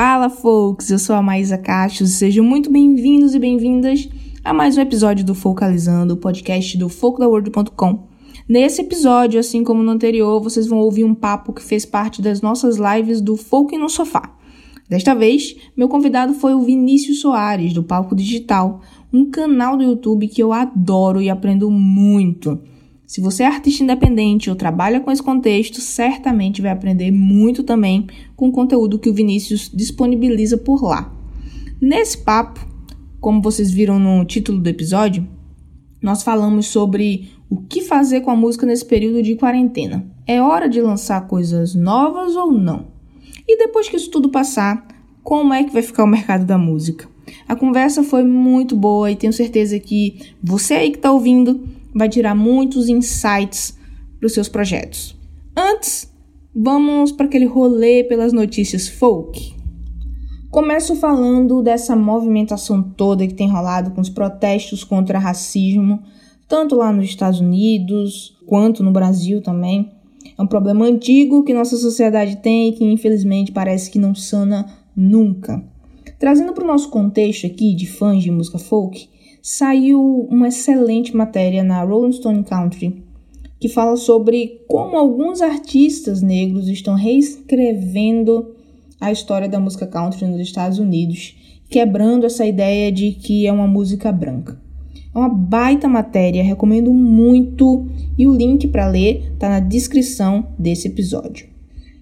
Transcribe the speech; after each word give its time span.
Fala, 0.00 0.30
folks! 0.30 0.92
Eu 0.92 0.98
sou 1.00 1.16
a 1.16 1.20
Maísa 1.20 1.58
Castro 1.58 2.04
e 2.04 2.06
sejam 2.06 2.44
muito 2.44 2.70
bem-vindos 2.70 3.34
e 3.34 3.38
bem-vindas 3.40 4.08
a 4.44 4.54
mais 4.54 4.78
um 4.78 4.80
episódio 4.80 5.26
do 5.26 5.34
Focalizando, 5.34 6.14
o 6.14 6.16
podcast 6.16 6.78
do 6.78 6.88
folkdaworld.com. 6.88 8.06
Nesse 8.48 8.82
episódio, 8.82 9.40
assim 9.40 9.64
como 9.64 9.82
no 9.82 9.90
anterior, 9.90 10.40
vocês 10.40 10.68
vão 10.68 10.78
ouvir 10.78 11.02
um 11.02 11.16
papo 11.16 11.52
que 11.52 11.60
fez 11.60 11.84
parte 11.84 12.22
das 12.22 12.40
nossas 12.40 12.76
lives 12.76 13.20
do 13.20 13.36
Folk 13.36 13.76
no 13.76 13.88
Sofá. 13.88 14.36
Desta 14.88 15.16
vez, 15.16 15.56
meu 15.76 15.88
convidado 15.88 16.32
foi 16.32 16.54
o 16.54 16.62
Vinícius 16.62 17.20
Soares, 17.20 17.72
do 17.72 17.82
Palco 17.82 18.14
Digital, 18.14 18.80
um 19.12 19.28
canal 19.28 19.76
do 19.76 19.82
YouTube 19.82 20.28
que 20.28 20.40
eu 20.40 20.52
adoro 20.52 21.20
e 21.20 21.28
aprendo 21.28 21.68
muito. 21.72 22.60
Se 23.08 23.22
você 23.22 23.42
é 23.42 23.46
artista 23.46 23.82
independente 23.82 24.50
ou 24.50 24.54
trabalha 24.54 25.00
com 25.00 25.10
esse 25.10 25.22
contexto, 25.22 25.80
certamente 25.80 26.60
vai 26.60 26.70
aprender 26.70 27.10
muito 27.10 27.62
também 27.62 28.06
com 28.36 28.48
o 28.48 28.52
conteúdo 28.52 28.98
que 28.98 29.08
o 29.08 29.14
Vinícius 29.14 29.70
disponibiliza 29.72 30.58
por 30.58 30.82
lá. 30.82 31.10
Nesse 31.80 32.18
papo, 32.18 32.60
como 33.18 33.40
vocês 33.40 33.70
viram 33.70 33.98
no 33.98 34.26
título 34.26 34.60
do 34.60 34.68
episódio, 34.68 35.26
nós 36.02 36.22
falamos 36.22 36.66
sobre 36.66 37.30
o 37.48 37.56
que 37.62 37.80
fazer 37.80 38.20
com 38.20 38.30
a 38.30 38.36
música 38.36 38.66
nesse 38.66 38.84
período 38.84 39.22
de 39.22 39.36
quarentena. 39.36 40.06
É 40.26 40.42
hora 40.42 40.68
de 40.68 40.82
lançar 40.82 41.26
coisas 41.26 41.74
novas 41.74 42.36
ou 42.36 42.52
não? 42.52 42.88
E 43.48 43.56
depois 43.56 43.88
que 43.88 43.96
isso 43.96 44.10
tudo 44.10 44.28
passar, 44.28 44.86
como 45.22 45.54
é 45.54 45.64
que 45.64 45.72
vai 45.72 45.80
ficar 45.80 46.04
o 46.04 46.06
mercado 46.06 46.44
da 46.44 46.58
música? 46.58 47.08
A 47.48 47.56
conversa 47.56 48.02
foi 48.02 48.22
muito 48.22 48.76
boa 48.76 49.10
e 49.10 49.16
tenho 49.16 49.32
certeza 49.32 49.78
que 49.78 50.34
você 50.42 50.74
aí 50.74 50.90
que 50.90 50.98
está 50.98 51.10
ouvindo 51.10 51.77
vai 51.98 52.08
tirar 52.08 52.34
muitos 52.34 52.88
insights 52.88 53.76
para 54.18 54.26
os 54.26 54.32
seus 54.32 54.48
projetos. 54.48 55.16
Antes, 55.56 56.08
vamos 56.54 57.10
para 57.10 57.26
aquele 57.26 57.44
rolê 57.44 58.04
pelas 58.04 58.32
notícias 58.32 58.88
folk. 58.88 59.56
Começo 60.48 60.94
falando 60.94 61.60
dessa 61.60 61.96
movimentação 61.96 62.82
toda 62.82 63.26
que 63.26 63.34
tem 63.34 63.50
rolado 63.50 63.90
com 63.90 64.00
os 64.00 64.08
protestos 64.08 64.84
contra 64.84 65.18
racismo, 65.18 66.00
tanto 66.46 66.76
lá 66.76 66.92
nos 66.92 67.06
Estados 67.06 67.40
Unidos 67.40 68.38
quanto 68.46 68.82
no 68.82 68.92
Brasil 68.92 69.42
também. 69.42 69.90
É 70.38 70.40
um 70.40 70.46
problema 70.46 70.86
antigo 70.86 71.42
que 71.42 71.52
nossa 71.52 71.76
sociedade 71.76 72.36
tem 72.36 72.68
e 72.68 72.72
que 72.72 72.84
infelizmente 72.84 73.50
parece 73.50 73.90
que 73.90 73.98
não 73.98 74.14
sana 74.14 74.66
nunca. 74.96 75.62
Trazendo 76.18 76.52
para 76.52 76.64
o 76.64 76.66
nosso 76.66 76.90
contexto 76.90 77.46
aqui 77.46 77.74
de 77.74 77.86
fãs 77.86 78.22
de 78.22 78.30
música 78.30 78.58
folk, 78.58 79.08
saiu 79.42 80.26
uma 80.30 80.48
excelente 80.48 81.16
matéria 81.16 81.62
na 81.62 81.82
Rolling 81.82 82.12
Stone 82.12 82.44
Country 82.44 83.08
que 83.60 83.68
fala 83.68 83.96
sobre 83.96 84.62
como 84.68 84.96
alguns 84.96 85.42
artistas 85.42 86.22
negros 86.22 86.68
estão 86.68 86.94
reescrevendo 86.94 88.54
a 89.00 89.10
história 89.10 89.48
da 89.48 89.60
música 89.60 89.86
country 89.86 90.26
nos 90.26 90.40
Estados 90.40 90.78
Unidos, 90.78 91.36
quebrando 91.68 92.26
essa 92.26 92.46
ideia 92.46 92.90
de 92.90 93.12
que 93.12 93.46
é 93.46 93.52
uma 93.52 93.66
música 93.66 94.12
branca. 94.12 94.60
É 95.14 95.18
uma 95.18 95.28
baita 95.28 95.88
matéria, 95.88 96.42
recomendo 96.42 96.92
muito 96.92 97.86
e 98.16 98.26
o 98.26 98.34
link 98.34 98.68
para 98.68 98.88
ler 98.88 99.32
está 99.32 99.48
na 99.48 99.60
descrição 99.60 100.48
desse 100.58 100.88
episódio. 100.88 101.46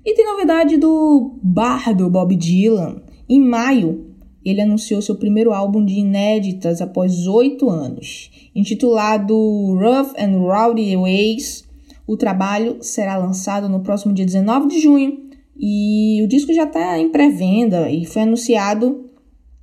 E 0.05 0.15
tem 0.15 0.25
novidade 0.25 0.77
do 0.77 1.39
bardo 1.43 2.09
Bob 2.09 2.35
Dylan. 2.37 3.03
Em 3.29 3.41
maio, 3.41 4.07
ele 4.47 4.61
anunciou 4.61 5.03
seu 5.03 5.17
primeiro 5.17 5.53
álbum 5.53 5.85
de 5.85 5.95
inéditas 5.95 6.81
após 6.81 7.27
oito 7.27 7.69
anos, 7.69 8.31
intitulado 8.55 9.35
Rough 9.35 10.15
and 10.17 10.39
Rowdy 10.39 10.97
Ways. 10.97 11.65
O 12.07 12.17
trabalho 12.17 12.77
será 12.81 13.17
lançado 13.17 13.69
no 13.69 13.81
próximo 13.81 14.15
dia 14.15 14.25
19 14.25 14.69
de 14.69 14.79
junho 14.79 15.27
e 15.59 16.23
o 16.23 16.29
disco 16.29 16.53
já 16.53 16.63
está 16.63 16.97
em 16.97 17.09
pré-venda 17.09 17.91
e 17.91 18.05
foi 18.05 18.23
anunciado 18.23 19.11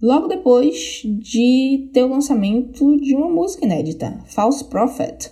logo 0.01 0.27
depois 0.27 1.01
de 1.05 1.89
ter 1.93 2.03
o 2.03 2.09
lançamento 2.09 2.97
de 2.97 3.15
uma 3.15 3.29
música 3.29 3.63
inédita, 3.63 4.19
False 4.25 4.65
Prophet. 4.65 5.31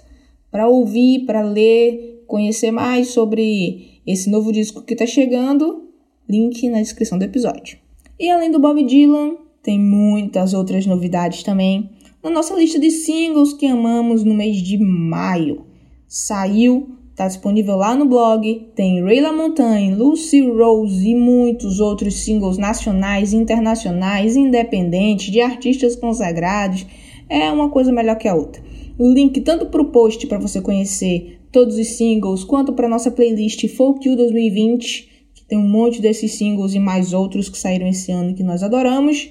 Para 0.50 0.70
ouvir, 0.70 1.26
para 1.26 1.42
ler, 1.42 2.24
conhecer 2.26 2.72
mais 2.72 3.10
sobre 3.10 4.00
esse 4.08 4.30
novo 4.30 4.50
disco 4.54 4.82
que 4.82 4.94
está 4.94 5.06
chegando, 5.06 5.90
link 6.30 6.70
na 6.70 6.80
descrição 6.80 7.18
do 7.18 7.26
episódio. 7.26 7.78
E 8.22 8.30
além 8.30 8.52
do 8.52 8.60
Bob 8.60 8.84
Dylan, 8.84 9.36
tem 9.64 9.80
muitas 9.80 10.54
outras 10.54 10.86
novidades 10.86 11.42
também 11.42 11.90
na 12.24 12.30
nossa 12.30 12.54
lista 12.54 12.78
de 12.80 12.92
singles 12.92 13.52
que 13.52 13.66
amamos 13.66 14.24
no 14.24 14.36
mês 14.36 14.58
de 14.58 14.78
maio. 14.78 15.66
Saiu 16.08 17.02
Está 17.22 17.28
disponível 17.28 17.76
lá 17.76 17.94
no 17.94 18.06
blog. 18.06 18.72
Tem 18.74 19.04
Ray 19.04 19.22
LaMontagne, 19.22 19.94
Lucy 19.94 20.42
Rose 20.42 21.08
e 21.08 21.14
muitos 21.14 21.80
outros 21.80 22.16
singles 22.16 22.58
nacionais, 22.58 23.34
internacionais, 23.34 24.36
independentes, 24.36 25.32
de 25.32 25.42
artistas 25.42 25.96
consagrados. 25.96 26.86
É 27.28 27.52
uma 27.52 27.70
coisa 27.70 27.92
melhor 27.92 28.18
que 28.18 28.28
a 28.28 28.34
outra. 28.36 28.64
O 28.98 29.12
link 29.12 29.42
tanto 29.42 29.66
para 29.66 29.82
o 29.82 29.92
post 29.92 30.26
para 30.26 30.40
você 30.40 30.62
conhecer 30.62 31.40
todos 31.52 31.76
os 31.78 31.88
singles, 31.90 32.44
quanto 32.44 32.74
para 32.74 32.88
nossa 32.88 33.12
playlist 33.12 33.68
Folk 33.68 34.08
You 34.08 34.16
2020, 34.16 35.04
que 35.04 35.11
tem 35.52 35.60
um 35.60 35.68
monte 35.68 36.02
desses 36.02 36.36
singles 36.36 36.74
e 36.74 36.80
mais 36.80 37.12
outros 37.12 37.50
que 37.50 37.58
saíram 37.58 37.86
esse 37.86 38.10
ano 38.10 38.34
que 38.34 38.42
nós 38.42 38.64
adoramos. 38.64 39.30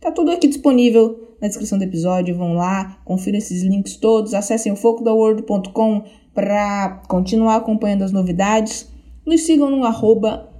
Tá 0.00 0.10
tudo 0.10 0.32
aqui 0.32 0.48
disponível 0.48 1.36
na 1.40 1.46
descrição 1.46 1.78
do 1.78 1.84
episódio. 1.84 2.36
Vão 2.36 2.54
lá, 2.54 2.98
confiram 3.04 3.38
esses 3.38 3.62
links 3.62 3.94
todos, 3.94 4.34
acessem 4.34 4.72
o 4.72 4.74
focodaworld.com 4.74 6.02
para 6.34 7.00
continuar 7.06 7.54
acompanhando 7.54 8.02
as 8.02 8.10
novidades. 8.10 8.90
Nos 9.24 9.42
sigam 9.42 9.70
no 9.70 9.84
arroba 9.84 10.50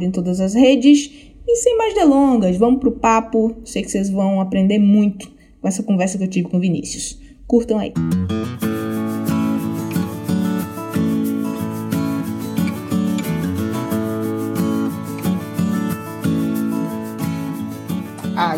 em 0.00 0.10
todas 0.10 0.40
as 0.40 0.54
redes. 0.54 1.10
E 1.46 1.56
sem 1.56 1.76
mais 1.76 1.92
delongas, 1.92 2.56
vamos 2.56 2.80
pro 2.80 2.92
papo. 2.92 3.54
Sei 3.66 3.82
que 3.82 3.90
vocês 3.90 4.08
vão 4.08 4.40
aprender 4.40 4.78
muito 4.78 5.30
com 5.60 5.68
essa 5.68 5.82
conversa 5.82 6.16
que 6.16 6.24
eu 6.24 6.28
tive 6.28 6.48
com 6.48 6.56
o 6.56 6.60
Vinícius. 6.60 7.20
Curtam 7.46 7.78
aí. 7.78 7.92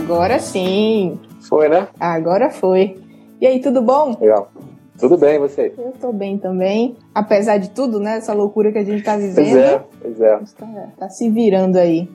Agora 0.04 0.38
sim. 0.38 1.18
Foi, 1.48 1.66
né? 1.66 1.88
Agora 1.98 2.50
foi. 2.50 3.02
E 3.40 3.46
aí, 3.46 3.58
tudo 3.58 3.80
bom? 3.80 4.14
Legal. 4.20 4.50
Tudo 4.98 5.16
bem, 5.16 5.38
você? 5.38 5.72
Eu 5.78 5.92
tô 5.98 6.12
bem 6.12 6.36
também. 6.36 6.94
Apesar 7.14 7.56
de 7.56 7.70
tudo, 7.70 7.98
né? 7.98 8.18
Essa 8.18 8.34
loucura 8.34 8.70
que 8.70 8.76
a 8.76 8.84
gente 8.84 9.02
tá 9.02 9.16
vivendo. 9.16 9.34
Pois 9.34 9.56
é, 9.56 9.84
pois 10.02 10.20
é. 10.20 10.38
Tá, 10.58 10.88
tá 10.98 11.08
se 11.08 11.30
virando 11.30 11.78
aí. 11.78 12.06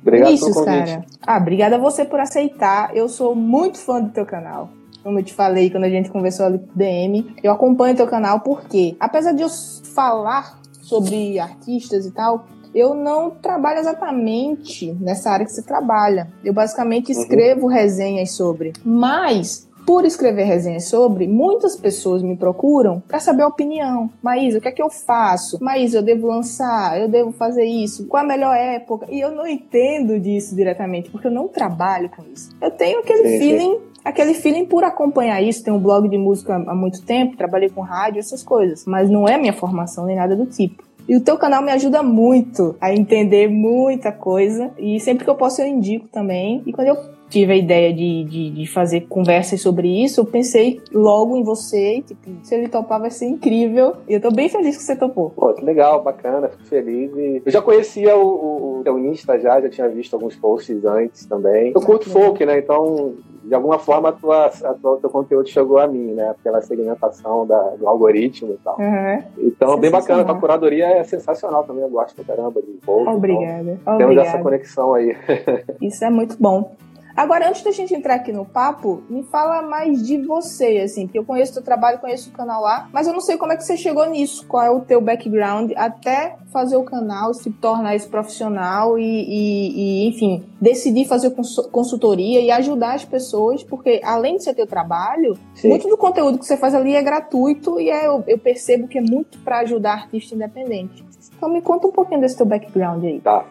Obrigado 0.00 0.28
Vinícius, 0.28 0.54
pelo 0.54 0.64
convite. 0.64 0.90
cara. 0.92 1.04
Ah, 1.26 1.36
obrigada 1.36 1.76
a 1.76 1.78
você 1.78 2.06
por 2.06 2.20
aceitar. 2.20 2.96
Eu 2.96 3.06
sou 3.06 3.34
muito 3.34 3.76
fã 3.76 4.00
do 4.00 4.08
teu 4.08 4.24
canal. 4.24 4.70
Como 5.02 5.18
eu 5.18 5.22
te 5.22 5.34
falei 5.34 5.68
quando 5.68 5.84
a 5.84 5.90
gente 5.90 6.08
conversou 6.08 6.46
ali 6.46 6.56
no 6.56 6.74
DM, 6.74 7.36
eu 7.42 7.52
acompanho 7.52 7.94
teu 7.94 8.06
canal 8.06 8.40
porque, 8.40 8.96
apesar 8.98 9.32
de 9.32 9.42
eu 9.42 9.48
falar 9.94 10.58
sobre 10.80 11.38
artistas 11.38 12.06
e 12.06 12.12
tal, 12.12 12.46
eu 12.76 12.94
não 12.94 13.30
trabalho 13.30 13.80
exatamente 13.80 14.92
nessa 15.00 15.30
área 15.30 15.46
que 15.46 15.52
você 15.52 15.62
trabalha. 15.62 16.28
Eu 16.44 16.52
basicamente 16.52 17.10
uhum. 17.10 17.20
escrevo 17.20 17.66
resenhas 17.66 18.32
sobre. 18.32 18.74
Mas 18.84 19.66
por 19.86 20.04
escrever 20.04 20.44
resenhas 20.44 20.88
sobre, 20.88 21.28
muitas 21.28 21.76
pessoas 21.76 22.20
me 22.20 22.36
procuram 22.36 23.00
para 23.06 23.20
saber 23.20 23.44
a 23.44 23.46
opinião. 23.46 24.10
Maísa, 24.20 24.58
o 24.58 24.60
que 24.60 24.68
é 24.68 24.72
que 24.72 24.82
eu 24.82 24.90
faço? 24.90 25.62
Maísa, 25.62 25.98
eu 25.98 26.02
devo 26.02 26.26
lançar? 26.26 27.00
Eu 27.00 27.08
devo 27.08 27.30
fazer 27.30 27.64
isso? 27.64 28.06
Qual 28.06 28.22
a 28.22 28.26
melhor 28.26 28.54
época? 28.54 29.06
E 29.08 29.20
eu 29.20 29.30
não 29.30 29.46
entendo 29.46 30.18
disso 30.18 30.56
diretamente, 30.56 31.08
porque 31.08 31.28
eu 31.28 31.30
não 31.30 31.46
trabalho 31.46 32.10
com 32.10 32.24
isso. 32.34 32.50
Eu 32.60 32.72
tenho 32.72 32.98
aquele 32.98 33.28
sim, 33.28 33.38
feeling 33.38 33.74
sim 33.74 33.96
aquele 34.06 34.34
feeling 34.34 34.64
por 34.64 34.84
acompanhar 34.84 35.42
isso. 35.42 35.64
Tenho 35.64 35.76
um 35.76 35.80
blog 35.80 36.08
de 36.08 36.16
música 36.16 36.54
há 36.54 36.74
muito 36.74 37.02
tempo, 37.02 37.36
trabalhei 37.36 37.68
com 37.68 37.80
rádio, 37.80 38.20
essas 38.20 38.40
coisas. 38.40 38.86
Mas 38.86 39.10
não 39.10 39.26
é 39.26 39.36
minha 39.36 39.52
formação 39.52 40.06
nem 40.06 40.14
nada 40.14 40.36
do 40.36 40.46
tipo. 40.46 40.84
E 41.08 41.16
o 41.16 41.20
teu 41.20 41.38
canal 41.38 41.62
me 41.62 41.70
ajuda 41.70 42.02
muito 42.02 42.76
a 42.80 42.92
entender 42.92 43.48
muita 43.48 44.10
coisa. 44.10 44.72
E 44.78 44.98
sempre 45.00 45.24
que 45.24 45.30
eu 45.30 45.36
posso 45.36 45.60
eu 45.60 45.66
indico 45.66 46.08
também. 46.08 46.62
E 46.66 46.72
quando 46.72 46.88
eu 46.88 47.15
tive 47.28 47.52
a 47.52 47.56
ideia 47.56 47.92
de, 47.92 48.24
de, 48.24 48.50
de, 48.50 48.66
fazer 48.66 49.02
conversas 49.02 49.60
sobre 49.60 50.04
isso, 50.04 50.20
eu 50.20 50.24
pensei 50.24 50.80
logo 50.92 51.36
em 51.36 51.42
você, 51.42 52.02
tipo, 52.02 52.30
se 52.42 52.54
ele 52.54 52.68
topar 52.68 53.00
vai 53.00 53.10
ser 53.10 53.26
incrível. 53.26 53.94
E 54.08 54.14
eu 54.14 54.20
tô 54.20 54.30
bem 54.30 54.48
feliz 54.48 54.76
que 54.76 54.82
você 54.82 54.96
topou. 54.96 55.30
Pô, 55.30 55.52
que 55.52 55.64
legal, 55.64 56.02
bacana, 56.02 56.48
fico 56.48 56.64
feliz. 56.66 57.10
E 57.16 57.42
eu 57.44 57.52
já 57.52 57.60
conhecia 57.60 58.16
o, 58.16 58.78
o, 58.78 58.80
teu 58.84 58.98
Insta 58.98 59.38
já, 59.38 59.60
já 59.60 59.68
tinha 59.68 59.88
visto 59.88 60.14
alguns 60.14 60.36
posts 60.36 60.84
antes 60.84 61.26
também. 61.26 61.72
Eu 61.74 61.80
curto 61.80 62.08
folk, 62.10 62.44
né? 62.44 62.58
Então, 62.58 63.14
de 63.44 63.54
alguma 63.54 63.78
forma, 63.78 64.08
a 64.08 64.12
tua, 64.12 64.46
a 64.46 64.74
tua, 64.74 64.98
teu 64.98 65.10
conteúdo 65.10 65.48
chegou 65.48 65.78
a 65.78 65.86
mim, 65.86 66.12
né? 66.12 66.34
Pela 66.42 66.60
segmentação 66.62 67.46
da, 67.46 67.60
do 67.70 67.88
algoritmo 67.88 68.52
e 68.52 68.56
tal. 68.58 68.78
Uhum. 68.78 69.22
Então, 69.38 69.78
bem 69.78 69.90
bacana. 69.90 70.24
Tua 70.24 70.38
curadoria 70.38 70.86
é 70.86 71.04
sensacional 71.04 71.64
também. 71.64 71.82
Eu 71.82 71.90
gosto 71.90 72.14
pra 72.14 72.36
caramba 72.36 72.60
de 72.60 72.78
folk. 72.84 73.08
Obrigada. 73.08 73.78
Então, 73.80 73.98
temos 73.98 74.16
essa 74.16 74.38
conexão 74.38 74.94
aí. 74.94 75.16
Isso 75.80 76.04
é 76.04 76.10
muito 76.10 76.36
bom. 76.40 76.76
Agora, 77.16 77.48
antes 77.48 77.62
da 77.62 77.70
gente 77.70 77.94
entrar 77.94 78.16
aqui 78.16 78.30
no 78.30 78.44
papo, 78.44 79.02
me 79.08 79.22
fala 79.22 79.62
mais 79.62 80.06
de 80.06 80.18
você, 80.18 80.78
assim, 80.84 81.06
porque 81.06 81.18
eu 81.18 81.24
conheço 81.24 81.52
o 81.52 81.54
teu 81.54 81.62
trabalho, 81.62 81.98
conheço 81.98 82.28
o 82.28 82.32
canal 82.32 82.60
lá, 82.60 82.90
mas 82.92 83.06
eu 83.06 83.14
não 83.14 83.22
sei 83.22 83.38
como 83.38 83.52
é 83.52 83.56
que 83.56 83.64
você 83.64 83.74
chegou 83.74 84.04
nisso, 84.06 84.46
qual 84.46 84.62
é 84.62 84.70
o 84.70 84.80
teu 84.80 85.00
background 85.00 85.72
até 85.76 86.36
fazer 86.52 86.76
o 86.76 86.84
canal, 86.84 87.32
se 87.32 87.50
tornar 87.50 87.96
esse 87.96 88.06
profissional 88.06 88.98
e, 88.98 89.02
e, 89.02 90.04
e 90.04 90.08
enfim, 90.08 90.44
decidir 90.60 91.06
fazer 91.06 91.34
consultoria 91.72 92.40
e 92.40 92.50
ajudar 92.50 92.94
as 92.94 93.04
pessoas, 93.04 93.64
porque 93.64 93.98
além 94.04 94.36
de 94.36 94.44
ser 94.44 94.54
teu 94.54 94.66
trabalho, 94.66 95.38
Sim. 95.54 95.68
muito 95.70 95.88
do 95.88 95.96
conteúdo 95.96 96.38
que 96.38 96.44
você 96.44 96.56
faz 96.56 96.74
ali 96.74 96.94
é 96.94 97.02
gratuito 97.02 97.80
e 97.80 97.88
é, 97.88 98.08
eu, 98.08 98.22
eu 98.26 98.38
percebo 98.38 98.86
que 98.86 98.98
é 98.98 99.02
muito 99.02 99.38
para 99.38 99.60
ajudar 99.60 99.92
artista 99.92 100.34
independente. 100.34 101.02
Então 101.34 101.48
me 101.48 101.62
conta 101.62 101.86
um 101.86 101.92
pouquinho 101.92 102.20
desse 102.20 102.36
teu 102.36 102.46
background 102.46 103.04
aí. 103.04 103.20
Tá. 103.20 103.44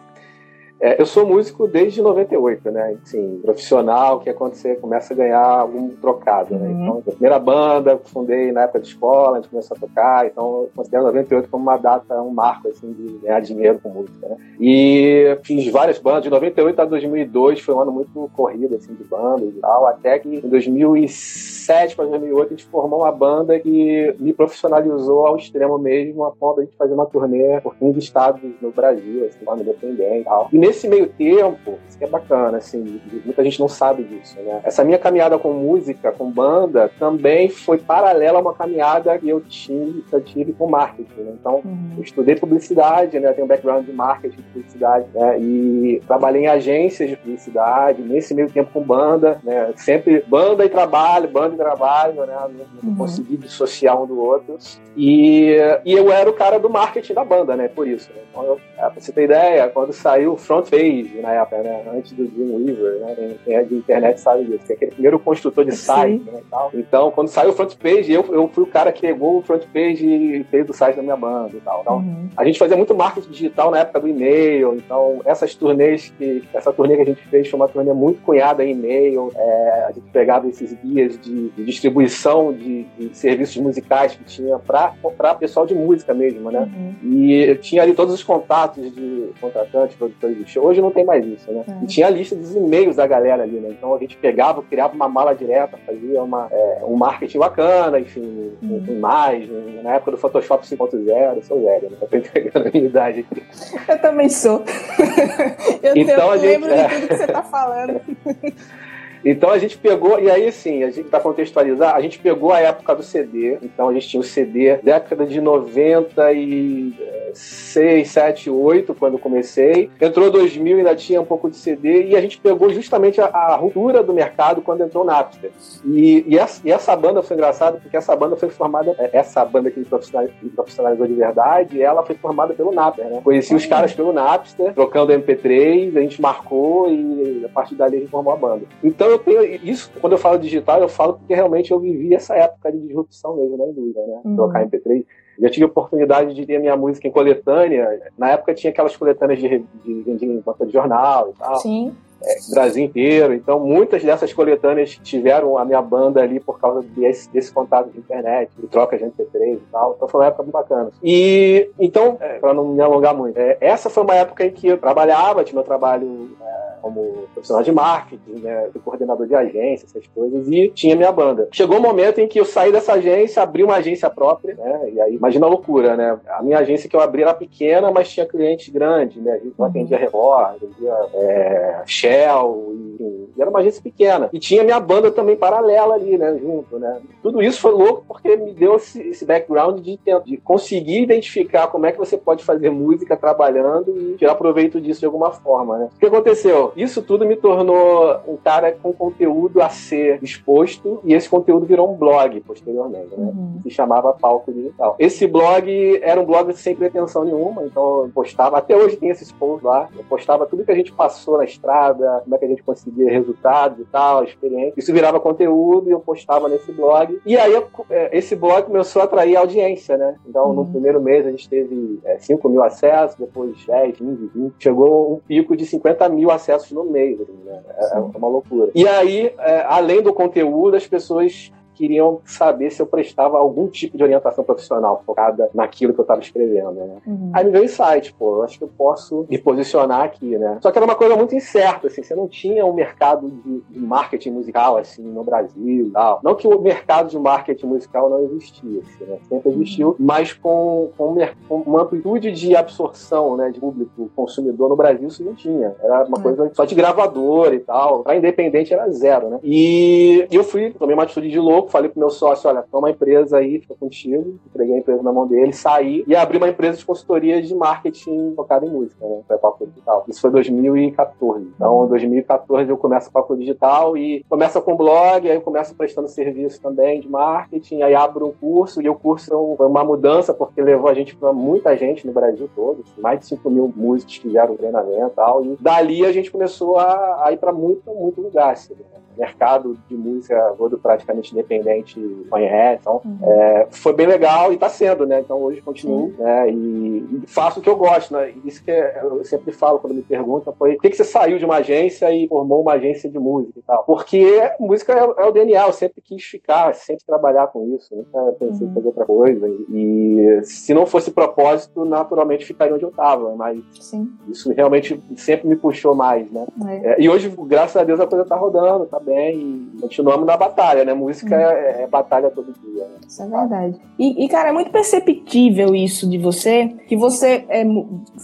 É, 0.78 1.00
eu 1.00 1.06
sou 1.06 1.26
músico 1.26 1.66
desde 1.66 2.02
98, 2.02 2.70
né? 2.70 2.96
Assim, 3.02 3.40
profissional, 3.42 4.20
que 4.20 4.28
é 4.28 4.32
quando 4.32 4.54
você 4.54 4.74
começa 4.76 5.14
a 5.14 5.16
ganhar 5.16 5.42
algum 5.42 5.88
trocado, 5.88 6.54
né? 6.54 6.68
Uhum. 6.68 6.82
Então, 6.82 6.98
a 6.98 7.10
primeira 7.12 7.38
banda, 7.38 7.98
fundei 8.04 8.52
na 8.52 8.62
época 8.62 8.80
de 8.80 8.88
escola, 8.88 9.38
a 9.38 9.40
gente 9.40 9.50
começou 9.50 9.76
a 9.76 9.80
tocar, 9.80 10.26
então 10.26 10.62
eu 10.62 10.70
considero 10.76 11.04
98 11.04 11.48
como 11.48 11.62
uma 11.62 11.78
data, 11.78 12.20
um 12.20 12.30
marco, 12.30 12.68
assim, 12.68 12.92
de 12.92 13.18
ganhar 13.18 13.40
dinheiro 13.40 13.80
com 13.82 13.88
música, 13.88 14.28
né? 14.28 14.36
E 14.60 15.38
fiz 15.42 15.66
várias 15.72 15.98
bandas, 15.98 16.24
de 16.24 16.30
98 16.30 16.80
a 16.80 16.84
2002 16.84 17.60
foi 17.60 17.74
um 17.74 17.80
ano 17.80 17.92
muito 17.92 18.30
corrido, 18.34 18.76
assim, 18.76 18.92
de 18.92 19.04
bandas 19.04 19.48
e 19.48 19.60
tal, 19.60 19.86
até 19.86 20.18
que 20.18 20.28
em 20.28 20.40
2007 20.40 21.96
para 21.96 22.04
2008 22.04 22.46
a 22.46 22.50
gente 22.50 22.64
formou 22.66 23.00
uma 23.00 23.12
banda 23.12 23.58
que 23.58 24.14
me 24.18 24.32
profissionalizou 24.32 25.26
ao 25.26 25.36
extremo 25.36 25.78
mesmo, 25.78 26.24
a 26.24 26.30
ponto 26.30 26.56
de 26.56 26.60
a 26.60 26.64
gente 26.64 26.76
fazer 26.76 26.92
uma 26.92 27.06
turnê 27.06 27.60
por 27.62 27.74
15 27.76 27.98
estados 27.98 28.42
no 28.60 28.70
Brasil, 28.70 29.24
assim, 29.24 29.42
banda 29.42 29.62
independente 29.62 30.20
e 30.20 30.24
tal. 30.24 30.48
E 30.52 30.65
nesse 30.66 30.88
meio 30.88 31.06
tempo, 31.06 31.78
isso 31.88 31.98
que 31.98 32.04
é 32.04 32.08
bacana, 32.08 32.58
assim, 32.58 33.00
muita 33.24 33.42
gente 33.44 33.60
não 33.60 33.68
sabe 33.68 34.02
disso, 34.02 34.36
né? 34.40 34.60
Essa 34.64 34.84
minha 34.84 34.98
caminhada 34.98 35.38
com 35.38 35.52
música, 35.52 36.12
com 36.12 36.30
banda, 36.30 36.90
também 36.98 37.48
foi 37.48 37.78
paralela 37.78 38.38
a 38.38 38.40
uma 38.40 38.54
caminhada 38.54 39.16
que 39.18 39.28
eu 39.28 39.40
tive, 39.40 40.02
que 40.02 40.12
eu 40.12 40.20
tive 40.20 40.52
com 40.52 40.68
marketing, 40.68 41.20
né? 41.20 41.32
Então, 41.40 41.62
uhum. 41.64 41.92
eu 41.96 42.02
estudei 42.02 42.36
publicidade, 42.36 43.18
né? 43.20 43.30
Eu 43.30 43.34
tenho 43.34 43.44
um 43.44 43.48
background 43.48 43.86
de 43.86 43.92
marketing, 43.92 44.36
de 44.36 44.42
publicidade, 44.42 45.06
né? 45.14 45.38
E 45.38 46.02
trabalhei 46.06 46.42
em 46.42 46.48
agências 46.48 47.08
de 47.08 47.16
publicidade, 47.16 48.02
nesse 48.02 48.34
meio 48.34 48.50
tempo 48.50 48.70
com 48.72 48.82
banda, 48.82 49.40
né? 49.42 49.72
Sempre 49.76 50.24
banda 50.26 50.64
e 50.64 50.68
trabalho, 50.68 51.28
banda 51.28 51.54
e 51.54 51.58
trabalho, 51.58 52.26
né? 52.26 52.36
Não, 52.82 52.90
uhum. 52.90 52.96
consegui 52.96 53.36
dissociar 53.36 54.00
um 54.00 54.06
do 54.06 54.18
outro. 54.18 54.58
E, 54.96 55.56
e 55.84 55.92
eu 55.92 56.10
era 56.10 56.28
o 56.28 56.32
cara 56.32 56.58
do 56.58 56.70
marketing 56.70 57.14
da 57.14 57.24
banda, 57.24 57.54
né? 57.54 57.68
Por 57.68 57.86
isso. 57.86 58.10
Né? 58.14 58.22
Então, 58.30 58.44
eu, 58.44 58.60
pra 58.76 58.90
você 58.90 59.12
ter 59.12 59.24
ideia, 59.24 59.68
quando 59.68 59.92
saiu 59.92 60.32
o 60.32 60.36
page 60.62 61.18
na 61.20 61.32
época, 61.32 61.62
né? 61.62 61.82
Antes 61.94 62.12
do 62.12 62.26
Dreamweaver, 62.26 63.00
né? 63.00 63.36
Quem, 63.44 63.54
é 63.54 63.62
de 63.62 63.74
internet 63.74 64.20
sabe 64.20 64.44
disso, 64.44 64.66
que 64.66 64.72
é 64.72 64.76
aquele 64.76 64.90
primeiro 64.92 65.18
construtor 65.18 65.64
de 65.64 65.76
site, 65.76 66.24
né. 66.30 66.40
Então, 66.74 67.10
quando 67.10 67.28
saiu 67.28 67.50
o 67.50 67.52
front 67.52 67.74
page, 67.76 68.12
eu, 68.12 68.24
eu 68.32 68.48
fui 68.48 68.64
o 68.64 68.66
cara 68.66 68.92
que 68.92 69.02
pegou 69.02 69.38
o 69.38 69.42
front 69.42 69.64
page 69.72 70.06
e 70.06 70.44
fez 70.44 70.68
o 70.68 70.72
site 70.72 70.96
da 70.96 71.02
minha 71.02 71.16
banda 71.16 71.56
e 71.56 71.60
tal. 71.60 71.80
Então, 71.82 71.96
uhum. 71.96 72.28
a 72.36 72.44
gente 72.44 72.58
fazia 72.58 72.76
muito 72.76 72.94
marketing 72.94 73.30
digital 73.30 73.70
na 73.70 73.78
época 73.78 74.00
do 74.00 74.08
e-mail, 74.08 74.74
então 74.76 75.20
essas 75.24 75.54
turnês 75.54 76.12
que 76.18 76.44
essa 76.52 76.72
turnê 76.72 76.96
que 76.96 77.02
a 77.02 77.06
gente 77.06 77.22
fez 77.28 77.48
foi 77.48 77.58
uma 77.58 77.68
turnê 77.68 77.92
muito 77.92 78.22
cunhada 78.22 78.64
em 78.64 78.72
e-mail. 78.72 79.30
É, 79.34 79.86
a 79.88 79.92
gente 79.92 80.08
pegava 80.10 80.48
esses 80.48 80.72
guias 80.82 81.18
de, 81.18 81.48
de 81.50 81.64
distribuição 81.64 82.52
de, 82.52 82.84
de, 82.98 83.16
serviços 83.16 83.56
musicais 83.56 84.14
que 84.14 84.24
tinha 84.24 84.58
para 84.58 85.34
pessoal 85.34 85.66
de 85.66 85.74
música 85.74 86.14
mesmo, 86.14 86.50
né? 86.50 86.60
Uhum. 86.60 86.94
E 87.04 87.54
tinha 87.56 87.82
ali 87.82 87.94
todos 87.94 88.14
os 88.14 88.22
contatos 88.22 88.94
de 88.94 89.30
contratantes, 89.40 89.96
produtores 89.96 90.36
de 90.36 90.44
Hoje 90.56 90.80
não 90.80 90.90
tem 90.90 91.04
mais 91.04 91.24
isso, 91.26 91.50
né? 91.50 91.64
É. 91.68 91.84
E 91.84 91.86
tinha 91.86 92.06
a 92.06 92.10
lista 92.10 92.36
dos 92.36 92.54
e-mails 92.54 92.96
da 92.96 93.06
galera 93.06 93.42
ali, 93.42 93.58
né? 93.58 93.70
Então 93.70 93.94
a 93.94 93.98
gente 93.98 94.16
pegava, 94.16 94.62
criava 94.62 94.94
uma 94.94 95.08
mala 95.08 95.34
direta, 95.34 95.78
fazia 95.84 96.22
uma, 96.22 96.48
é, 96.50 96.80
um 96.84 96.96
marketing 96.96 97.38
bacana, 97.38 97.98
enfim, 97.98 98.52
uhum. 98.62 98.84
com 98.86 98.92
imagem. 98.92 99.80
Na 99.82 99.94
época 99.94 100.12
do 100.12 100.16
Photoshop 100.16 100.66
5.0, 100.66 101.36
eu 101.36 101.42
sou 101.42 101.62
velho, 101.62 101.90
né? 101.90 101.96
Eu 102.00 102.08
tô 102.08 102.16
entregando 102.16 102.68
a 102.68 102.70
minha 102.70 102.86
idade 102.86 103.20
aqui. 103.20 103.42
Eu 103.88 103.98
também 103.98 104.28
sou. 104.28 104.62
eu, 105.82 105.96
então, 105.96 106.30
lembro 106.30 106.70
gente, 106.70 106.78
de 106.78 106.80
é. 106.80 106.88
tudo 106.88 107.08
que 107.08 107.16
você 107.16 107.26
tá 107.26 107.42
falando. 107.42 108.00
Então 109.28 109.50
a 109.50 109.58
gente 109.58 109.76
pegou, 109.76 110.20
e 110.20 110.30
aí 110.30 110.46
assim, 110.46 110.84
a 110.84 110.90
gente 110.90 111.08
para 111.08 111.18
contextualizar, 111.18 111.96
a 111.96 112.00
gente 112.00 112.20
pegou 112.20 112.52
a 112.52 112.60
época 112.60 112.94
do 112.94 113.02
CD, 113.02 113.58
então 113.60 113.88
a 113.88 113.92
gente 113.92 114.06
tinha 114.06 114.20
o 114.20 114.24
CD 114.24 114.76
década 114.76 115.26
de 115.26 115.40
96, 115.40 118.08
7, 118.08 118.48
8, 118.48 118.94
quando 118.94 119.18
comecei. 119.18 119.90
Entrou 120.00 120.30
2000 120.30 120.78
ainda 120.78 120.94
tinha 120.94 121.20
um 121.20 121.24
pouco 121.24 121.50
de 121.50 121.56
CD, 121.56 122.04
e 122.04 122.14
a 122.14 122.20
gente 122.20 122.38
pegou 122.38 122.70
justamente 122.70 123.20
a, 123.20 123.26
a 123.26 123.56
ruptura 123.56 124.00
do 124.00 124.14
mercado 124.14 124.62
quando 124.62 124.82
entrou 124.82 125.02
o 125.02 125.06
Napster. 125.06 125.50
E, 125.84 126.24
e, 126.28 126.38
essa, 126.38 126.60
e 126.64 126.70
essa 126.70 126.94
banda 126.94 127.20
foi 127.20 127.34
engraçada, 127.34 127.78
porque 127.78 127.96
essa 127.96 128.14
banda 128.14 128.36
foi 128.36 128.48
formada, 128.48 128.94
é, 128.96 129.10
essa 129.12 129.44
banda 129.44 129.72
que 129.72 129.84
profissionalizou 129.84 131.04
de 131.04 131.14
verdade, 131.14 131.82
ela 131.82 132.04
foi 132.04 132.14
formada 132.14 132.54
pelo 132.54 132.70
Napster, 132.70 133.06
né? 133.06 133.20
Conheci 133.24 133.56
os 133.56 133.66
caras 133.66 133.92
pelo 133.92 134.12
Napster, 134.12 134.72
trocando 134.72 135.12
MP3, 135.12 135.96
a 135.96 136.00
gente 136.00 136.22
marcou 136.22 136.88
e 136.88 137.42
a 137.44 137.48
partir 137.48 137.74
dali 137.74 137.96
a 137.96 137.98
gente 137.98 138.10
formou 138.10 138.32
a 138.32 138.36
banda. 138.36 138.62
Então 138.84 139.15
eu 139.16 139.18
tenho 139.18 139.44
isso, 139.64 139.90
quando 140.00 140.12
eu 140.12 140.18
falo 140.18 140.38
digital, 140.38 140.80
eu 140.80 140.88
falo 140.88 141.14
porque 141.14 141.34
realmente 141.34 141.70
eu 141.70 141.80
vivi 141.80 142.14
essa 142.14 142.34
época 142.34 142.72
de 142.72 142.78
disrupção 142.78 143.36
mesmo 143.36 143.56
na 143.56 143.66
indústria, 143.66 144.06
né? 144.06 144.20
Uhum. 144.24 144.36
Trocar 144.36 144.66
MP3. 144.66 145.04
Já 145.38 145.50
tive 145.50 145.64
a 145.64 145.68
oportunidade 145.68 146.34
de 146.34 146.46
ter 146.46 146.58
minha 146.58 146.76
música 146.76 147.06
em 147.06 147.10
coletânea. 147.10 148.00
Na 148.16 148.30
época 148.30 148.54
tinha 148.54 148.70
aquelas 148.70 148.96
coletâneas 148.96 149.38
de, 149.38 149.48
de, 149.48 149.64
de, 149.84 150.16
de, 150.16 150.42
de 150.42 150.72
jornal 150.72 151.30
e 151.30 151.38
tal. 151.38 151.56
Sim 151.56 151.94
é, 152.22 152.36
Brasil 152.50 152.84
inteiro. 152.84 153.34
Então, 153.34 153.60
muitas 153.60 154.02
dessas 154.02 154.32
coletâneas 154.32 154.98
tiveram 155.02 155.58
a 155.58 155.64
minha 155.64 155.82
banda 155.82 156.22
ali 156.22 156.40
por 156.40 156.58
causa 156.58 156.82
desse, 156.82 157.30
desse 157.30 157.52
contato 157.52 157.90
de 157.90 157.98
internet, 157.98 158.50
de 158.58 158.66
troca 158.66 158.96
de 158.96 159.04
MP3 159.04 159.54
e 159.54 159.62
tal. 159.70 159.94
Então, 159.96 160.08
foi 160.08 160.20
uma 160.20 160.26
época 160.26 160.42
muito 160.42 160.52
bacana. 160.52 160.90
E, 161.02 161.70
então, 161.78 162.16
é, 162.20 162.38
para 162.38 162.54
não 162.54 162.68
me 162.68 162.80
alongar 162.80 163.14
muito, 163.14 163.38
é, 163.38 163.56
essa 163.60 163.90
foi 163.90 164.02
uma 164.02 164.14
época 164.14 164.44
em 164.44 164.50
que 164.50 164.66
eu 164.66 164.78
trabalhava, 164.78 165.44
tinha 165.44 165.56
meu 165.56 165.64
trabalho 165.64 166.30
é, 166.40 166.75
como 166.86 167.26
profissional 167.34 167.64
de 167.64 167.72
marketing, 167.72 168.40
né, 168.42 168.70
coordenador 168.84 169.26
de 169.26 169.34
agência, 169.34 169.86
essas 169.86 170.06
coisas, 170.06 170.48
e 170.48 170.68
tinha 170.68 170.94
minha 170.94 171.10
banda. 171.10 171.48
Chegou 171.50 171.78
um 171.78 171.82
momento 171.82 172.20
em 172.20 172.28
que 172.28 172.38
eu 172.38 172.44
saí 172.44 172.70
dessa 172.70 172.92
agência, 172.92 173.42
abri 173.42 173.64
uma 173.64 173.74
agência 173.74 174.08
própria, 174.08 174.54
né, 174.54 174.90
e 174.92 175.00
aí, 175.00 175.14
imagina 175.16 175.46
a 175.46 175.48
loucura, 175.48 175.96
né? 175.96 176.16
A 176.28 176.42
minha 176.42 176.58
agência 176.58 176.88
que 176.88 176.94
eu 176.94 177.00
abri 177.00 177.22
era 177.22 177.34
pequena, 177.34 177.90
mas 177.90 178.08
tinha 178.08 178.24
clientes 178.24 178.68
grandes, 178.68 179.20
né? 179.20 179.32
A 179.32 179.38
gente 179.38 179.54
não 179.58 179.66
atendia 179.66 179.98
Record, 179.98 180.56
atendia 180.56 180.94
é, 181.14 181.82
Shell, 181.86 182.74
enfim, 182.94 183.28
e 183.36 183.40
era 183.40 183.50
uma 183.50 183.58
agência 183.58 183.82
pequena. 183.82 184.30
E 184.32 184.38
tinha 184.38 184.62
minha 184.62 184.78
banda 184.78 185.10
também 185.10 185.36
paralela 185.36 185.94
ali, 185.94 186.16
né, 186.16 186.38
junto, 186.40 186.78
né? 186.78 187.00
Tudo 187.20 187.42
isso 187.42 187.60
foi 187.60 187.72
louco 187.72 188.04
porque 188.06 188.36
me 188.36 188.52
deu 188.52 188.76
esse, 188.76 189.00
esse 189.08 189.24
background 189.24 189.80
de, 189.80 189.98
de 190.24 190.36
conseguir 190.36 191.02
identificar 191.02 191.66
como 191.66 191.86
é 191.86 191.92
que 191.92 191.98
você 191.98 192.16
pode 192.16 192.44
fazer 192.44 192.70
música 192.70 193.16
trabalhando 193.16 193.96
e 193.96 194.16
tirar 194.16 194.36
proveito 194.36 194.80
disso 194.80 195.00
de 195.00 195.06
alguma 195.06 195.32
forma, 195.32 195.78
né? 195.78 195.88
O 195.96 195.98
que 195.98 196.06
aconteceu? 196.06 196.72
Isso 196.76 197.02
tudo 197.02 197.26
me 197.26 197.36
tornou 197.36 198.20
um 198.26 198.36
cara 198.36 198.72
com 198.72 198.92
conteúdo 198.92 199.62
a 199.62 199.68
ser 199.68 200.22
exposto 200.22 201.00
e 201.04 201.14
esse 201.14 201.28
conteúdo 201.28 201.66
virou 201.66 201.90
um 201.90 201.96
blog 201.96 202.40
posteriormente, 202.40 203.16
né? 203.16 203.32
Uhum. 203.34 203.60
Se 203.62 203.70
chamava 203.70 204.12
Palco 204.12 204.52
Digital. 204.52 204.96
Esse 204.98 205.26
blog 205.26 205.98
era 206.02 206.20
um 206.20 206.24
blog 206.24 206.52
sem 206.54 206.74
pretensão 206.76 207.24
nenhuma, 207.24 207.64
então 207.64 208.04
eu 208.04 208.10
postava, 208.14 208.58
até 208.58 208.76
hoje 208.76 208.96
tem 208.96 209.08
esses 209.08 209.32
posts 209.32 209.62
lá, 209.62 209.88
eu 209.96 210.04
postava 210.04 210.46
tudo 210.46 210.64
que 210.64 210.70
a 210.70 210.74
gente 210.74 210.92
passou 210.92 211.38
na 211.38 211.44
estrada, 211.44 212.20
como 212.24 212.34
é 212.34 212.38
que 212.38 212.44
a 212.44 212.48
gente 212.48 212.62
conseguia 212.62 213.10
resultados 213.10 213.80
e 213.80 213.84
tal, 213.84 214.24
experiência. 214.24 214.74
Isso 214.76 214.92
virava 214.92 215.18
conteúdo 215.18 215.88
e 215.88 215.92
eu 215.92 216.00
postava 216.00 216.48
nesse 216.48 216.70
blog. 216.72 217.20
E 217.24 217.36
aí 217.36 217.54
é, 217.90 218.16
esse 218.16 218.36
blog 218.36 218.64
começou 218.64 219.02
a 219.02 219.04
atrair 219.06 219.36
audiência, 219.36 219.96
né? 219.96 220.16
Então 220.26 220.48
uhum. 220.48 220.54
no 220.54 220.66
primeiro 220.66 221.00
mês 221.00 221.26
a 221.26 221.30
gente 221.30 221.48
teve 221.48 222.00
é, 222.04 222.18
5 222.18 222.48
mil 222.48 222.62
acessos, 222.62 223.16
depois 223.16 223.64
10, 223.66 223.96
15, 223.96 224.30
20. 224.34 224.54
Chegou 224.58 225.14
um 225.14 225.16
pico 225.16 225.56
de 225.56 225.64
50 225.64 226.08
mil 226.08 226.30
acessos 226.30 226.65
no 226.74 226.84
meio, 226.84 227.26
né? 227.44 227.62
É, 227.76 227.96
é 227.96 227.98
uma 227.98 228.28
loucura. 228.28 228.70
E 228.74 228.86
aí, 228.86 229.32
é, 229.38 229.62
além 229.66 230.02
do 230.02 230.12
conteúdo, 230.12 230.76
as 230.76 230.86
pessoas 230.86 231.52
queriam 231.76 232.20
saber 232.24 232.70
se 232.70 232.80
eu 232.80 232.86
prestava 232.86 233.38
algum 233.38 233.68
tipo 233.68 233.96
de 233.96 234.02
orientação 234.02 234.42
profissional 234.42 235.02
focada 235.04 235.50
naquilo 235.54 235.92
que 235.92 236.00
eu 236.00 236.04
estava 236.04 236.20
escrevendo, 236.20 236.72
né? 236.72 236.96
Uhum. 237.06 237.30
Aí 237.34 237.44
me 237.44 237.50
veio 237.50 237.64
o 237.64 237.66
insight, 237.66 238.12
pô, 238.14 238.36
eu 238.36 238.42
acho 238.42 238.58
que 238.58 238.64
eu 238.64 238.70
posso 238.76 239.26
me 239.28 239.38
posicionar 239.38 240.02
aqui, 240.02 240.38
né? 240.38 240.58
Só 240.60 240.70
que 240.70 240.78
era 240.78 240.84
uma 240.84 240.94
coisa 240.94 241.14
muito 241.14 241.34
incerta, 241.34 241.86
assim, 241.86 242.02
você 242.02 242.14
não 242.14 242.26
tinha 242.26 242.64
um 242.64 242.72
mercado 242.72 243.30
de, 243.30 243.60
de 243.68 243.78
marketing 243.78 244.30
musical, 244.30 244.78
assim, 244.78 245.02
no 245.02 245.22
Brasil 245.22 245.86
e 245.86 245.90
tal. 245.90 246.20
Não 246.22 246.34
que 246.34 246.48
o 246.48 246.58
mercado 246.58 247.10
de 247.10 247.18
marketing 247.18 247.66
musical 247.66 248.08
não 248.08 248.24
existisse, 248.24 249.04
né? 249.04 249.18
Sempre 249.28 249.52
existiu, 249.52 249.88
uhum. 249.88 249.96
mas 249.98 250.32
com, 250.32 250.90
com, 250.96 251.16
com, 251.48 251.56
uma 251.60 251.82
amplitude 251.82 252.32
de 252.32 252.56
absorção, 252.56 253.36
né, 253.36 253.50
de 253.50 253.60
público 253.60 254.10
consumidor 254.16 254.68
no 254.68 254.76
Brasil, 254.76 255.08
isso 255.08 255.24
não 255.24 255.34
tinha. 255.34 255.74
Era 255.82 256.04
uma 256.04 256.16
uhum. 256.16 256.22
coisa 256.22 256.50
só 256.54 256.64
de 256.64 256.74
gravador 256.74 257.52
e 257.52 257.60
tal. 257.60 258.02
Pra 258.02 258.16
independente 258.16 258.72
era 258.72 258.90
zero, 258.90 259.28
né? 259.28 259.38
E 259.42 260.26
eu 260.30 260.44
fui, 260.44 260.70
tomei 260.70 260.94
uma 260.94 261.02
atitude 261.02 261.30
de 261.30 261.38
louco, 261.38 261.65
louco, 261.66 261.70
falei 261.70 261.90
pro 261.90 262.00
meu 262.00 262.10
sócio, 262.10 262.48
olha, 262.48 262.62
toma 262.62 262.88
a 262.88 262.90
empresa 262.90 263.38
aí, 263.38 263.60
fica 263.60 263.74
contigo. 263.74 264.38
Entreguei 264.46 264.76
a 264.76 264.78
empresa 264.78 265.02
na 265.02 265.12
mão 265.12 265.26
dele, 265.26 265.52
saí 265.52 266.04
e 266.06 266.14
abri 266.14 266.38
uma 266.38 266.48
empresa 266.48 266.78
de 266.78 266.86
consultoria 266.86 267.42
de 267.42 267.54
marketing 267.54 268.32
focada 268.34 268.64
em 268.64 268.70
música, 268.70 269.06
né? 269.06 269.20
Foi 269.26 269.36
Papo 269.36 269.66
Digital. 269.66 270.04
Isso 270.08 270.20
foi 270.20 270.30
2014. 270.30 271.52
Então, 271.54 271.84
em 271.84 271.88
2014 271.88 272.70
eu 272.70 272.78
começo 272.78 273.08
o 273.08 273.12
Papo 273.12 273.36
Digital 273.36 273.96
e 273.96 274.24
começa 274.28 274.60
com 274.60 274.76
blog, 274.76 275.28
aí 275.28 275.36
eu 275.36 275.42
começo 275.42 275.74
prestando 275.74 276.08
serviço 276.08 276.60
também 276.60 277.00
de 277.00 277.08
marketing, 277.08 277.82
aí 277.82 277.94
abro 277.94 278.26
um 278.26 278.32
curso 278.32 278.80
e 278.80 278.88
o 278.88 278.94
curso 278.94 279.54
foi 279.56 279.66
uma 279.66 279.84
mudança 279.84 280.32
porque 280.32 280.62
levou 280.62 280.88
a 280.88 280.94
gente 280.94 281.16
para 281.16 281.32
muita 281.32 281.76
gente 281.76 282.06
no 282.06 282.12
Brasil 282.12 282.48
todo, 282.54 282.82
assim, 282.82 283.00
mais 283.00 283.20
de 283.20 283.26
5 283.26 283.50
mil 283.50 283.72
músicos 283.74 284.16
que 284.16 284.22
fizeram 284.22 284.56
treinamento 284.56 285.06
e 285.06 285.10
tal. 285.10 285.44
E 285.44 285.56
dali 285.60 286.04
a 286.04 286.12
gente 286.12 286.30
começou 286.30 286.78
a, 286.78 287.26
a 287.26 287.32
ir 287.32 287.38
para 287.38 287.52
muito, 287.52 287.92
muito 287.92 288.20
lugar. 288.20 288.52
Assim, 288.52 288.74
né? 288.74 288.95
Mercado 289.16 289.76
de 289.88 289.96
música 289.96 290.54
rodo 290.58 290.78
praticamente 290.78 291.32
independente 291.32 292.00
conhece. 292.28 292.80
Então, 292.80 293.00
uhum. 293.04 293.18
é, 293.22 293.66
foi 293.70 293.92
bem 293.92 294.06
legal 294.06 294.50
e 294.50 294.54
está 294.54 294.68
sendo, 294.68 295.06
né? 295.06 295.20
Então 295.20 295.42
hoje 295.42 295.60
continuo 295.60 296.14
né? 296.18 296.50
E, 296.50 297.22
e, 297.22 297.26
faço 297.26 297.60
o 297.60 297.62
que 297.62 297.68
eu 297.68 297.76
gosto, 297.76 298.12
né? 298.12 298.32
Isso 298.44 298.62
que 298.62 298.70
eu 298.70 299.24
sempre 299.24 299.52
falo 299.52 299.78
quando 299.78 299.94
me 299.94 300.02
perguntam 300.02 300.52
foi 300.52 300.74
por 300.74 300.82
que, 300.82 300.90
que 300.90 300.96
você 300.96 301.04
saiu 301.04 301.38
de 301.38 301.44
uma 301.44 301.56
agência 301.56 302.10
e 302.12 302.28
formou 302.28 302.62
uma 302.62 302.72
agência 302.72 303.10
de 303.10 303.18
música 303.18 303.58
e 303.58 303.62
tal? 303.62 303.84
Porque 303.84 304.26
música 304.58 304.92
é, 304.92 305.22
é 305.22 305.26
o 305.26 305.32
DNA, 305.32 305.66
eu 305.66 305.72
sempre 305.72 306.00
quis 306.00 306.22
ficar, 306.24 306.74
sempre 306.74 307.04
trabalhar 307.04 307.48
com 307.48 307.74
isso, 307.74 307.94
nunca 307.94 308.32
pensei 308.32 308.66
uhum. 308.66 308.72
em 308.72 308.74
fazer 308.74 308.86
outra 308.86 309.06
coisa. 309.06 309.48
E, 309.48 310.40
se 310.42 310.74
não 310.74 310.86
fosse 310.86 311.10
propósito, 311.10 311.84
naturalmente 311.84 312.44
ficaria 312.44 312.74
onde 312.74 312.84
eu 312.84 312.90
estava, 312.90 313.34
mas 313.34 313.58
Sim. 313.80 314.10
isso 314.28 314.52
realmente 314.52 315.02
sempre 315.16 315.48
me 315.48 315.56
puxou 315.56 315.94
mais, 315.94 316.30
né? 316.30 316.46
É. 316.68 316.92
É, 316.92 317.00
e 317.00 317.08
hoje, 317.08 317.32
graças 317.46 317.76
a 317.76 317.84
Deus, 317.84 318.00
a 318.00 318.06
coisa 318.06 318.22
está 318.22 318.36
rodando, 318.36 318.86
tá 318.86 319.00
e 319.10 319.80
continuamos 319.80 320.26
na 320.26 320.36
batalha, 320.36 320.84
né? 320.84 320.92
Música 320.94 321.34
é, 321.34 321.82
é, 321.82 321.86
batalha 321.86 322.30
todo 322.30 322.52
dia. 322.52 322.84
Né? 322.84 322.94
Isso 323.06 323.22
é 323.22 323.28
verdade. 323.28 323.80
E, 323.98 324.24
e, 324.24 324.28
cara, 324.28 324.48
é 324.48 324.52
muito 324.52 324.70
perceptível 324.70 325.74
isso 325.74 326.08
de 326.08 326.18
você, 326.18 326.68
que 326.88 326.96
você 326.96 327.44
é, 327.48 327.64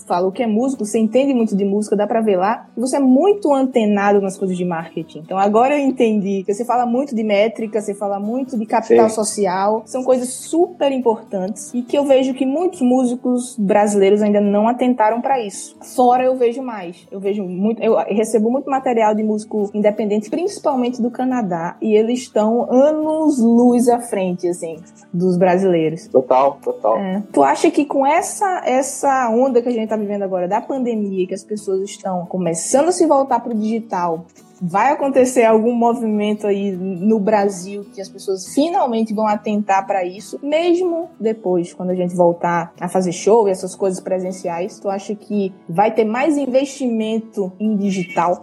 fala 0.06 0.30
que 0.32 0.42
é 0.42 0.46
músico, 0.46 0.84
você 0.84 0.98
entende 0.98 1.32
muito 1.32 1.56
de 1.56 1.64
música, 1.64 1.96
dá 1.96 2.06
pra 2.06 2.20
ver 2.20 2.36
lá, 2.36 2.66
que 2.74 2.80
você 2.80 2.96
é 2.96 3.00
muito 3.00 3.52
antenado 3.52 4.20
nas 4.20 4.36
coisas 4.36 4.56
de 4.56 4.64
marketing. 4.64 5.20
Então 5.20 5.38
agora 5.38 5.78
eu 5.78 5.86
entendi 5.86 6.42
que 6.44 6.52
você 6.52 6.64
fala 6.64 6.84
muito 6.84 7.14
de 7.14 7.22
métrica, 7.22 7.80
você 7.80 7.94
fala 7.94 8.18
muito 8.18 8.58
de 8.58 8.66
capital 8.66 9.08
Sim. 9.08 9.14
social, 9.14 9.82
são 9.86 10.02
coisas 10.02 10.28
super 10.28 10.90
importantes 10.90 11.72
e 11.74 11.82
que 11.82 11.96
eu 11.96 12.04
vejo 12.04 12.34
que 12.34 12.44
muitos 12.44 12.80
músicos 12.80 13.56
brasileiros 13.58 14.22
ainda 14.22 14.40
não 14.40 14.68
atentaram 14.68 15.20
para 15.20 15.40
isso. 15.40 15.76
Fora 15.94 16.24
eu 16.24 16.36
vejo 16.36 16.62
mais. 16.62 17.06
Eu 17.10 17.20
vejo 17.20 17.44
muito, 17.44 17.82
eu 17.82 17.96
recebo 17.96 18.50
muito 18.50 18.68
material 18.68 19.14
de 19.14 19.22
músico 19.22 19.70
independente, 19.74 20.28
principalmente 20.28 20.71
principalmente 20.72 21.02
do 21.02 21.10
Canadá, 21.10 21.76
e 21.80 21.94
eles 21.94 22.20
estão 22.20 22.70
anos 22.70 23.38
luz 23.38 23.88
à 23.88 24.00
frente, 24.00 24.48
assim, 24.48 24.78
dos 25.12 25.36
brasileiros. 25.36 26.06
Total, 26.08 26.58
total. 26.62 26.98
É. 26.98 27.22
Tu 27.32 27.42
acha 27.42 27.70
que 27.70 27.84
com 27.84 28.06
essa, 28.06 28.62
essa 28.64 29.28
onda 29.30 29.60
que 29.60 29.68
a 29.68 29.72
gente 29.72 29.88
tá 29.88 29.96
vivendo 29.96 30.22
agora 30.22 30.48
da 30.48 30.60
pandemia, 30.60 31.26
que 31.26 31.34
as 31.34 31.44
pessoas 31.44 31.82
estão 31.82 32.26
começando 32.26 32.88
a 32.88 32.92
se 32.92 33.06
voltar 33.06 33.40
pro 33.40 33.54
digital, 33.54 34.24
vai 34.60 34.92
acontecer 34.92 35.44
algum 35.44 35.74
movimento 35.74 36.46
aí 36.46 36.70
no 36.70 37.18
Brasil 37.18 37.84
que 37.92 38.00
as 38.00 38.08
pessoas 38.08 38.54
finalmente 38.54 39.12
vão 39.12 39.26
atentar 39.26 39.84
para 39.86 40.04
isso, 40.04 40.38
mesmo 40.42 41.10
depois, 41.18 41.74
quando 41.74 41.90
a 41.90 41.94
gente 41.94 42.14
voltar 42.14 42.72
a 42.80 42.88
fazer 42.88 43.12
show 43.12 43.48
e 43.48 43.50
essas 43.50 43.74
coisas 43.74 44.00
presenciais? 44.00 44.78
Tu 44.78 44.88
acha 44.88 45.14
que 45.14 45.52
vai 45.68 45.92
ter 45.92 46.04
mais 46.04 46.38
investimento 46.38 47.52
em 47.58 47.76
digital? 47.76 48.40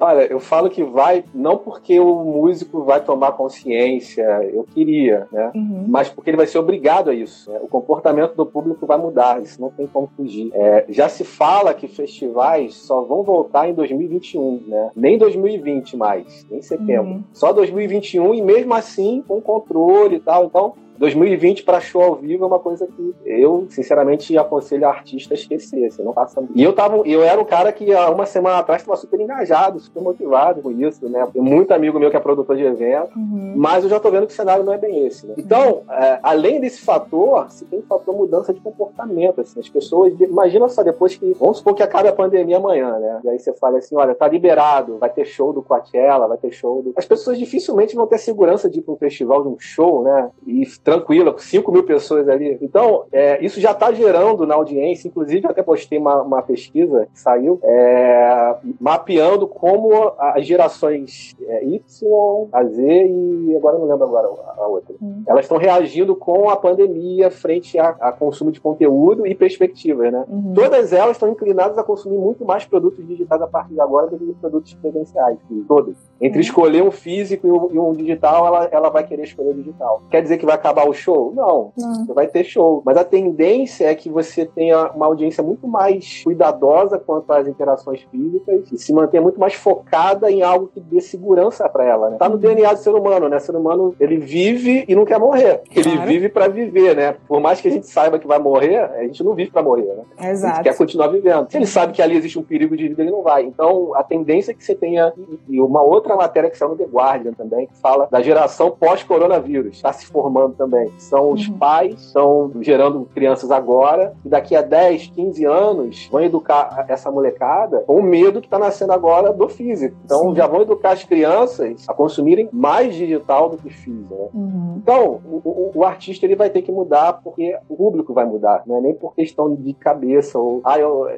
Olha, 0.00 0.22
eu 0.22 0.40
falo 0.40 0.68
que 0.68 0.82
vai, 0.82 1.24
não 1.32 1.56
porque 1.56 2.00
o 2.00 2.24
músico 2.24 2.82
vai 2.82 3.00
tomar 3.00 3.32
consciência, 3.32 4.22
eu 4.52 4.64
queria, 4.64 5.28
né? 5.30 5.52
Uhum. 5.54 5.84
Mas 5.86 6.08
porque 6.08 6.30
ele 6.30 6.36
vai 6.36 6.46
ser 6.46 6.58
obrigado 6.58 7.10
a 7.10 7.14
isso. 7.14 7.50
Né? 7.50 7.60
O 7.62 7.68
comportamento 7.68 8.34
do 8.34 8.44
público 8.44 8.84
vai 8.84 8.98
mudar, 8.98 9.40
isso 9.40 9.60
não 9.60 9.70
tem 9.70 9.86
como 9.86 10.10
fugir. 10.16 10.50
É, 10.54 10.86
já 10.88 11.08
se 11.08 11.22
fala 11.22 11.72
que 11.72 11.86
festivais 11.86 12.74
só 12.74 13.02
vão 13.02 13.22
voltar 13.22 13.68
em 13.68 13.74
2021, 13.74 14.64
né? 14.66 14.90
Nem 14.96 15.16
2020 15.16 15.96
mais, 15.96 16.46
nem 16.50 16.60
setembro. 16.60 17.12
Uhum. 17.12 17.24
Só 17.32 17.52
2021 17.52 18.34
e 18.34 18.42
mesmo 18.42 18.74
assim 18.74 19.22
com 19.26 19.40
controle 19.40 20.16
e 20.16 20.20
tal. 20.20 20.46
Então, 20.46 20.74
2020 20.98 21.62
para 21.64 21.80
show 21.80 22.02
ao 22.02 22.14
vivo 22.16 22.44
é 22.44 22.46
uma 22.46 22.58
coisa 22.58 22.86
que 22.86 23.14
eu, 23.24 23.66
sinceramente, 23.70 24.36
aconselho 24.36 24.86
a 24.86 24.90
artista 24.90 25.34
a 25.34 25.36
esquecer. 25.36 25.90
Você 25.90 26.02
não 26.02 26.12
passa. 26.12 26.42
E 26.54 26.62
eu 26.62 26.72
tava, 26.72 26.96
eu 27.06 27.22
era 27.22 27.40
um 27.40 27.44
cara 27.44 27.72
que 27.72 27.92
há 27.92 28.10
uma 28.10 28.26
semana 28.26 28.58
atrás 28.58 28.82
estava 28.82 28.96
super 28.96 29.20
engajado, 29.20 29.80
super 29.80 30.02
motivado 30.02 30.62
com 30.62 30.70
isso, 30.70 31.08
né? 31.08 31.26
Tem 31.32 31.42
muito 31.42 31.72
amigo 31.72 31.98
meu 31.98 32.10
que 32.10 32.16
é 32.16 32.20
produtor 32.20 32.56
de 32.56 32.64
evento, 32.64 33.16
uhum. 33.16 33.54
mas 33.56 33.84
eu 33.84 33.90
já 33.90 33.98
tô 33.98 34.10
vendo 34.10 34.26
que 34.26 34.32
o 34.32 34.36
cenário 34.36 34.64
não 34.64 34.72
é 34.72 34.78
bem 34.78 35.06
esse. 35.06 35.26
Né? 35.26 35.34
Então, 35.38 35.82
é, 35.90 36.18
além 36.22 36.60
desse 36.60 36.80
fator, 36.80 37.50
se 37.50 37.64
tem 37.64 37.80
um 37.80 37.82
fator 37.82 38.14
mudança 38.14 38.52
de 38.52 38.60
comportamento. 38.60 39.40
Assim, 39.40 39.60
as 39.60 39.68
pessoas, 39.68 40.12
imagina 40.20 40.68
só 40.68 40.82
depois 40.82 41.16
que, 41.16 41.32
vamos 41.34 41.58
supor 41.58 41.74
que 41.74 41.82
acabe 41.82 42.08
a 42.08 42.12
pandemia 42.12 42.56
amanhã, 42.56 42.98
né? 42.98 43.20
E 43.24 43.28
aí 43.28 43.38
você 43.38 43.52
fala 43.54 43.78
assim, 43.78 43.96
olha, 43.96 44.14
tá 44.14 44.28
liberado, 44.28 44.98
vai 44.98 45.10
ter 45.10 45.24
show 45.24 45.52
do 45.52 45.62
Coachella, 45.62 46.28
vai 46.28 46.38
ter 46.38 46.52
show 46.52 46.82
do. 46.82 46.92
As 46.96 47.06
pessoas 47.06 47.38
dificilmente 47.38 47.94
vão 47.94 48.06
ter 48.06 48.18
segurança 48.18 48.68
de 48.68 48.78
ir 48.78 48.82
para 48.82 48.94
um 48.94 48.96
festival, 48.96 49.42
de 49.42 49.48
um 49.48 49.56
show, 49.58 50.02
né? 50.02 50.30
E 50.46 50.62
tranquila, 50.82 51.32
com 51.32 51.38
5 51.38 51.72
mil 51.72 51.84
pessoas 51.84 52.28
ali. 52.28 52.58
Então, 52.60 53.04
é, 53.12 53.44
isso 53.44 53.60
já 53.60 53.72
está 53.72 53.92
gerando 53.92 54.46
na 54.46 54.54
audiência, 54.54 55.08
inclusive 55.08 55.46
até 55.46 55.62
postei 55.62 55.98
uma, 55.98 56.22
uma 56.22 56.42
pesquisa 56.42 57.06
que 57.12 57.18
saiu, 57.18 57.58
é, 57.62 58.56
mapeando 58.80 59.46
como 59.46 60.12
as 60.18 60.46
gerações 60.46 61.34
é, 61.46 61.64
Y, 61.64 62.48
a 62.52 62.64
Z 62.64 62.82
e 62.82 63.56
agora 63.56 63.78
não 63.78 63.86
lembro 63.86 64.04
agora 64.04 64.28
a, 64.28 64.62
a 64.62 64.66
outra. 64.66 64.94
Hum. 65.00 65.22
Elas 65.26 65.44
estão 65.44 65.58
reagindo 65.58 66.16
com 66.16 66.50
a 66.50 66.56
pandemia 66.56 67.30
frente 67.30 67.78
a, 67.78 67.90
a, 68.00 68.12
consumo 68.12 68.50
de 68.50 68.60
conteúdo 68.60 69.26
e 69.26 69.34
perspectivas, 69.34 70.12
né? 70.12 70.24
Uhum. 70.28 70.52
Todas 70.54 70.92
elas 70.92 71.12
estão 71.12 71.28
inclinadas 71.28 71.78
a 71.78 71.82
consumir 71.82 72.18
muito 72.18 72.44
mais 72.44 72.64
produtos 72.64 73.06
digitais 73.06 73.40
a 73.40 73.46
partir 73.46 73.74
de 73.74 73.80
agora 73.80 74.08
do 74.08 74.18
que 74.18 74.32
produtos 74.34 74.74
presenciais, 74.74 75.38
todas. 75.68 75.96
Entre 76.20 76.38
uhum. 76.38 76.42
escolher 76.42 76.82
um 76.82 76.90
físico 76.90 77.46
e 77.46 77.50
um, 77.50 77.68
e 77.72 77.78
um 77.78 77.92
digital, 77.92 78.46
ela, 78.46 78.68
ela 78.70 78.90
vai 78.90 79.06
querer 79.06 79.24
escolher 79.24 79.50
o 79.50 79.54
digital. 79.54 80.02
Quer 80.10 80.22
dizer 80.22 80.38
que 80.38 80.46
vai 80.46 80.54
acabar 80.54 80.71
acabar 80.72 80.88
o 80.88 80.92
show? 80.92 81.32
Não, 81.34 81.72
não. 81.76 82.06
Você 82.06 82.12
vai 82.12 82.26
ter 82.26 82.44
show. 82.44 82.82
Mas 82.84 82.96
a 82.96 83.04
tendência 83.04 83.86
é 83.86 83.94
que 83.94 84.08
você 84.08 84.44
tenha 84.44 84.90
uma 84.92 85.06
audiência 85.06 85.42
muito 85.42 85.68
mais 85.68 86.22
cuidadosa 86.24 86.98
quanto 86.98 87.30
às 87.32 87.46
interações 87.46 88.02
físicas 88.10 88.72
e 88.72 88.78
se 88.78 88.92
mantenha 88.92 89.22
muito 89.22 89.38
mais 89.38 89.54
focada 89.54 90.30
em 90.30 90.42
algo 90.42 90.68
que 90.68 90.80
dê 90.80 91.00
segurança 91.00 91.68
para 91.68 91.84
ela. 91.84 92.10
Né? 92.10 92.16
Tá 92.18 92.28
no 92.28 92.38
DNA 92.38 92.72
do 92.72 92.78
ser 92.78 92.94
humano, 92.94 93.28
né? 93.28 93.36
O 93.36 93.40
ser 93.40 93.54
humano 93.54 93.94
ele 94.00 94.16
vive 94.16 94.84
e 94.88 94.94
não 94.94 95.04
quer 95.04 95.18
morrer. 95.18 95.62
Ele 95.74 95.92
claro. 95.92 96.08
vive 96.08 96.28
para 96.28 96.48
viver, 96.48 96.96
né? 96.96 97.16
Por 97.28 97.40
mais 97.40 97.60
que 97.60 97.68
a 97.68 97.70
gente 97.70 97.86
saiba 97.86 98.18
que 98.18 98.26
vai 98.26 98.38
morrer, 98.38 98.78
a 98.78 99.02
gente 99.02 99.22
não 99.22 99.34
vive 99.34 99.50
para 99.50 99.62
morrer, 99.62 99.94
né? 99.94 100.30
Exato. 100.30 100.52
A 100.52 100.56
gente 100.56 100.64
quer 100.64 100.76
continuar 100.76 101.08
vivendo. 101.08 101.50
Se 101.50 101.56
ele 101.56 101.66
sabe 101.66 101.92
que 101.92 102.00
ali 102.00 102.16
existe 102.16 102.38
um 102.38 102.42
perigo 102.42 102.76
de 102.76 102.88
vida, 102.88 103.02
ele 103.02 103.10
não 103.10 103.22
vai. 103.22 103.44
Então, 103.44 103.94
a 103.94 104.02
tendência 104.02 104.52
é 104.52 104.54
que 104.54 104.64
você 104.64 104.74
tenha 104.74 105.12
e 105.48 105.60
uma 105.60 105.82
outra 105.82 106.16
matéria 106.16 106.50
que 106.50 106.56
saiu 106.56 106.70
no 106.70 106.76
The 106.76 106.84
Guardian 106.84 107.32
também, 107.32 107.66
que 107.66 107.76
fala 107.78 108.08
da 108.10 108.20
geração 108.20 108.70
pós-coronavírus, 108.70 109.76
está 109.76 109.92
se 109.92 110.06
formando 110.06 110.54
também. 110.62 110.92
São 110.98 111.32
os 111.32 111.48
uhum. 111.48 111.58
pais, 111.58 112.00
estão 112.00 112.52
gerando 112.60 113.08
crianças 113.12 113.50
agora, 113.50 114.14
e 114.24 114.28
daqui 114.28 114.54
a 114.54 114.62
10, 114.62 115.08
15 115.08 115.44
anos 115.44 116.08
vão 116.10 116.22
educar 116.22 116.84
essa 116.88 117.10
molecada 117.10 117.80
com 117.80 117.96
o 117.96 118.02
medo 118.02 118.40
que 118.40 118.46
está 118.46 118.58
nascendo 118.58 118.92
agora 118.92 119.32
do 119.32 119.48
físico. 119.48 119.96
Então 120.04 120.30
Sim. 120.30 120.36
já 120.36 120.46
vão 120.46 120.62
educar 120.62 120.92
as 120.92 121.02
crianças 121.02 121.84
a 121.88 121.94
consumirem 121.94 122.48
mais 122.52 122.94
digital 122.94 123.48
do 123.48 123.56
que 123.56 123.70
físico. 123.70 124.14
Né? 124.14 124.28
Uhum. 124.32 124.74
Então, 124.76 125.20
o, 125.24 125.40
o, 125.44 125.70
o, 125.74 125.84
artista 125.84 126.24
ele 126.24 126.36
vai 126.36 126.48
ter 126.48 126.62
que 126.62 126.70
mudar 126.70 127.14
porque 127.24 127.56
o 127.68 127.76
público 127.76 128.14
vai 128.14 128.24
mudar, 128.24 128.62
não 128.66 128.76
é 128.76 128.80
nem 128.80 128.94
por 128.94 129.14
questão 129.14 129.52
de 129.54 129.74
cabeça 129.74 130.38
ou 130.38 130.60
ah, 130.64 130.78
eu, 130.78 131.08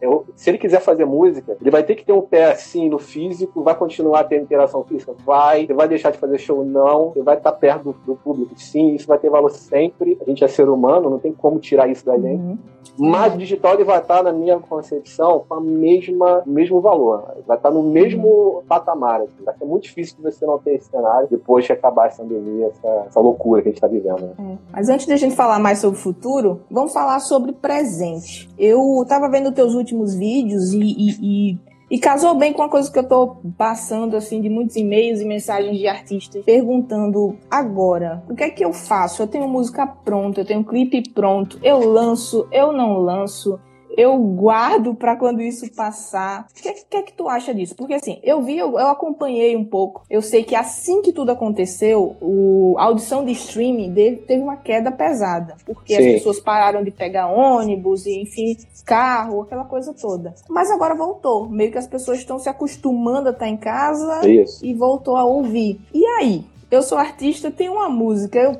eu, 0.00 0.24
se 0.34 0.50
ele 0.50 0.58
quiser 0.58 0.80
fazer 0.80 1.04
música, 1.04 1.56
ele 1.60 1.70
vai 1.70 1.82
ter 1.82 1.94
que 1.94 2.04
ter 2.04 2.12
um 2.12 2.22
pé 2.22 2.52
assim 2.52 2.88
no 2.88 2.98
físico, 2.98 3.62
vai 3.62 3.74
continuar 3.74 4.24
tendo 4.24 4.42
interação 4.42 4.82
física? 4.84 5.14
Vai. 5.24 5.66
Vai 5.66 5.88
deixar 5.88 6.10
de 6.10 6.18
fazer 6.18 6.38
show? 6.38 6.64
Não. 6.64 7.12
Vai 7.22 7.36
estar 7.36 7.52
perto 7.52 7.84
do, 7.84 7.92
do 7.92 8.16
público? 8.16 8.52
Sim. 8.56 8.94
Isso 8.94 9.06
vai 9.06 9.18
ter 9.18 9.28
valor 9.28 9.50
sempre. 9.50 10.18
A 10.20 10.24
gente 10.24 10.42
é 10.42 10.48
ser 10.48 10.68
humano, 10.68 11.10
não 11.10 11.18
tem 11.18 11.32
como 11.32 11.58
tirar 11.58 11.88
isso 11.88 12.04
da 12.04 12.16
gente. 12.16 12.40
Uhum. 12.40 12.58
Mas 12.98 13.34
o 13.34 13.38
digital 13.38 13.74
ele 13.74 13.84
vai 13.84 13.98
estar, 13.98 14.22
na 14.22 14.32
minha 14.32 14.58
concepção, 14.58 15.44
com 15.46 15.54
a 15.54 15.60
mesma 15.60 16.42
mesmo 16.46 16.80
valor. 16.80 17.34
Vai 17.46 17.56
estar 17.56 17.70
no 17.70 17.82
mesmo 17.82 18.26
uhum. 18.26 18.62
patamar. 18.66 19.20
Assim. 19.22 19.44
Vai 19.44 19.54
ser 19.56 19.64
muito 19.64 19.84
difícil 19.84 20.16
que 20.16 20.22
você 20.22 20.46
não 20.46 20.58
ter 20.58 20.74
esse 20.74 20.90
cenário 20.90 21.28
depois 21.30 21.66
que 21.66 21.72
acabar 21.72 22.06
essa 22.06 22.22
pandemia, 22.22 22.66
essa, 22.66 23.04
essa 23.06 23.20
loucura 23.20 23.62
que 23.62 23.68
a 23.68 23.70
gente 23.70 23.78
está 23.78 23.88
vivendo. 23.88 24.20
Né? 24.20 24.34
É. 24.38 24.58
Mas 24.72 24.88
antes 24.88 25.06
de 25.06 25.12
a 25.12 25.16
gente 25.16 25.34
falar 25.34 25.58
mais 25.58 25.78
sobre 25.78 25.98
o 25.98 26.02
futuro, 26.02 26.60
vamos 26.70 26.92
falar 26.92 27.20
sobre 27.20 27.52
presente. 27.52 28.48
Eu 28.58 29.02
estava 29.02 29.28
vendo 29.28 29.52
teus 29.52 29.74
últimos 29.74 29.89
vídeos 30.14 30.72
e, 30.72 30.80
e, 30.80 31.50
e 31.52 31.58
e 31.90 31.98
casou 31.98 32.36
bem 32.36 32.52
com 32.52 32.62
a 32.62 32.68
coisa 32.68 32.90
que 32.90 32.98
eu 33.00 33.08
tô 33.08 33.36
passando, 33.58 34.16
assim, 34.16 34.40
de 34.40 34.48
muitos 34.48 34.76
e-mails 34.76 35.20
e 35.20 35.24
mensagens 35.24 35.76
de 35.76 35.88
artistas 35.88 36.44
perguntando 36.44 37.36
agora, 37.50 38.22
o 38.28 38.34
que 38.34 38.44
é 38.44 38.50
que 38.50 38.64
eu 38.64 38.72
faço? 38.72 39.22
Eu 39.22 39.26
tenho 39.26 39.48
música 39.48 39.84
pronta, 39.84 40.40
eu 40.40 40.44
tenho 40.44 40.62
clipe 40.62 41.10
pronto, 41.10 41.58
eu 41.64 41.80
lanço, 41.80 42.46
eu 42.52 42.72
não 42.72 42.98
lanço. 42.98 43.58
Eu 43.96 44.16
guardo 44.18 44.94
para 44.94 45.16
quando 45.16 45.40
isso 45.40 45.70
passar. 45.74 46.46
O 46.50 46.54
que, 46.54 46.72
que, 46.72 46.96
é 46.96 47.02
que 47.02 47.12
tu 47.12 47.28
acha 47.28 47.54
disso? 47.54 47.74
Porque 47.74 47.94
assim, 47.94 48.18
eu 48.22 48.42
vi, 48.42 48.58
eu, 48.58 48.78
eu, 48.78 48.88
acompanhei 48.88 49.56
um 49.56 49.64
pouco. 49.64 50.02
Eu 50.08 50.22
sei 50.22 50.44
que 50.44 50.54
assim 50.54 51.02
que 51.02 51.12
tudo 51.12 51.32
aconteceu, 51.32 52.16
o, 52.20 52.76
a 52.78 52.84
audição 52.84 53.24
de 53.24 53.32
streaming 53.32 53.92
teve 54.26 54.42
uma 54.42 54.56
queda 54.56 54.90
pesada. 54.90 55.56
Porque 55.64 55.94
Sim. 55.94 56.06
as 56.06 56.14
pessoas 56.14 56.40
pararam 56.40 56.82
de 56.82 56.90
pegar 56.90 57.28
ônibus 57.28 58.06
e, 58.06 58.20
enfim, 58.20 58.56
carro, 58.84 59.42
aquela 59.42 59.64
coisa 59.64 59.94
toda. 59.94 60.34
Mas 60.48 60.70
agora 60.70 60.94
voltou. 60.94 61.48
Meio 61.48 61.70
que 61.70 61.78
as 61.78 61.86
pessoas 61.86 62.18
estão 62.18 62.38
se 62.38 62.48
acostumando 62.48 63.28
a 63.28 63.32
estar 63.32 63.48
em 63.48 63.56
casa 63.56 64.26
isso. 64.28 64.64
e 64.64 64.74
voltou 64.74 65.16
a 65.16 65.24
ouvir. 65.24 65.80
E 65.92 66.04
aí? 66.04 66.44
Eu 66.70 66.82
sou 66.82 66.98
artista, 66.98 67.50
tenho 67.50 67.72
uma 67.72 67.88
música. 67.88 68.38
Eu, 68.38 68.56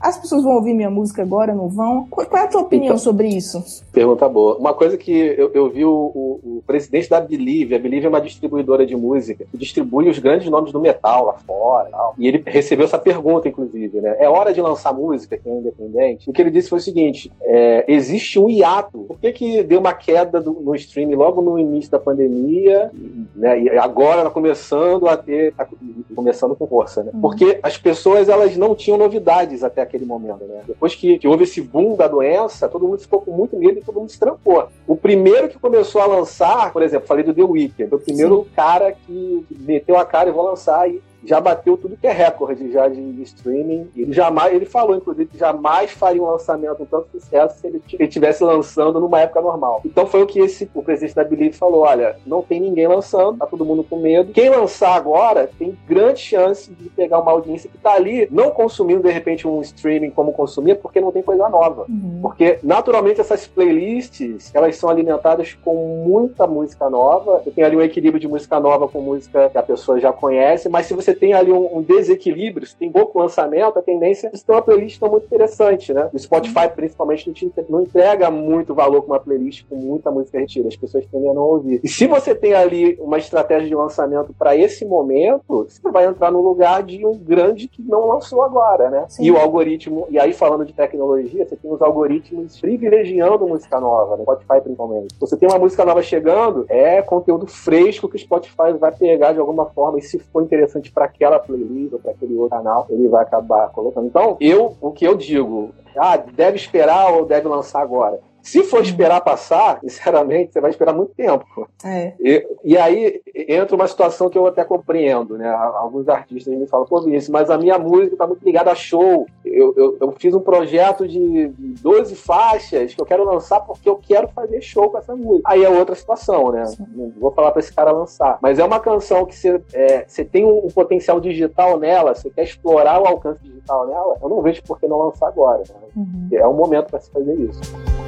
as 0.00 0.18
pessoas 0.18 0.42
vão 0.42 0.54
ouvir 0.54 0.74
minha 0.74 0.90
música 0.90 1.22
agora, 1.22 1.54
não 1.54 1.68
vão? 1.68 2.06
Qual, 2.08 2.26
é 2.36 2.44
a 2.44 2.48
tua 2.48 2.62
opinião 2.62 2.86
então, 2.86 2.98
sobre 2.98 3.28
isso? 3.28 3.62
Pergunta 3.92 4.28
boa. 4.28 4.56
Uma 4.56 4.74
coisa 4.74 4.96
que 4.96 5.12
eu, 5.12 5.50
eu 5.52 5.70
vi 5.70 5.84
o, 5.84 5.90
o, 5.90 6.40
o, 6.58 6.62
presidente 6.66 7.08
da 7.08 7.20
Believe, 7.20 7.74
a 7.74 7.78
Believe 7.78 8.06
é 8.06 8.08
uma 8.08 8.20
distribuidora 8.20 8.86
de 8.86 8.96
música 8.96 9.44
que 9.50 9.56
distribui 9.56 10.08
os 10.08 10.18
grandes 10.18 10.48
nomes 10.48 10.72
do 10.72 10.80
metal 10.80 11.26
lá 11.26 11.34
fora. 11.34 11.88
Tal. 11.90 12.14
E 12.18 12.26
ele 12.26 12.42
recebeu 12.46 12.84
essa 12.84 12.98
pergunta, 12.98 13.48
inclusive, 13.48 14.00
né? 14.00 14.16
É 14.18 14.28
hora 14.28 14.52
de 14.52 14.60
lançar 14.60 14.92
música 14.92 15.36
que 15.36 15.48
é 15.48 15.52
independente? 15.52 16.30
O 16.30 16.32
que 16.32 16.42
ele 16.42 16.50
disse 16.50 16.68
foi 16.68 16.78
o 16.78 16.82
seguinte: 16.82 17.30
é, 17.42 17.84
existe 17.88 18.38
um 18.38 18.48
hiato. 18.48 18.98
Por 19.00 19.18
que, 19.18 19.32
que 19.32 19.62
deu 19.62 19.80
uma 19.80 19.94
queda 19.94 20.40
do, 20.40 20.52
no 20.52 20.74
streaming 20.74 21.14
logo 21.14 21.42
no 21.42 21.58
início 21.58 21.90
da 21.90 21.98
pandemia? 21.98 22.90
Né? 23.34 23.62
E 23.62 23.68
agora 23.78 24.22
tá 24.22 24.30
começando 24.30 25.08
a 25.08 25.16
ter. 25.16 25.54
Tá 25.54 25.66
começando 26.14 26.54
com 26.56 26.66
força, 26.66 27.02
né? 27.02 27.10
Uhum. 27.14 27.20
Porque 27.20 27.58
as 27.62 27.76
pessoas 27.76 28.28
elas 28.28 28.56
não 28.56 28.74
tinham 28.74 28.98
novidades 28.98 29.62
até 29.68 29.80
aquele 29.80 30.04
momento, 30.04 30.44
né? 30.44 30.62
Depois 30.66 30.94
que, 30.94 31.18
que, 31.18 31.28
houve 31.28 31.44
esse 31.44 31.60
boom 31.60 31.96
da 31.96 32.08
doença, 32.08 32.68
todo 32.68 32.86
mundo 32.86 32.98
ficou 32.98 33.20
com 33.20 33.30
muito 33.30 33.56
medo 33.56 33.78
e 33.78 33.82
todo 33.82 34.00
mundo 34.00 34.10
se 34.10 34.18
trancou. 34.18 34.68
O 34.86 34.96
primeiro 34.96 35.48
que 35.48 35.58
começou 35.58 36.00
a 36.00 36.06
lançar, 36.06 36.72
por 36.72 36.82
exemplo, 36.82 37.06
falei 37.06 37.24
do 37.24 37.34
The 37.34 37.42
Weeknd, 37.42 37.94
o 37.94 37.98
primeiro 37.98 38.44
Sim. 38.44 38.50
cara 38.56 38.92
que 38.92 39.46
meteu 39.60 39.96
a 39.96 40.04
cara 40.04 40.28
e 40.28 40.32
vou 40.32 40.44
lançar 40.44 40.90
e 40.90 41.00
já 41.24 41.40
bateu 41.40 41.76
tudo 41.76 41.96
que 41.96 42.06
é 42.06 42.12
recorde 42.12 42.70
já 42.72 42.88
de, 42.88 43.22
streaming. 43.22 43.90
Ele 43.96 44.12
jamais, 44.12 44.54
ele 44.54 44.64
falou, 44.64 44.96
inclusive, 44.96 45.28
que 45.28 45.38
jamais 45.38 45.90
faria 45.90 46.22
um 46.22 46.30
lançamento 46.30 46.76
com 46.76 46.84
tanto 46.84 47.08
sucesso 47.10 47.58
se 47.58 47.66
ele 47.66 47.82
estivesse 47.98 48.44
lançando 48.44 49.00
numa 49.00 49.20
época 49.20 49.40
normal. 49.40 49.80
Então 49.84 50.06
foi 50.06 50.22
o 50.22 50.26
que 50.26 50.40
esse, 50.40 50.70
o 50.74 50.82
presidente 50.82 51.14
da 51.14 51.24
Believe 51.24 51.56
falou: 51.56 51.80
olha, 51.80 52.16
não 52.26 52.42
tem 52.42 52.60
ninguém 52.60 52.86
lançando, 52.86 53.38
tá 53.38 53.46
todo 53.46 53.64
mundo 53.64 53.84
com 53.84 53.98
medo. 53.98 54.32
Quem 54.32 54.48
lançar 54.48 54.94
agora 54.94 55.50
tem 55.58 55.76
grande 55.86 56.20
chance 56.20 56.70
de 56.70 56.88
pegar 56.90 57.20
uma 57.20 57.32
audiência 57.32 57.68
que 57.70 57.78
tá 57.78 57.92
ali, 57.92 58.28
não 58.30 58.50
consumindo 58.50 59.02
de 59.02 59.10
repente 59.10 59.46
um 59.46 59.60
streaming 59.60 60.10
como 60.10 60.32
consumia, 60.32 60.74
porque 60.74 61.00
não 61.00 61.12
tem 61.12 61.22
coisa 61.22 61.48
nova. 61.48 61.86
Uhum. 61.88 62.20
Porque 62.22 62.58
naturalmente 62.62 63.20
essas 63.20 63.46
playlists 63.46 64.50
elas 64.54 64.76
são 64.76 64.88
alimentadas 64.88 65.54
com 65.64 66.04
muita 66.06 66.46
música 66.46 66.88
nova. 66.88 67.42
Tem 67.54 67.64
ali 67.64 67.76
um 67.76 67.82
equilíbrio 67.82 68.20
de 68.20 68.28
música 68.28 68.60
nova 68.60 68.88
com 68.88 69.00
música 69.00 69.48
que 69.50 69.58
a 69.58 69.62
pessoa 69.62 70.00
já 70.00 70.12
conhece, 70.12 70.68
mas 70.68 70.86
se 70.86 70.94
você 70.94 71.07
tem 71.14 71.34
ali 71.34 71.52
um, 71.52 71.78
um 71.78 71.82
desequilíbrio, 71.82 72.66
se 72.66 72.76
tem 72.76 72.90
pouco 72.90 73.18
lançamento, 73.18 73.78
a 73.78 73.82
tendência 73.82 74.28
é 74.28 74.30
ter 74.30 74.52
uma 74.52 74.62
playlist 74.62 75.00
não 75.00 75.10
muito 75.10 75.26
interessante, 75.26 75.92
né? 75.92 76.08
O 76.12 76.18
Spotify, 76.18 76.68
principalmente, 76.74 77.32
não 77.68 77.82
entrega 77.82 78.30
muito 78.30 78.74
valor 78.74 79.02
com 79.02 79.12
uma 79.12 79.20
playlist 79.20 79.64
com 79.68 79.76
muita 79.76 80.10
música 80.10 80.38
retida. 80.38 80.68
As 80.68 80.76
pessoas 80.76 81.04
tendem 81.06 81.30
a 81.30 81.34
não 81.34 81.42
ouvir. 81.42 81.80
E 81.82 81.88
se 81.88 82.06
você 82.06 82.34
tem 82.34 82.54
ali 82.54 82.98
uma 83.00 83.18
estratégia 83.18 83.68
de 83.68 83.74
lançamento 83.74 84.34
para 84.38 84.56
esse 84.56 84.84
momento, 84.84 85.66
você 85.68 85.90
vai 85.90 86.06
entrar 86.06 86.30
no 86.30 86.40
lugar 86.40 86.82
de 86.82 87.04
um 87.04 87.16
grande 87.16 87.68
que 87.68 87.82
não 87.82 88.06
lançou 88.06 88.42
agora, 88.42 88.90
né? 88.90 89.06
Sim. 89.08 89.24
E 89.24 89.30
o 89.30 89.36
algoritmo, 89.36 90.06
e 90.10 90.18
aí 90.18 90.32
falando 90.32 90.64
de 90.64 90.72
tecnologia, 90.72 91.46
você 91.46 91.56
tem 91.56 91.70
os 91.70 91.82
algoritmos 91.82 92.60
privilegiando 92.60 93.46
música 93.46 93.80
nova, 93.80 94.16
né? 94.16 94.22
Spotify 94.22 94.60
principalmente. 94.62 95.14
Você 95.18 95.36
tem 95.36 95.48
uma 95.48 95.58
música 95.58 95.84
nova 95.84 96.02
chegando, 96.02 96.66
é 96.68 97.02
conteúdo 97.02 97.46
fresco 97.46 98.08
que 98.08 98.16
o 98.16 98.18
Spotify 98.18 98.72
vai 98.78 98.92
pegar 98.92 99.32
de 99.32 99.40
alguma 99.40 99.66
forma, 99.66 99.98
e 99.98 100.02
se 100.02 100.18
for 100.18 100.42
interessante 100.42 100.90
para 100.98 101.04
aquela 101.04 101.38
playlist 101.38 101.92
ou 101.92 102.00
para 102.00 102.10
aquele 102.10 102.34
outro 102.34 102.56
canal, 102.56 102.84
ele 102.90 103.06
vai 103.06 103.22
acabar 103.22 103.68
colocando. 103.68 104.08
Então, 104.08 104.36
eu, 104.40 104.76
o 104.80 104.90
que 104.90 105.06
eu 105.06 105.14
digo, 105.14 105.70
ah, 105.96 106.16
deve 106.16 106.56
esperar 106.56 107.12
ou 107.12 107.24
deve 107.24 107.46
lançar 107.46 107.80
agora? 107.80 108.18
Se 108.48 108.62
for 108.64 108.80
esperar 108.80 109.20
passar, 109.20 109.78
sinceramente, 109.84 110.54
você 110.54 110.60
vai 110.60 110.70
esperar 110.70 110.94
muito 110.94 111.12
tempo. 111.14 111.68
É. 111.84 112.14
E, 112.18 112.46
e, 112.64 112.78
aí 112.78 113.20
entra 113.34 113.76
uma 113.76 113.86
situação 113.86 114.30
que 114.30 114.38
eu 114.38 114.46
até 114.46 114.64
compreendo, 114.64 115.36
né? 115.36 115.48
Alguns 115.50 116.08
artistas 116.08 116.56
me 116.56 116.66
falam, 116.66 116.86
pô, 116.86 117.02
Vinícius, 117.02 117.28
mas 117.28 117.50
a 117.50 117.58
minha 117.58 117.78
música 117.78 118.14
está 118.14 118.26
muito 118.26 118.42
ligada 118.42 118.70
a 118.70 118.74
show. 118.74 119.26
Eu, 119.44 119.74
eu, 119.76 119.98
eu, 120.00 120.12
fiz 120.12 120.32
um 120.34 120.40
projeto 120.40 121.06
de 121.06 121.48
12 121.82 122.14
faixas 122.14 122.94
que 122.94 123.00
eu 123.00 123.04
quero 123.04 123.22
lançar 123.22 123.60
porque 123.60 123.86
eu 123.86 123.96
quero 123.96 124.28
fazer 124.28 124.62
show 124.62 124.88
com 124.88 124.96
essa 124.96 125.14
música. 125.14 125.42
Aí 125.44 125.62
é 125.62 125.68
outra 125.68 125.94
situação, 125.94 126.50
né? 126.50 126.64
Não 126.94 127.12
vou 127.20 127.32
falar 127.32 127.50
para 127.50 127.60
esse 127.60 127.72
cara 127.72 127.92
lançar. 127.92 128.38
Mas 128.40 128.58
é 128.58 128.64
uma 128.64 128.80
canção 128.80 129.26
que 129.26 129.36
você, 129.36 129.60
é, 129.74 130.06
você 130.08 130.24
tem 130.24 130.46
um, 130.46 130.64
um, 130.64 130.68
potencial 130.68 131.20
digital 131.20 131.78
nela, 131.78 132.14
você 132.14 132.30
quer 132.30 132.44
explorar 132.44 132.98
o 132.98 133.06
alcance 133.06 133.42
digital 133.42 133.86
nela, 133.86 134.16
eu 134.22 134.28
não 134.28 134.40
vejo 134.40 134.62
por 134.62 134.80
que 134.80 134.88
não 134.88 134.98
lançar 134.98 135.28
agora. 135.28 135.58
Né? 135.68 135.88
Uhum. 135.94 136.28
É 136.32 136.48
um 136.48 136.54
momento 136.54 136.86
para 136.86 137.00
se 137.00 137.10
fazer 137.10 137.34
isso. 137.34 138.07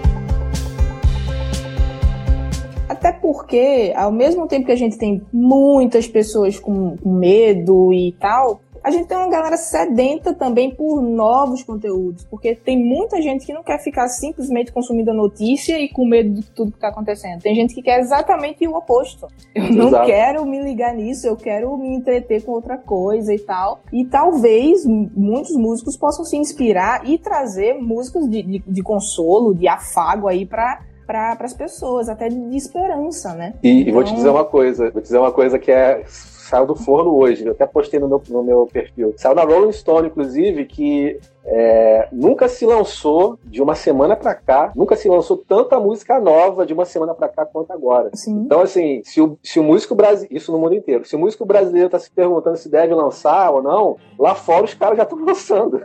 Até 3.01 3.13
porque, 3.13 3.95
ao 3.97 4.13
mesmo 4.13 4.47
tempo 4.47 4.67
que 4.67 4.73
a 4.73 4.77
gente 4.77 4.99
tem 4.99 5.23
muitas 5.33 6.07
pessoas 6.07 6.61
com, 6.61 6.99
com 6.99 7.11
medo 7.11 7.95
e 7.95 8.13
tal, 8.21 8.61
a 8.85 8.91
gente 8.91 9.07
tem 9.09 9.17
uma 9.17 9.31
galera 9.31 9.57
sedenta 9.57 10.35
também 10.35 10.71
por 10.75 11.01
novos 11.01 11.63
conteúdos, 11.63 12.25
porque 12.25 12.55
tem 12.55 12.79
muita 12.79 13.23
gente 13.23 13.47
que 13.47 13.55
não 13.55 13.63
quer 13.63 13.79
ficar 13.79 14.07
simplesmente 14.09 14.71
consumindo 14.71 15.11
a 15.11 15.15
notícia 15.15 15.79
e 15.79 15.89
com 15.89 16.07
medo 16.07 16.35
de 16.35 16.51
tudo 16.51 16.73
que 16.73 16.77
está 16.77 16.89
acontecendo. 16.89 17.41
Tem 17.41 17.55
gente 17.55 17.75
que 17.75 17.81
quer 17.81 18.01
exatamente 18.01 18.69
o 18.69 18.75
oposto. 18.75 19.29
Eu 19.55 19.71
não 19.73 19.89
Exato. 19.89 20.07
quero 20.07 20.45
me 20.45 20.63
ligar 20.63 20.95
nisso, 20.95 21.27
eu 21.27 21.37
quero 21.37 21.75
me 21.79 21.97
entreter 21.97 22.45
com 22.45 22.53
outra 22.53 22.77
coisa 22.77 23.33
e 23.33 23.39
tal. 23.39 23.81
E 23.91 24.05
talvez 24.05 24.85
muitos 24.87 25.57
músicos 25.57 25.97
possam 25.97 26.23
se 26.23 26.37
inspirar 26.37 27.09
e 27.09 27.17
trazer 27.17 27.75
músicas 27.75 28.29
de, 28.29 28.43
de, 28.43 28.59
de 28.67 28.83
consolo, 28.83 29.55
de 29.55 29.67
afago 29.67 30.29
aí 30.29 30.45
para 30.45 30.90
para 31.11 31.45
as 31.45 31.55
pessoas, 31.55 32.09
até 32.09 32.29
de 32.29 32.57
esperança, 32.57 33.35
né? 33.35 33.55
E, 33.63 33.81
então... 33.81 33.89
e, 33.89 33.93
vou 33.93 34.05
te 34.05 34.07
então 34.09 34.17
dizer 34.19 34.29
uma 34.29 34.45
coisa, 34.45 34.91
vou 34.91 35.03
te 35.03 35.07
dizer 35.07 35.19
uma 35.19 35.33
coisa 35.33 35.59
que 35.59 35.73
é 35.73 36.05
saiu 36.07 36.67
do 36.67 36.75
forno 36.75 37.15
hoje, 37.15 37.47
eu 37.47 37.53
até 37.53 37.65
postei 37.65 38.01
no 38.01 38.09
meu, 38.09 38.23
no 38.29 38.43
meu 38.43 38.69
perfil. 38.73 39.15
Saiu 39.17 39.37
na 39.37 39.45
Rolling 39.45 39.73
Stone, 39.73 40.09
inclusive, 40.09 40.65
que 40.65 41.19
é, 41.45 42.09
nunca 42.13 42.49
se 42.49 42.67
lançou 42.67 43.39
de 43.45 43.63
uma 43.63 43.75
semana 43.75 44.17
para 44.17 44.35
cá, 44.35 44.73
nunca 44.75 44.97
se 44.97 45.09
lançou 45.09 45.37
tanta 45.37 45.79
música 45.79 46.21
nova 46.21 46.67
de 46.67 46.73
uma 46.73 46.85
semana 46.85 47.15
para 47.15 47.29
cá 47.29 47.47
quanto 47.47 47.73
agora. 47.73 48.11
Sim. 48.15 48.43
Então, 48.45 48.61
assim, 48.61 49.03
se 49.05 49.21
o, 49.21 49.39
se 49.43 49.59
o 49.59 49.63
músico 49.63 49.95
brasileiro, 49.95 50.37
isso 50.37 50.53
no 50.53 50.59
mundo 50.59 50.75
inteiro, 50.75 51.05
se 51.05 51.17
o 51.17 51.19
músico 51.19 51.45
brasileiro 51.45 51.87
está 51.87 51.99
se 51.99 52.11
perguntando 52.11 52.57
se 52.57 52.69
deve 52.69 52.95
lançar 52.95 53.51
ou 53.51 53.63
não, 53.63 53.97
lá 54.19 54.35
fora 54.35 54.65
os 54.65 54.75
caras 54.75 54.97
já 54.97 55.05
estão 55.05 55.19
lançando. 55.25 55.81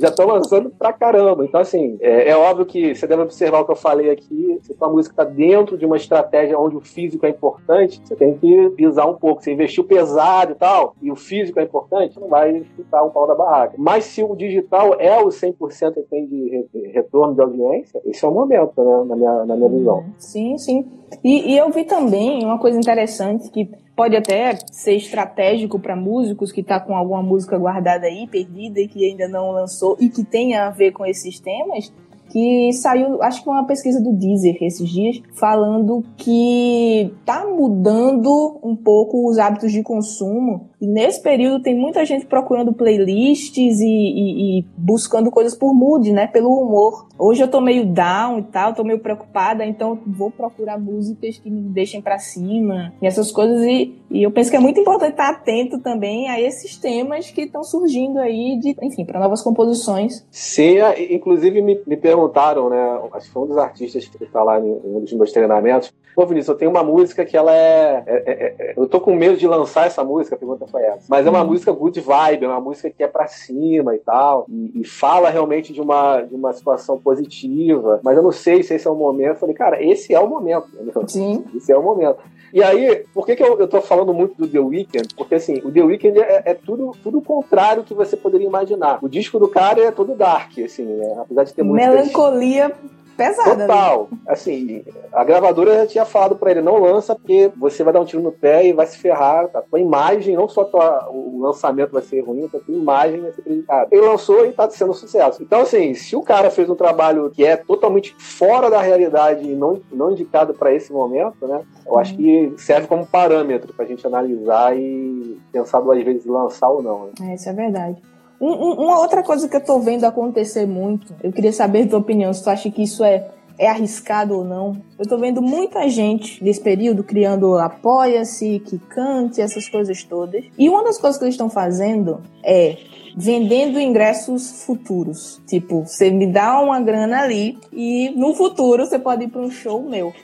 já 0.00 0.08
estão 0.08 0.26
lançando 0.26 0.70
pra 0.70 0.92
caramba. 0.92 1.44
Então, 1.44 1.60
assim, 1.60 1.96
é, 2.00 2.30
é, 2.30 2.36
óbvio 2.36 2.66
que 2.66 2.94
você 2.94 3.06
deve 3.06 3.22
observar 3.22 3.60
o 3.60 3.64
que 3.64 3.72
eu 3.72 3.76
falei 3.76 4.10
aqui. 4.10 4.58
Se 4.62 4.76
a 4.80 4.88
música 4.88 5.12
está 5.12 5.24
dentro 5.24 5.76
de 5.76 5.86
uma 5.86 5.96
estratégia 5.96 6.58
onde 6.58 6.76
o 6.76 6.80
físico 6.80 7.26
é 7.26 7.30
importante, 7.30 8.00
você 8.04 8.14
tem 8.14 8.36
que 8.36 8.70
pisar 8.70 9.06
um 9.06 9.14
pouco. 9.14 9.42
Você 9.42 9.52
investiu 9.52 9.84
pesado 9.84 10.52
e 10.52 10.54
tal, 10.54 10.94
e 11.00 11.10
o 11.10 11.16
físico 11.16 11.58
é 11.58 11.62
importante, 11.62 12.18
não 12.20 12.28
vai 12.28 12.64
chutar 12.76 13.02
um 13.04 13.10
pau 13.10 13.26
da 13.26 13.34
barraca. 13.34 13.74
Mas 13.78 14.04
se 14.04 14.22
o 14.22 14.34
digital 14.34 14.89
é 14.94 15.18
o 15.18 15.28
100% 15.28 15.94
que 15.94 16.02
tem 16.02 16.26
de 16.26 16.66
retorno 16.92 17.34
de 17.34 17.40
audiência, 17.40 18.00
esse 18.04 18.24
é 18.24 18.28
o 18.28 18.32
momento, 18.32 18.72
né, 18.82 19.04
na 19.06 19.16
minha, 19.16 19.44
na 19.44 19.56
minha 19.56 19.68
visão. 19.68 19.98
Uhum. 19.98 20.12
Sim, 20.18 20.58
sim. 20.58 20.84
E, 21.24 21.52
e 21.52 21.58
eu 21.58 21.70
vi 21.70 21.84
também 21.84 22.44
uma 22.44 22.58
coisa 22.58 22.78
interessante 22.78 23.50
que 23.50 23.68
pode 23.96 24.16
até 24.16 24.56
ser 24.72 24.94
estratégico 24.94 25.78
para 25.78 25.94
músicos 25.94 26.50
que 26.50 26.62
tá 26.62 26.80
com 26.80 26.96
alguma 26.96 27.22
música 27.22 27.58
guardada 27.58 28.06
aí, 28.06 28.26
perdida 28.26 28.80
e 28.80 28.88
que 28.88 29.04
ainda 29.04 29.28
não 29.28 29.50
lançou 29.50 29.96
e 30.00 30.08
que 30.08 30.24
tenha 30.24 30.66
a 30.66 30.70
ver 30.70 30.92
com 30.92 31.04
esses 31.04 31.38
temas, 31.38 31.92
que 32.30 32.72
saiu, 32.72 33.22
acho 33.22 33.42
que 33.42 33.48
uma 33.48 33.66
pesquisa 33.66 34.00
do 34.00 34.12
Deezer 34.12 34.56
esses 34.62 34.88
dias, 34.88 35.20
falando 35.34 36.04
que 36.16 37.12
tá 37.24 37.46
mudando 37.46 38.58
um 38.62 38.76
pouco 38.76 39.28
os 39.28 39.38
hábitos 39.38 39.72
de 39.72 39.82
consumo. 39.82 40.70
E 40.80 40.86
nesse 40.86 41.22
período 41.22 41.62
tem 41.62 41.76
muita 41.76 42.04
gente 42.06 42.24
procurando 42.24 42.72
playlists 42.72 43.80
e, 43.80 43.86
e, 43.86 44.60
e, 44.60 44.64
buscando 44.78 45.30
coisas 45.30 45.54
por 45.54 45.74
mood, 45.74 46.10
né? 46.10 46.26
Pelo 46.26 46.48
humor. 46.48 47.06
Hoje 47.18 47.42
eu 47.42 47.48
tô 47.48 47.60
meio 47.60 47.84
down 47.84 48.38
e 48.38 48.42
tal, 48.44 48.72
tô 48.72 48.82
meio 48.82 48.98
preocupada, 48.98 49.64
então 49.66 49.98
vou 50.06 50.30
procurar 50.30 50.78
músicas 50.78 51.36
que 51.36 51.50
me 51.50 51.60
deixem 51.60 52.00
para 52.00 52.18
cima 52.18 52.94
e 53.02 53.06
essas 53.06 53.30
coisas. 53.30 53.62
E 53.62 53.94
E 54.10 54.22
eu 54.22 54.30
penso 54.30 54.50
que 54.50 54.56
é 54.56 54.60
muito 54.60 54.80
importante 54.80 55.12
estar 55.12 55.30
atento 55.30 55.78
também 55.78 56.28
a 56.28 56.40
esses 56.40 56.76
temas 56.76 57.30
que 57.30 57.42
estão 57.42 57.62
surgindo 57.62 58.18
aí, 58.18 58.58
de, 58.58 58.74
enfim, 58.82 59.04
para 59.04 59.20
novas 59.20 59.40
composições. 59.40 60.26
Sim, 60.30 60.78
é, 60.78 61.14
inclusive 61.14 61.62
me, 61.62 61.80
me 61.86 61.96
perguntaram, 62.20 62.68
né? 62.68 63.00
Acho 63.12 63.26
que 63.26 63.32
foi 63.32 63.42
um 63.42 63.46
dos 63.46 63.58
artistas 63.58 64.06
que 64.06 64.22
está 64.22 64.42
lá 64.42 64.60
em 64.60 64.80
um 64.84 65.00
dos 65.00 65.12
meus 65.12 65.32
treinamentos. 65.32 65.92
Pô, 66.14 66.26
Vinícius, 66.26 66.48
eu 66.48 66.56
tenho 66.56 66.70
uma 66.70 66.82
música 66.82 67.24
que 67.24 67.36
ela 67.36 67.54
é, 67.54 68.02
é, 68.06 68.22
é, 68.26 68.54
é 68.58 68.74
Eu 68.76 68.86
tô 68.86 69.00
com 69.00 69.14
medo 69.14 69.36
de 69.36 69.46
lançar 69.46 69.86
essa 69.86 70.04
música, 70.04 70.34
a 70.34 70.38
pergunta 70.38 70.66
foi 70.66 70.82
essa. 70.82 71.06
Mas 71.08 71.26
é 71.26 71.30
uma 71.30 71.40
uhum. 71.42 71.48
música 71.48 71.72
good 71.72 72.00
vibe, 72.00 72.44
é 72.44 72.48
uma 72.48 72.60
música 72.60 72.90
que 72.90 73.02
é 73.02 73.08
pra 73.08 73.26
cima 73.26 73.94
e 73.94 73.98
tal. 73.98 74.44
E, 74.48 74.80
e, 74.80 74.84
fala 74.84 75.30
realmente 75.30 75.72
de 75.72 75.80
uma, 75.80 76.20
de 76.20 76.34
uma 76.34 76.52
situação 76.52 76.98
positiva. 76.98 78.00
Mas 78.02 78.16
eu 78.16 78.22
não 78.22 78.32
sei 78.32 78.62
se 78.62 78.74
esse 78.74 78.86
é 78.86 78.90
o 78.90 78.96
momento. 78.96 79.28
Eu 79.28 79.36
falei, 79.36 79.54
cara, 79.54 79.82
esse 79.82 80.12
é 80.12 80.20
o 80.20 80.28
momento. 80.28 80.66
Sim. 81.06 81.44
Esse 81.54 81.72
é 81.72 81.78
o 81.78 81.82
momento. 81.82 82.18
E 82.52 82.62
aí, 82.62 83.04
por 83.14 83.24
que, 83.26 83.36
que 83.36 83.42
eu, 83.42 83.58
eu 83.58 83.68
tô 83.68 83.80
falando 83.80 84.12
muito 84.12 84.34
do 84.34 84.48
The 84.48 84.58
Weeknd? 84.58 85.14
Porque 85.14 85.36
assim, 85.36 85.60
o 85.64 85.70
The 85.70 85.82
Weeknd 85.82 86.18
é, 86.18 86.42
é 86.46 86.54
tudo, 86.54 86.96
tudo 87.02 87.18
o 87.18 87.22
contrário 87.22 87.84
que 87.84 87.94
você 87.94 88.16
poderia 88.16 88.46
imaginar. 88.46 88.98
O 89.02 89.08
disco 89.08 89.38
do 89.38 89.48
cara 89.48 89.80
é 89.80 89.90
todo 89.90 90.14
dark, 90.14 90.58
assim, 90.58 90.84
né? 90.84 91.16
apesar 91.20 91.44
de 91.44 91.54
ter 91.54 91.62
músicas... 91.62 91.94
Melancolia 91.94 92.72
pesada. 93.20 93.66
Total. 93.66 94.08
Ali. 94.10 94.20
Assim, 94.26 94.84
a 95.12 95.24
gravadora 95.24 95.74
já 95.74 95.86
tinha 95.86 96.04
falado 96.04 96.36
para 96.36 96.50
ele, 96.50 96.62
não 96.62 96.78
lança 96.78 97.14
porque 97.14 97.50
você 97.56 97.84
vai 97.84 97.92
dar 97.92 98.00
um 98.00 98.04
tiro 98.04 98.22
no 98.22 98.32
pé 98.32 98.66
e 98.66 98.72
vai 98.72 98.86
se 98.86 98.98
ferrar. 98.98 99.48
Tá? 99.48 99.62
Tua 99.62 99.80
imagem, 99.80 100.36
não 100.36 100.48
só 100.48 100.64
tua, 100.64 101.08
o 101.10 101.40
lançamento 101.40 101.92
vai 101.92 102.02
ser 102.02 102.20
ruim, 102.20 102.46
a 102.46 102.48
tua 102.48 102.62
imagem 102.68 103.20
vai 103.20 103.32
ser 103.32 103.42
prejudicada. 103.42 103.88
Ele 103.90 104.06
lançou 104.06 104.46
e 104.46 104.52
tá 104.52 104.68
sendo 104.70 104.90
um 104.90 104.94
sucesso. 104.94 105.42
Então, 105.42 105.60
assim, 105.60 105.94
se 105.94 106.16
o 106.16 106.22
cara 106.22 106.50
fez 106.50 106.68
um 106.70 106.74
trabalho 106.74 107.30
que 107.30 107.44
é 107.44 107.56
totalmente 107.56 108.14
fora 108.18 108.70
da 108.70 108.80
realidade 108.80 109.46
e 109.46 109.54
não, 109.54 109.80
não 109.92 110.12
indicado 110.12 110.54
para 110.54 110.72
esse 110.72 110.92
momento, 110.92 111.46
né? 111.46 111.62
Eu 111.86 111.98
acho 111.98 112.16
que 112.16 112.54
serve 112.56 112.86
como 112.86 113.06
parâmetro 113.06 113.72
pra 113.74 113.84
gente 113.84 114.06
analisar 114.06 114.76
e 114.76 115.38
pensar 115.52 115.80
duas 115.80 116.02
vezes 116.02 116.24
lançar 116.24 116.68
ou 116.68 116.82
não. 116.82 117.06
Né? 117.06 117.30
É, 117.30 117.34
isso 117.34 117.48
é 117.48 117.52
verdade. 117.52 118.00
Um, 118.40 118.50
um, 118.50 118.72
uma 118.84 118.98
outra 119.00 119.22
coisa 119.22 119.48
que 119.48 119.56
eu 119.56 119.64
tô 119.64 119.78
vendo 119.80 120.04
acontecer 120.04 120.66
muito, 120.66 121.14
eu 121.22 121.30
queria 121.30 121.52
saber 121.52 121.82
a 121.82 121.88
tua 121.88 121.98
opinião, 121.98 122.32
se 122.32 122.42
tu 122.42 122.48
acha 122.48 122.70
que 122.70 122.82
isso 122.82 123.04
é, 123.04 123.28
é 123.58 123.68
arriscado 123.68 124.34
ou 124.34 124.44
não. 124.44 124.80
Eu 124.98 125.06
tô 125.06 125.18
vendo 125.18 125.42
muita 125.42 125.86
gente 125.90 126.42
nesse 126.42 126.60
período 126.60 127.04
criando 127.04 127.58
apoia-se, 127.58 128.60
que 128.60 128.78
cante, 128.78 129.42
essas 129.42 129.68
coisas 129.68 130.02
todas. 130.02 130.42
E 130.58 130.68
uma 130.68 130.82
das 130.82 130.96
coisas 130.96 131.18
que 131.18 131.24
eles 131.24 131.34
estão 131.34 131.50
fazendo 131.50 132.22
é 132.42 132.78
vendendo 133.14 133.78
ingressos 133.78 134.64
futuros. 134.64 135.40
Tipo, 135.46 135.86
você 135.86 136.10
me 136.10 136.26
dá 136.26 136.60
uma 136.60 136.80
grana 136.80 137.20
ali 137.20 137.58
e 137.70 138.10
no 138.16 138.34
futuro 138.34 138.86
você 138.86 138.98
pode 138.98 139.24
ir 139.24 139.28
para 139.28 139.42
um 139.42 139.50
show 139.50 139.82
meu. 139.82 140.14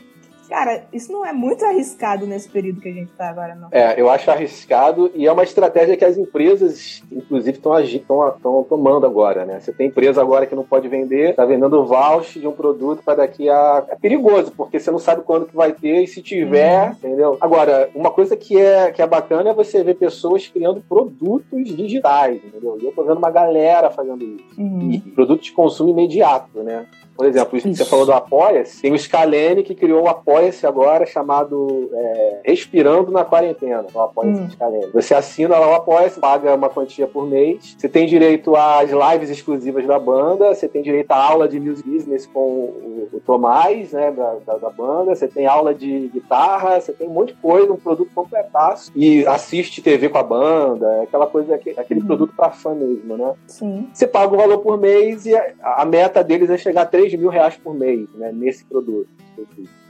Cara, 0.48 0.84
isso 0.92 1.12
não 1.12 1.24
é 1.24 1.32
muito 1.32 1.64
arriscado 1.64 2.26
nesse 2.26 2.48
período 2.48 2.80
que 2.80 2.88
a 2.88 2.92
gente 2.92 3.10
está 3.10 3.28
agora, 3.28 3.54
não. 3.54 3.68
É, 3.70 4.00
eu 4.00 4.08
acho 4.08 4.30
arriscado 4.30 5.10
e 5.14 5.26
é 5.26 5.32
uma 5.32 5.42
estratégia 5.42 5.96
que 5.96 6.04
as 6.04 6.16
empresas, 6.16 7.02
inclusive, 7.10 7.58
estão 7.58 8.64
tomando 8.68 9.06
agora, 9.06 9.44
né? 9.44 9.60
Você 9.60 9.72
tem 9.72 9.88
empresa 9.88 10.20
agora 10.20 10.46
que 10.46 10.54
não 10.54 10.64
pode 10.64 10.88
vender, 10.88 11.30
está 11.30 11.44
vendendo 11.44 11.84
voucher 11.84 12.40
de 12.40 12.48
um 12.48 12.52
produto 12.52 13.02
para 13.02 13.16
daqui 13.16 13.48
a. 13.48 13.84
É 13.88 13.96
perigoso, 13.96 14.52
porque 14.56 14.78
você 14.78 14.90
não 14.90 14.98
sabe 14.98 15.22
quando 15.22 15.46
que 15.46 15.56
vai 15.56 15.72
ter 15.72 16.02
e 16.02 16.06
se 16.06 16.22
tiver, 16.22 16.88
uhum. 16.88 16.92
entendeu? 16.92 17.38
Agora, 17.40 17.90
uma 17.94 18.10
coisa 18.10 18.36
que 18.36 18.58
é, 18.58 18.90
que 18.92 19.02
é 19.02 19.06
bacana 19.06 19.50
é 19.50 19.54
você 19.54 19.82
ver 19.82 19.94
pessoas 19.94 20.46
criando 20.46 20.82
produtos 20.88 21.64
digitais, 21.64 22.36
entendeu? 22.44 22.78
E 22.80 22.84
eu 22.84 22.92
tô 22.92 23.02
vendo 23.02 23.18
uma 23.18 23.30
galera 23.30 23.90
fazendo 23.90 24.24
isso. 24.24 24.60
Uhum. 24.60 24.90
E 24.90 25.00
produtos 25.00 25.46
de 25.46 25.52
consumo 25.52 25.90
imediato, 25.90 26.62
né? 26.62 26.86
Por 27.16 27.26
exemplo, 27.26 27.58
você 27.58 27.84
falou 27.84 28.04
do 28.04 28.12
Apoia-se, 28.12 28.82
tem 28.82 28.92
o 28.92 28.98
Scalene 28.98 29.62
que 29.62 29.74
criou 29.74 30.04
o 30.04 30.08
Apoia-se 30.08 30.66
agora, 30.66 31.06
chamado 31.06 31.90
é, 31.92 32.40
Respirando 32.44 33.10
na 33.10 33.24
Quarentena. 33.24 33.86
O 33.92 34.00
Apoia-se 34.00 34.40
hum. 34.40 34.50
Scalene. 34.50 34.90
Você 34.92 35.14
assina 35.14 35.58
lá 35.58 35.70
o 35.70 35.74
Apoia-se, 35.74 36.20
paga 36.20 36.54
uma 36.54 36.68
quantia 36.68 37.06
por 37.06 37.26
mês, 37.26 37.74
você 37.78 37.88
tem 37.88 38.06
direito 38.06 38.54
às 38.54 38.90
lives 38.90 39.30
exclusivas 39.30 39.86
da 39.86 39.98
banda, 39.98 40.54
você 40.54 40.68
tem 40.68 40.82
direito 40.82 41.10
à 41.12 41.16
aula 41.16 41.48
de 41.48 41.58
music 41.58 41.86
business 41.96 42.26
com 42.26 42.40
o, 42.40 43.08
o 43.12 43.20
Tomás, 43.20 43.92
né, 43.92 44.10
da, 44.10 44.34
da, 44.46 44.58
da, 44.58 44.70
banda, 44.70 45.14
você 45.14 45.26
tem 45.26 45.46
aula 45.46 45.74
de 45.74 46.10
guitarra, 46.12 46.80
você 46.80 46.92
tem 46.92 47.08
um 47.08 47.12
monte 47.12 47.28
de 47.28 47.40
coisa, 47.40 47.72
um 47.72 47.76
produto 47.76 48.10
completaço, 48.14 48.92
e 48.94 49.26
assiste 49.26 49.80
TV 49.80 50.08
com 50.08 50.18
a 50.18 50.22
banda, 50.22 51.02
aquela 51.02 51.26
coisa, 51.26 51.54
aquele 51.54 52.00
hum. 52.02 52.06
produto 52.06 52.34
para 52.36 52.50
fã 52.50 52.74
mesmo, 52.74 53.16
né? 53.16 53.34
Sim. 53.46 53.88
Você 53.92 54.06
paga 54.06 54.34
o 54.34 54.36
valor 54.36 54.58
por 54.58 54.78
mês 54.78 55.24
e 55.26 55.34
a, 55.34 55.54
a 55.62 55.84
meta 55.84 56.22
deles 56.22 56.50
é 56.50 56.58
chegar 56.58 56.82
a 56.82 56.86
3 56.86 57.05
mil 57.14 57.28
reais 57.28 57.56
por 57.56 57.74
mês 57.74 58.08
né, 58.14 58.32
nesse 58.32 58.64
produto. 58.64 59.08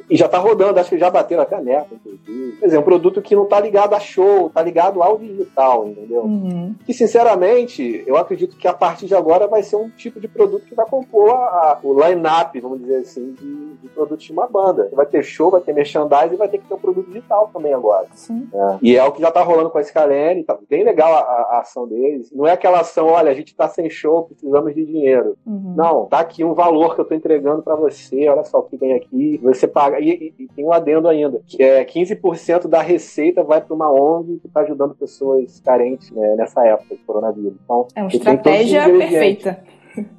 E 0.08 0.16
já 0.16 0.26
está 0.26 0.38
rodando, 0.38 0.78
acho 0.78 0.90
que 0.90 0.98
já 0.98 1.10
bateram 1.10 1.42
até 1.42 1.56
a 1.56 1.60
meta, 1.60 1.88
inclusive. 1.92 2.56
Quer 2.58 2.66
dizer, 2.66 2.76
é 2.76 2.80
um 2.80 2.84
produto 2.84 3.20
que 3.20 3.34
não 3.34 3.44
está 3.44 3.58
ligado 3.58 3.94
a 3.94 4.00
show, 4.00 4.46
está 4.46 4.62
ligado 4.62 5.02
ao 5.02 5.18
digital, 5.18 5.88
entendeu? 5.88 6.22
Uhum. 6.22 6.74
E, 6.86 6.94
sinceramente, 6.94 8.04
eu 8.06 8.16
acredito 8.16 8.56
que 8.56 8.68
a 8.68 8.72
partir 8.72 9.06
de 9.06 9.14
agora 9.14 9.48
vai 9.48 9.62
ser 9.64 9.76
um 9.76 9.90
tipo 9.90 10.20
de 10.20 10.28
produto 10.28 10.64
que 10.64 10.74
vai 10.74 10.86
compor 10.86 11.30
a, 11.30 11.34
a, 11.34 11.78
o 11.82 11.92
line-up, 12.00 12.58
vamos 12.60 12.80
dizer 12.80 12.98
assim, 12.98 13.32
de, 13.32 13.74
de 13.74 13.88
produtos 13.88 14.24
de 14.24 14.32
uma 14.32 14.46
banda. 14.46 14.88
Vai 14.92 15.06
ter 15.06 15.24
show, 15.24 15.50
vai 15.50 15.60
ter 15.60 15.72
merchandising 15.72 16.34
e 16.34 16.36
vai 16.36 16.48
ter 16.48 16.58
que 16.58 16.68
ter 16.68 16.74
um 16.74 16.78
produto 16.78 17.08
digital 17.08 17.50
também 17.52 17.74
agora. 17.74 18.06
É. 18.54 18.78
E 18.82 18.96
é 18.96 19.02
o 19.02 19.10
que 19.10 19.20
já 19.20 19.28
está 19.28 19.42
rolando 19.42 19.70
com 19.70 19.78
a 19.78 19.82
Scalene, 19.82 20.44
tá 20.44 20.56
bem 20.68 20.84
legal 20.84 21.12
a, 21.12 21.18
a, 21.18 21.60
ação 21.60 21.86
deles. 21.86 22.30
Não 22.32 22.46
é 22.46 22.52
aquela 22.52 22.80
ação, 22.80 23.08
olha, 23.08 23.30
a 23.30 23.34
gente 23.34 23.48
está 23.48 23.68
sem 23.68 23.90
show, 23.90 24.24
precisamos 24.24 24.72
de 24.72 24.84
dinheiro. 24.84 25.36
Uhum. 25.44 25.74
Não, 25.76 26.06
tá 26.06 26.20
aqui 26.20 26.44
um 26.44 26.54
valor 26.54 26.94
que 26.94 27.00
eu 27.00 27.02
estou 27.02 27.16
entregando 27.16 27.62
para 27.62 27.74
você, 27.74 28.28
olha 28.28 28.44
só 28.44 28.58
o 28.60 28.62
que 28.62 28.78
tem 28.78 28.94
aqui, 28.94 29.35
você 29.38 29.66
paga 29.66 30.00
e, 30.00 30.32
e, 30.38 30.48
tem 30.48 30.64
um 30.64 30.72
adendo 30.72 31.08
ainda, 31.08 31.40
que 31.46 31.62
é 31.62 31.84
15% 31.84 32.68
da 32.68 32.82
receita 32.82 33.42
vai 33.42 33.60
para 33.60 33.74
uma 33.74 33.90
ONG 33.90 34.38
que 34.40 34.46
está 34.46 34.60
ajudando 34.60 34.94
pessoas 34.94 35.60
carentes 35.60 36.10
né, 36.10 36.34
nessa 36.36 36.64
época 36.66 36.94
de 36.96 37.02
coronavírus. 37.02 37.54
Então, 37.64 37.88
é 37.94 38.02
uma 38.02 38.08
estratégia 38.08 38.84
perfeita 38.84 39.62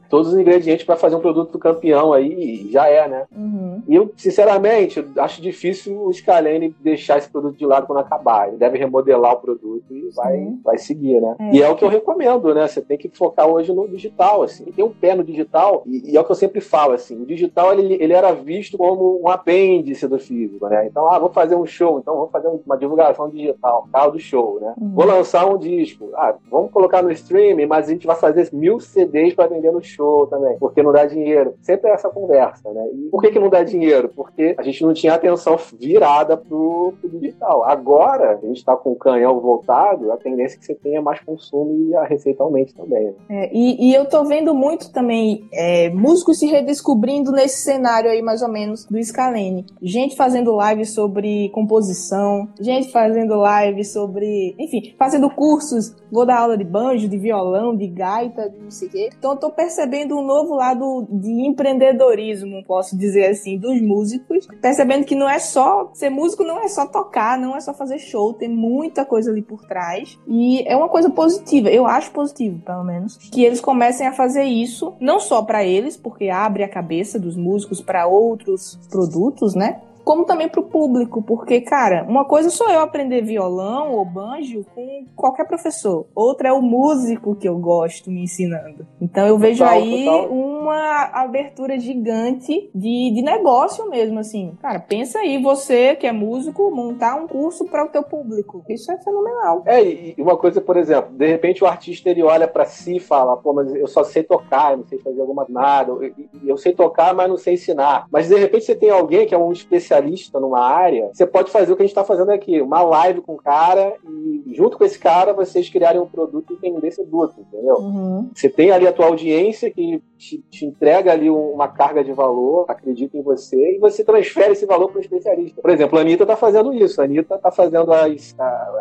todos 0.09 0.33
os 0.33 0.39
ingredientes 0.39 0.85
para 0.85 0.95
fazer 0.95 1.15
um 1.15 1.19
produto 1.19 1.57
campeão 1.59 2.13
aí, 2.13 2.69
já 2.71 2.87
é, 2.87 3.07
né? 3.07 3.25
Uhum. 3.35 3.81
E 3.87 3.95
eu, 3.95 4.11
sinceramente, 4.15 5.05
acho 5.17 5.41
difícil 5.41 6.01
o 6.01 6.13
Scalene 6.13 6.75
deixar 6.79 7.17
esse 7.17 7.29
produto 7.29 7.57
de 7.57 7.65
lado 7.65 7.87
quando 7.87 7.99
acabar. 7.99 8.47
Ele 8.47 8.57
deve 8.57 8.77
remodelar 8.77 9.33
o 9.33 9.39
produto 9.39 9.95
e 9.95 10.09
vai, 10.15 10.53
vai 10.63 10.77
seguir, 10.77 11.21
né? 11.21 11.35
É. 11.39 11.55
E 11.55 11.61
é 11.61 11.69
o 11.69 11.75
que 11.75 11.83
eu 11.83 11.89
recomendo, 11.89 12.53
né? 12.53 12.67
Você 12.67 12.81
tem 12.81 12.97
que 12.97 13.09
focar 13.09 13.47
hoje 13.47 13.73
no 13.73 13.87
digital, 13.87 14.43
assim. 14.43 14.65
Tem 14.65 14.83
um 14.83 14.89
pé 14.89 15.15
no 15.15 15.23
digital, 15.23 15.83
e, 15.85 16.11
e 16.11 16.17
é 16.17 16.19
o 16.19 16.23
que 16.23 16.31
eu 16.31 16.35
sempre 16.35 16.61
falo, 16.61 16.93
assim. 16.93 17.21
O 17.21 17.25
digital, 17.25 17.73
ele, 17.73 17.95
ele 18.01 18.13
era 18.13 18.31
visto 18.31 18.77
como 18.77 19.21
um 19.21 19.27
apêndice 19.27 20.07
do 20.07 20.19
físico, 20.19 20.67
né? 20.67 20.87
Então, 20.87 21.07
ah, 21.07 21.19
vou 21.19 21.29
fazer 21.29 21.55
um 21.55 21.65
show, 21.65 21.99
então 21.99 22.15
vamos 22.15 22.31
fazer 22.31 22.47
uma 22.65 22.77
divulgação 22.77 23.29
digital, 23.29 23.87
carro 23.91 24.11
do 24.11 24.19
show, 24.19 24.59
né? 24.59 24.73
Uhum. 24.79 24.93
Vou 24.93 25.05
lançar 25.05 25.45
um 25.45 25.57
disco. 25.57 26.09
Ah, 26.15 26.35
vamos 26.49 26.71
colocar 26.71 27.01
no 27.01 27.11
streaming, 27.11 27.65
mas 27.65 27.87
a 27.87 27.91
gente 27.91 28.07
vai 28.07 28.15
fazer 28.15 28.49
mil 28.53 28.79
CDs 28.79 29.33
para 29.33 29.47
vender 29.47 29.71
no 29.71 29.81
show 29.81 29.96
também, 30.29 30.57
porque 30.59 30.83
não 30.83 30.91
dá 30.91 31.05
dinheiro. 31.05 31.55
Sempre 31.61 31.89
é 31.89 31.93
essa 31.93 32.09
conversa, 32.09 32.71
né? 32.71 32.87
E 32.93 33.09
por 33.09 33.21
que, 33.21 33.31
que 33.31 33.39
não 33.39 33.49
dá 33.49 33.63
dinheiro? 33.63 34.09
Porque 34.15 34.55
a 34.57 34.63
gente 34.63 34.83
não 34.83 34.93
tinha 34.93 35.13
atenção 35.13 35.57
virada 35.79 36.37
pro, 36.37 36.93
pro 36.99 37.09
digital. 37.09 37.63
Agora, 37.63 38.31
a 38.31 38.45
gente 38.45 38.57
está 38.57 38.75
com 38.75 38.91
o 38.91 38.95
canhão 38.95 39.39
voltado, 39.39 40.11
a 40.11 40.17
tendência 40.17 40.55
é 40.55 40.59
que 40.59 40.65
você 40.65 40.75
tenha 40.75 41.01
mais 41.01 41.19
consumo 41.21 41.89
e 41.89 41.95
a 41.95 42.03
receita 42.03 42.43
aumente 42.43 42.73
também. 42.73 43.05
Né? 43.05 43.13
É, 43.29 43.49
e, 43.53 43.89
e, 43.89 43.93
eu 43.93 44.07
tô 44.07 44.23
vendo 44.23 44.53
muito 44.53 44.91
também 44.91 45.47
é, 45.53 45.89
músicos 45.89 46.39
se 46.39 46.47
redescobrindo 46.47 47.31
nesse 47.31 47.63
cenário 47.63 48.09
aí, 48.09 48.21
mais 48.21 48.41
ou 48.41 48.49
menos, 48.49 48.85
do 48.85 49.01
Scalene. 49.03 49.65
Gente 49.81 50.15
fazendo 50.15 50.55
live 50.55 50.85
sobre 50.85 51.49
composição, 51.49 52.47
gente 52.59 52.91
fazendo 52.91 53.35
live 53.35 53.83
sobre, 53.83 54.55
enfim, 54.59 54.95
fazendo 54.97 55.29
cursos. 55.29 55.95
Vou 56.11 56.25
dar 56.25 56.39
aula 56.39 56.57
de 56.57 56.63
banjo, 56.63 57.07
de 57.07 57.17
violão, 57.17 57.75
de 57.75 57.87
gaita, 57.87 58.49
de 58.49 58.57
não 58.57 58.71
sei 58.71 58.87
o 58.87 58.91
quê. 58.91 59.09
Então 59.17 59.31
eu 59.31 59.37
tô 59.37 59.49
percebendo 59.49 59.86
um 60.13 60.21
novo 60.21 60.55
lado 60.55 61.07
de 61.09 61.47
empreendedorismo, 61.47 62.63
posso 62.65 62.97
dizer 62.97 63.27
assim, 63.27 63.57
dos 63.57 63.81
músicos, 63.81 64.47
percebendo 64.61 65.05
que 65.05 65.15
não 65.15 65.29
é 65.29 65.39
só 65.39 65.89
ser 65.93 66.09
músico, 66.09 66.43
não 66.43 66.59
é 66.59 66.67
só 66.67 66.85
tocar, 66.85 67.37
não 67.37 67.55
é 67.55 67.59
só 67.59 67.73
fazer 67.73 67.99
show, 67.99 68.33
tem 68.33 68.49
muita 68.49 69.05
coisa 69.05 69.31
ali 69.31 69.41
por 69.41 69.65
trás 69.65 70.17
e 70.27 70.63
é 70.67 70.75
uma 70.75 70.89
coisa 70.89 71.09
positiva. 71.09 71.69
Eu 71.69 71.85
acho 71.85 72.11
positivo, 72.11 72.59
pelo 72.59 72.83
menos, 72.83 73.17
que 73.17 73.43
eles 73.43 73.61
comecem 73.61 74.07
a 74.07 74.13
fazer 74.13 74.43
isso, 74.43 74.93
não 74.99 75.19
só 75.19 75.41
para 75.41 75.63
eles, 75.63 75.97
porque 75.97 76.29
abre 76.29 76.63
a 76.63 76.69
cabeça 76.69 77.19
dos 77.19 77.35
músicos 77.35 77.81
para 77.81 78.07
outros 78.07 78.79
produtos, 78.89 79.55
né? 79.55 79.81
Como 80.07 80.23
também 80.23 80.47
para 80.47 80.61
o 80.61 80.63
público, 80.63 81.21
porque, 81.21 81.59
cara, 81.59 82.05
uma 82.07 82.23
coisa 82.23 82.49
sou 82.49 82.69
eu 82.69 82.79
aprender 82.79 83.23
violão 83.23 83.91
ou 83.91 84.05
banjo 84.05 84.65
com 84.73 85.05
qualquer 85.13 85.45
professor, 85.45 86.07
outra 86.15 86.47
é 86.47 86.53
o 86.53 86.61
músico 86.61 87.35
que 87.35 87.45
eu 87.45 87.57
gosto 87.57 88.09
me 88.09 88.23
ensinando. 88.23 88.87
Então 89.01 89.27
eu 89.27 89.37
vejo 89.37 89.65
total, 89.65 89.73
aí 89.77 90.05
total. 90.05 90.29
uma 90.31 91.03
abertura 91.11 91.77
gigante 91.77 92.69
de, 92.73 93.11
de 93.13 93.21
negócio 93.21 93.89
mesmo, 93.89 94.19
assim. 94.19 94.53
Cara, 94.61 94.79
pensa 94.79 95.19
aí, 95.19 95.43
você 95.43 95.93
que 95.97 96.07
é 96.07 96.13
músico, 96.13 96.71
montar 96.71 97.15
um 97.15 97.27
curso 97.27 97.65
para 97.65 97.83
o 97.83 97.89
teu 97.89 98.01
público. 98.01 98.63
Isso 98.69 98.89
é 98.89 98.97
fenomenal. 98.99 99.63
É, 99.65 99.83
e 99.83 100.15
uma 100.19 100.37
coisa, 100.37 100.61
por 100.61 100.77
exemplo, 100.77 101.11
de 101.11 101.27
repente 101.27 101.65
o 101.65 101.67
artista 101.67 102.09
ele 102.09 102.23
olha 102.23 102.47
para 102.47 102.63
si 102.63 102.95
e 102.95 103.01
fala, 103.01 103.35
pô, 103.35 103.51
mas 103.51 103.75
eu 103.75 103.87
só 103.87 104.05
sei 104.05 104.23
tocar, 104.23 104.71
eu 104.71 104.77
não 104.77 104.85
sei 104.85 104.99
fazer 104.99 105.19
alguma 105.19 105.45
nada, 105.49 105.91
eu, 105.91 106.13
eu 106.45 106.55
sei 106.55 106.73
tocar, 106.73 107.13
mas 107.13 107.27
não 107.27 107.37
sei 107.37 107.55
ensinar. 107.55 108.07
Mas 108.09 108.29
de 108.29 108.35
repente 108.37 108.63
você 108.63 108.73
tem 108.73 108.89
alguém 108.89 109.27
que 109.27 109.35
é 109.35 109.37
um 109.37 109.51
especialista 109.51 109.96
numa 110.39 110.59
área, 110.59 111.09
você 111.13 111.25
pode 111.25 111.51
fazer 111.51 111.71
o 111.71 111.75
que 111.75 111.83
a 111.83 111.85
gente 111.85 111.91
está 111.91 112.03
fazendo 112.03 112.31
aqui, 112.31 112.61
uma 112.61 112.81
live 112.81 113.21
com 113.21 113.33
o 113.33 113.37
cara 113.37 113.93
e 114.05 114.53
junto 114.55 114.77
com 114.77 114.83
esse 114.83 114.97
cara 114.97 115.33
vocês 115.33 115.69
criarem 115.69 116.01
um 116.01 116.07
produto 116.07 116.53
e 116.53 116.55
vender 116.55 116.87
esse 116.87 117.03
produto, 117.03 117.39
entendeu? 117.39 117.75
Uhum. 117.75 118.29
Você 118.33 118.49
tem 118.49 118.71
ali 118.71 118.87
a 118.87 118.93
tua 118.93 119.07
audiência 119.07 119.71
que 119.71 120.01
te, 120.17 120.39
te, 120.49 120.65
entrega 120.65 121.11
ali 121.11 121.29
uma 121.29 121.67
carga 121.67 122.03
de 122.03 122.11
valor, 122.11 122.65
acredita 122.67 123.17
em 123.17 123.21
você, 123.21 123.75
e 123.75 123.79
você 123.79 124.03
transfere 124.03 124.53
esse 124.53 124.65
valor 124.65 124.89
para 124.89 124.97
o 124.97 125.01
especialista. 125.01 125.61
Por 125.61 125.69
exemplo, 125.69 125.97
a 125.97 126.01
Anitta 126.01 126.23
está 126.23 126.35
fazendo 126.35 126.73
isso. 126.73 126.99
A 127.01 127.05
Anitta 127.05 127.35
está 127.35 127.51
fazendo 127.51 127.91
as, 127.93 128.35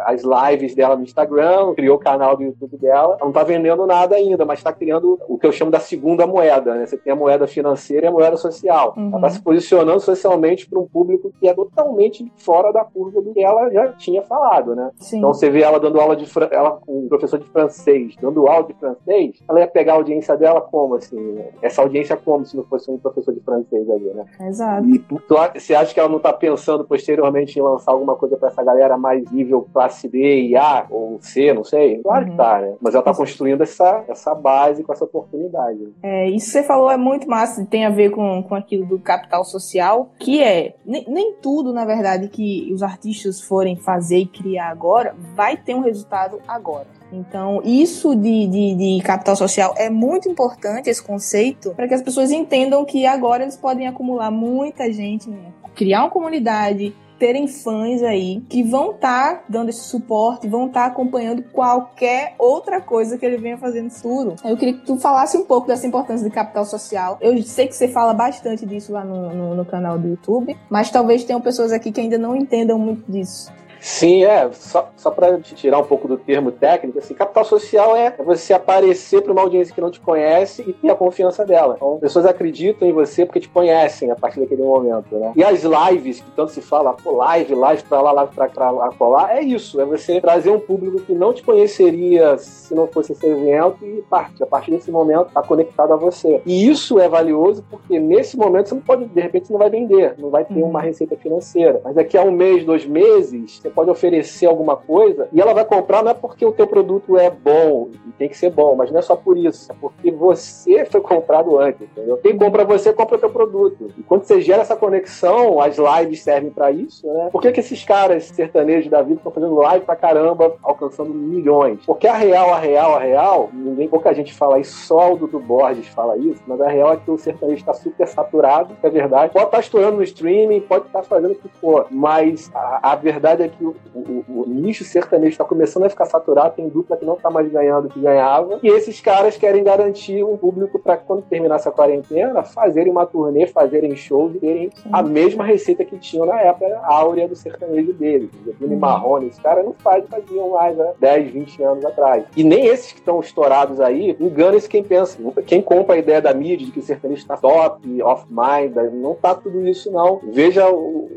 as 0.04 0.22
lives 0.22 0.74
dela 0.74 0.96
no 0.96 1.02
Instagram, 1.02 1.74
criou 1.74 1.96
o 1.96 2.00
canal 2.00 2.36
do 2.36 2.42
YouTube 2.42 2.76
dela. 2.78 3.14
Ela 3.14 3.18
não 3.20 3.28
está 3.28 3.42
vendendo 3.42 3.86
nada 3.86 4.16
ainda, 4.16 4.44
mas 4.44 4.58
está 4.58 4.72
criando 4.72 5.18
o 5.28 5.38
que 5.38 5.46
eu 5.46 5.52
chamo 5.52 5.70
da 5.70 5.80
segunda 5.80 6.26
moeda. 6.26 6.74
Né? 6.74 6.86
Você 6.86 6.96
tem 6.96 7.12
a 7.12 7.16
moeda 7.16 7.46
financeira 7.46 8.06
e 8.06 8.08
a 8.08 8.12
moeda 8.12 8.36
social. 8.36 8.94
Uhum. 8.96 9.08
Ela 9.08 9.16
está 9.18 9.30
se 9.30 9.42
posicionando 9.42 10.00
socialmente 10.00 10.68
para 10.68 10.78
um 10.78 10.86
público 10.86 11.32
que 11.38 11.48
é 11.48 11.54
totalmente 11.54 12.30
fora 12.36 12.72
da 12.72 12.84
curva 12.84 13.20
do 13.20 13.32
que 13.32 13.42
ela 13.42 13.70
já 13.70 13.92
tinha 13.92 14.22
falado. 14.22 14.74
Né? 14.74 14.90
Então 15.12 15.32
você 15.32 15.50
vê 15.50 15.62
ela 15.62 15.78
dando 15.78 16.00
aula 16.00 16.16
de 16.16 16.26
ela 16.50 16.80
um 16.88 17.08
professor 17.08 17.38
de 17.38 17.46
francês, 17.46 18.14
dando 18.20 18.46
aula 18.48 18.66
de 18.66 18.74
francês, 18.74 19.42
ela 19.48 19.60
ia 19.60 19.66
pegar 19.66 19.92
a 19.92 19.96
audiência 19.96 20.36
dela 20.36 20.60
como 20.60 20.94
assim? 20.94 21.25
Essa 21.62 21.82
audiência 21.82 22.16
como 22.16 22.44
se 22.44 22.56
não 22.56 22.64
fosse 22.64 22.90
um 22.90 22.98
professor 22.98 23.34
de 23.34 23.40
francês 23.40 23.88
ali, 23.88 24.12
né? 24.14 24.24
Exato. 24.40 24.88
E 24.88 24.98
tu, 24.98 25.20
você 25.54 25.74
acha 25.74 25.92
que 25.92 26.00
ela 26.00 26.08
não 26.08 26.18
está 26.18 26.32
pensando 26.32 26.84
posteriormente 26.84 27.58
em 27.58 27.62
lançar 27.62 27.92
alguma 27.92 28.16
coisa 28.16 28.36
para 28.36 28.48
essa 28.48 28.62
galera 28.62 28.96
mais 28.96 29.30
nível 29.30 29.66
classe 29.72 30.08
B 30.08 30.42
e 30.42 30.56
A 30.56 30.86
ou 30.90 31.18
C, 31.20 31.52
não 31.52 31.64
sei? 31.64 31.98
Claro 32.02 32.24
uhum. 32.24 32.30
que 32.30 32.36
tá, 32.36 32.60
né? 32.60 32.74
Mas 32.80 32.94
ela 32.94 33.02
está 33.02 33.14
construindo 33.14 33.62
essa, 33.62 34.04
essa 34.08 34.34
base 34.34 34.82
com 34.82 34.92
essa 34.92 35.04
oportunidade. 35.04 35.94
É, 36.02 36.28
isso 36.30 36.46
que 36.46 36.52
você 36.52 36.62
falou 36.62 36.90
é 36.90 36.96
muito 36.96 37.28
massa, 37.28 37.64
tem 37.66 37.84
a 37.84 37.90
ver 37.90 38.10
com, 38.10 38.42
com 38.42 38.54
aquilo 38.54 38.86
do 38.86 38.98
capital 38.98 39.44
social, 39.44 40.10
que 40.18 40.42
é 40.42 40.74
nem, 40.84 41.04
nem 41.08 41.34
tudo, 41.34 41.72
na 41.72 41.84
verdade, 41.84 42.28
que 42.28 42.72
os 42.72 42.82
artistas 42.82 43.40
forem 43.40 43.76
fazer 43.76 44.18
e 44.18 44.26
criar 44.26 44.70
agora 44.70 45.14
vai 45.34 45.56
ter 45.56 45.74
um 45.74 45.80
resultado 45.80 46.40
agora. 46.46 46.95
Então, 47.12 47.60
isso 47.64 48.14
de, 48.14 48.46
de, 48.46 48.74
de, 48.74 49.02
capital 49.02 49.36
social 49.36 49.74
é 49.76 49.88
muito 49.88 50.28
importante, 50.28 50.90
esse 50.90 51.02
conceito, 51.02 51.72
para 51.74 51.86
que 51.86 51.94
as 51.94 52.02
pessoas 52.02 52.30
entendam 52.30 52.84
que 52.84 53.06
agora 53.06 53.42
eles 53.42 53.56
podem 53.56 53.86
acumular 53.86 54.30
muita 54.30 54.92
gente, 54.92 55.30
né? 55.30 55.52
criar 55.74 56.02
uma 56.02 56.10
comunidade, 56.10 56.94
terem 57.18 57.46
fãs 57.46 58.02
aí 58.02 58.42
que 58.48 58.62
vão 58.62 58.92
estar 58.92 59.36
tá 59.36 59.44
dando 59.48 59.68
esse 59.68 59.80
suporte, 59.80 60.48
vão 60.48 60.66
estar 60.66 60.80
tá 60.82 60.86
acompanhando 60.86 61.42
qualquer 61.44 62.34
outra 62.38 62.80
coisa 62.80 63.16
que 63.16 63.24
ele 63.24 63.36
venha 63.36 63.56
fazendo 63.56 63.90
futuro. 63.90 64.34
Eu 64.44 64.56
queria 64.56 64.74
que 64.74 64.84
tu 64.84 64.98
falasse 64.98 65.36
um 65.36 65.44
pouco 65.44 65.66
dessa 65.66 65.86
importância 65.86 66.28
de 66.28 66.34
capital 66.34 66.64
social. 66.64 67.18
Eu 67.20 67.40
sei 67.42 67.66
que 67.66 67.76
você 67.76 67.88
fala 67.88 68.12
bastante 68.12 68.66
disso 68.66 68.92
lá 68.92 69.04
no, 69.04 69.34
no, 69.34 69.54
no 69.54 69.64
canal 69.64 69.98
do 69.98 70.08
YouTube, 70.08 70.56
mas 70.68 70.90
talvez 70.90 71.24
tenham 71.24 71.40
pessoas 71.40 71.72
aqui 71.72 71.92
que 71.92 72.00
ainda 72.00 72.18
não 72.18 72.34
entendam 72.34 72.78
muito 72.78 73.10
disso. 73.10 73.52
Sim, 73.86 74.24
é. 74.24 74.50
Só, 74.50 74.90
só 74.96 75.12
para 75.12 75.38
te 75.38 75.54
tirar 75.54 75.78
um 75.78 75.84
pouco 75.84 76.08
do 76.08 76.16
termo 76.16 76.50
técnico, 76.50 76.98
assim, 76.98 77.14
capital 77.14 77.44
social 77.44 77.94
é 77.94 78.10
você 78.18 78.52
aparecer 78.52 79.22
para 79.22 79.30
uma 79.30 79.42
audiência 79.42 79.72
que 79.72 79.80
não 79.80 79.92
te 79.92 80.00
conhece 80.00 80.64
e 80.66 80.72
ter 80.72 80.90
a 80.90 80.96
confiança 80.96 81.46
dela. 81.46 81.74
Então, 81.76 81.96
pessoas 82.00 82.26
acreditam 82.26 82.88
em 82.88 82.92
você 82.92 83.24
porque 83.24 83.38
te 83.38 83.48
conhecem 83.48 84.10
a 84.10 84.16
partir 84.16 84.40
daquele 84.40 84.64
momento, 84.64 85.16
né? 85.16 85.32
E 85.36 85.44
as 85.44 85.62
lives, 85.62 86.20
que 86.20 86.28
tanto 86.32 86.50
se 86.50 86.60
fala, 86.60 86.94
pô, 86.94 87.12
live, 87.12 87.54
live 87.54 87.84
para 87.84 88.00
lá, 88.00 88.10
live 88.10 88.34
para 88.34 88.70
lá, 88.72 88.90
colar, 88.90 89.36
é 89.36 89.40
isso. 89.40 89.80
É 89.80 89.84
você 89.84 90.20
trazer 90.20 90.50
um 90.50 90.58
público 90.58 90.98
que 91.02 91.12
não 91.12 91.32
te 91.32 91.44
conheceria 91.44 92.36
se 92.38 92.74
não 92.74 92.88
fosse 92.88 93.12
esse 93.12 93.24
evento 93.24 93.86
e 93.86 94.02
parte. 94.10 94.42
A 94.42 94.46
partir 94.46 94.72
desse 94.72 94.90
momento, 94.90 95.30
tá 95.32 95.42
conectado 95.42 95.92
a 95.92 95.96
você. 95.96 96.42
E 96.44 96.68
isso 96.68 96.98
é 96.98 97.08
valioso 97.08 97.64
porque 97.70 98.00
nesse 98.00 98.36
momento 98.36 98.68
você 98.68 98.74
não 98.74 98.82
pode, 98.82 99.04
de 99.04 99.20
repente, 99.20 99.46
você 99.46 99.52
não 99.52 99.60
vai 99.60 99.70
vender, 99.70 100.16
não 100.18 100.30
vai 100.30 100.44
ter 100.44 100.54
uhum. 100.54 100.70
uma 100.70 100.80
receita 100.80 101.16
financeira. 101.16 101.80
Mas 101.84 101.94
daqui 101.94 102.18
a 102.18 102.22
um 102.22 102.32
mês, 102.32 102.64
dois 102.64 102.84
meses, 102.84 103.60
você 103.60 103.75
pode 103.76 103.90
oferecer 103.90 104.46
alguma 104.46 104.74
coisa 104.74 105.28
e 105.30 105.40
ela 105.40 105.52
vai 105.52 105.66
comprar 105.66 106.02
não 106.02 106.10
é 106.10 106.14
porque 106.14 106.46
o 106.46 106.52
teu 106.52 106.66
produto 106.66 107.18
é 107.18 107.28
bom 107.28 107.90
e 108.06 108.12
tem 108.12 108.28
que 108.28 108.36
ser 108.36 108.50
bom, 108.50 108.74
mas 108.74 108.90
não 108.90 108.98
é 108.98 109.02
só 109.02 109.14
por 109.14 109.36
isso, 109.36 109.70
é 109.70 109.74
porque 109.78 110.10
você 110.10 110.86
foi 110.86 111.02
comprado 111.02 111.58
antes, 111.58 111.82
entendeu? 111.82 112.16
Quem 112.16 112.38
compra 112.38 112.64
você, 112.64 112.92
compra 112.92 113.16
o 113.16 113.18
teu 113.18 113.28
produto. 113.28 113.92
E 113.98 114.02
quando 114.02 114.24
você 114.24 114.40
gera 114.40 114.62
essa 114.62 114.74
conexão, 114.74 115.60
as 115.60 115.76
lives 115.76 116.22
servem 116.22 116.50
para 116.50 116.70
isso, 116.70 117.06
né? 117.06 117.28
Por 117.30 117.42
que, 117.42 117.52
que 117.52 117.60
esses 117.60 117.84
caras 117.84 118.24
sertanejos 118.24 118.90
da 118.90 119.02
vida 119.02 119.18
estão 119.18 119.30
fazendo 119.30 119.54
live 119.56 119.84
pra 119.84 119.94
caramba, 119.94 120.56
alcançando 120.62 121.12
milhões? 121.12 121.80
Porque 121.84 122.06
a 122.06 122.14
real, 122.14 122.54
a 122.54 122.58
real, 122.58 122.94
a 122.94 123.00
real, 123.00 123.50
ninguém, 123.52 123.88
pouca 123.88 124.14
gente 124.14 124.32
fala 124.32 124.58
isso, 124.58 124.86
só 124.86 125.12
o 125.12 125.16
Dudu 125.16 125.38
Borges 125.38 125.88
fala 125.88 126.16
isso, 126.16 126.42
mas 126.46 126.60
a 126.60 126.68
real 126.68 126.94
é 126.94 126.96
que 126.96 127.10
o 127.10 127.18
sertanejo 127.18 127.60
está 127.60 127.74
super 127.74 128.08
saturado, 128.08 128.74
é 128.82 128.88
verdade. 128.88 129.32
Pode 129.32 129.44
estar 129.44 129.58
tá 129.58 129.60
estourando 129.60 129.96
no 129.96 130.02
streaming, 130.02 130.60
pode 130.60 130.86
estar 130.86 131.02
tá 131.02 131.04
fazendo 131.04 131.32
o 131.32 131.34
que 131.34 131.48
for, 131.60 131.86
mas 131.90 132.50
a, 132.54 132.92
a 132.92 132.94
verdade 132.94 133.42
é 133.42 133.48
que 133.48 133.65
o, 133.68 133.98
o, 133.98 134.42
o 134.42 134.44
nicho 134.46 134.84
sertanejo 134.84 135.32
está 135.32 135.44
começando 135.44 135.84
a 135.84 135.90
ficar 135.90 136.06
saturado, 136.06 136.54
tem 136.56 136.68
dupla 136.68 136.96
que 136.96 137.04
não 137.04 137.14
está 137.14 137.30
mais 137.30 137.50
ganhando 137.50 137.86
o 137.86 137.88
que 137.88 138.00
ganhava, 138.00 138.58
e 138.62 138.68
esses 138.68 139.00
caras 139.00 139.36
querem 139.36 139.64
garantir 139.64 140.24
um 140.24 140.36
público 140.36 140.78
para 140.78 140.96
quando 140.96 141.22
terminar 141.22 141.56
essa 141.56 141.70
quarentena, 141.70 142.42
fazerem 142.42 142.92
uma 142.92 143.06
turnê, 143.06 143.46
fazerem 143.46 143.94
shows 143.96 144.34
e 144.34 144.38
terem 144.38 144.70
a 144.92 145.02
mesma 145.02 145.44
receita 145.44 145.84
que 145.84 145.98
tinham 145.98 146.26
na 146.26 146.40
época 146.40 146.80
áurea 146.82 147.28
do 147.28 147.36
sertanejo 147.36 147.92
deles. 147.92 148.30
Vini 148.58 148.74
uhum. 148.74 148.80
Marrone, 148.80 149.28
esses 149.28 149.40
caras 149.40 149.64
não 149.64 149.72
fazem, 149.72 150.06
faziam 150.08 150.50
mais 150.50 150.78
há 150.78 150.92
10, 150.98 151.32
20 151.32 151.62
anos 151.62 151.84
atrás. 151.84 152.24
E 152.36 152.44
nem 152.44 152.66
esses 152.66 152.92
que 152.92 152.98
estão 152.98 153.20
estourados 153.20 153.80
aí, 153.80 154.16
engana-se 154.20 154.68
quem 154.68 154.82
pensa. 154.82 155.18
Quem 155.46 155.60
compra 155.60 155.94
a 155.94 155.98
ideia 155.98 156.20
da 156.20 156.32
mídia 156.32 156.66
de 156.66 156.72
que 156.72 156.78
o 156.78 156.82
sertanejo 156.82 157.22
está 157.22 157.36
top, 157.36 158.02
off-mind, 158.02 158.74
não 158.92 159.14
tá 159.14 159.34
tudo 159.34 159.66
isso 159.66 159.90
não. 159.90 160.20
Veja, 160.22 160.64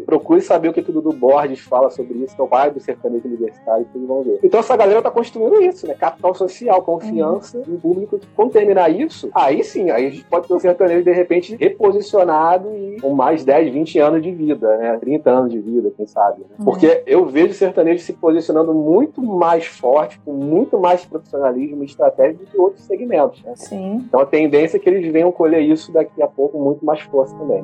procure 0.05 0.41
saber 0.41 0.69
o 0.69 0.73
que, 0.73 0.81
que 0.81 0.89
o 0.89 0.93
Dudu 0.93 1.13
Borges 1.13 1.59
fala 1.59 1.89
sobre 1.89 2.19
isso, 2.19 2.28
que 2.33 2.41
é 2.41 2.43
o 2.43 2.47
pai 2.47 2.71
do 2.71 2.79
sertanejo 2.79 3.27
universitário, 3.27 3.85
que 3.91 3.99
vão 3.99 4.23
ver. 4.23 4.39
Então 4.43 4.59
essa 4.59 4.75
galera 4.75 5.01
tá 5.01 5.11
construindo 5.11 5.61
isso, 5.61 5.87
né? 5.87 5.93
Capital 5.93 6.33
social, 6.33 6.81
confiança 6.81 7.57
uhum. 7.57 7.75
em 7.75 7.77
público. 7.77 8.19
Quando 8.35 8.51
terminar 8.51 8.89
isso, 8.89 9.29
aí 9.33 9.63
sim, 9.63 9.89
aí 9.89 10.07
a 10.07 10.09
gente 10.09 10.23
pode 10.25 10.47
ter 10.47 10.53
o 10.53 10.59
sertanejo 10.59 11.03
de 11.03 11.11
repente 11.11 11.55
reposicionado 11.55 12.75
e 12.75 12.99
com 13.01 13.13
mais 13.13 13.43
10, 13.43 13.73
20 13.73 13.99
anos 13.99 14.21
de 14.21 14.31
vida, 14.31 14.77
né? 14.77 14.97
30 14.97 15.29
anos 15.29 15.51
de 15.51 15.59
vida, 15.59 15.91
quem 15.95 16.05
sabe. 16.05 16.41
Né? 16.41 16.55
Uhum. 16.59 16.65
Porque 16.65 17.03
eu 17.05 17.25
vejo 17.25 17.51
o 17.51 17.53
sertanejo 17.53 18.03
se 18.03 18.13
posicionando 18.13 18.73
muito 18.73 19.21
mais 19.21 19.65
forte, 19.65 20.19
com 20.19 20.33
muito 20.33 20.79
mais 20.79 21.05
profissionalismo 21.05 21.83
e 21.83 21.85
estratégia 21.85 22.37
do 22.37 22.45
que 22.45 22.57
outros 22.57 22.83
segmentos. 22.85 23.43
Né? 23.43 23.53
Sim. 23.55 24.03
Então 24.07 24.19
a 24.19 24.25
tendência 24.25 24.77
é 24.77 24.79
que 24.79 24.89
eles 24.89 25.11
venham 25.11 25.31
colher 25.31 25.61
isso 25.61 25.91
daqui 25.91 26.21
a 26.21 26.27
pouco 26.27 26.59
muito 26.59 26.85
mais 26.85 27.01
força 27.01 27.35
também. 27.35 27.63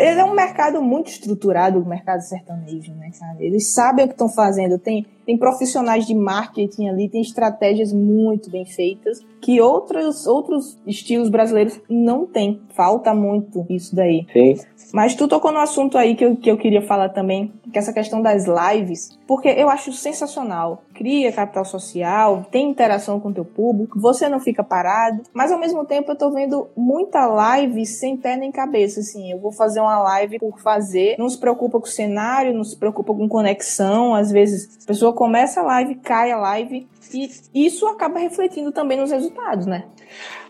É 0.00 0.24
um 0.24 0.34
mercado 0.34 0.80
muito 0.82 1.08
estruturado, 1.08 1.78
o 1.78 1.86
mercado 1.86 2.20
sertanejo, 2.20 2.92
né, 2.94 3.10
cara? 3.18 3.36
Eles 3.40 3.72
sabem 3.72 4.04
o 4.04 4.08
que 4.08 4.14
estão 4.14 4.28
fazendo. 4.28 4.78
Tem, 4.78 5.06
tem 5.24 5.38
profissionais 5.38 6.06
de 6.06 6.14
marketing 6.14 6.88
ali, 6.88 7.08
tem 7.08 7.20
estratégias 7.20 7.92
muito 7.92 8.50
bem 8.50 8.64
feitas 8.64 9.20
que 9.40 9.60
outros, 9.60 10.26
outros 10.26 10.76
estilos 10.86 11.28
brasileiros 11.28 11.80
não 11.88 12.26
têm. 12.26 12.60
Falta 12.74 13.14
muito 13.14 13.64
isso 13.68 13.94
daí. 13.94 14.26
Sim. 14.32 14.56
Mas 14.92 15.14
tu 15.14 15.28
tocou 15.28 15.52
no 15.52 15.58
assunto 15.58 15.98
aí 15.98 16.14
que 16.14 16.24
eu, 16.24 16.36
que 16.36 16.50
eu 16.50 16.56
queria 16.56 16.82
falar 16.82 17.10
também, 17.10 17.52
que 17.70 17.78
é 17.78 17.80
essa 17.80 17.92
questão 17.92 18.22
das 18.22 18.46
lives, 18.46 19.18
porque 19.26 19.48
eu 19.48 19.68
acho 19.68 19.92
sensacional. 19.92 20.82
Cria 20.94 21.32
capital 21.32 21.64
social, 21.64 22.46
tem 22.50 22.70
interação 22.70 23.20
com 23.20 23.28
o 23.28 23.34
teu 23.34 23.44
público, 23.44 24.00
você 24.00 24.28
não 24.28 24.40
fica 24.40 24.64
parado, 24.64 25.22
mas 25.32 25.52
ao 25.52 25.60
mesmo 25.60 25.84
tempo 25.84 26.10
eu 26.10 26.16
tô 26.16 26.30
vendo 26.30 26.68
muita 26.76 27.26
live 27.26 27.84
sem 27.84 28.16
pé 28.16 28.36
nem 28.36 28.50
cabeça, 28.50 29.00
assim, 29.00 29.30
eu 29.30 29.38
vou 29.38 29.52
fazer 29.52 29.80
uma 29.80 29.87
live 29.96 30.38
por 30.38 30.58
fazer, 30.60 31.16
não 31.18 31.28
se 31.28 31.38
preocupa 31.38 31.80
com 31.80 31.86
o 31.86 31.90
cenário, 31.90 32.54
não 32.54 32.64
se 32.64 32.76
preocupa 32.76 33.14
com 33.14 33.28
conexão, 33.28 34.14
às 34.14 34.30
vezes 34.30 34.78
a 34.84 34.86
pessoa 34.86 35.12
começa 35.12 35.60
a 35.60 35.64
live, 35.64 35.94
cai 35.96 36.30
a 36.30 36.36
live, 36.36 36.86
e 37.12 37.30
isso 37.54 37.86
acaba 37.86 38.18
refletindo 38.18 38.72
também 38.72 38.98
nos 38.98 39.10
resultados, 39.10 39.66
né? 39.66 39.84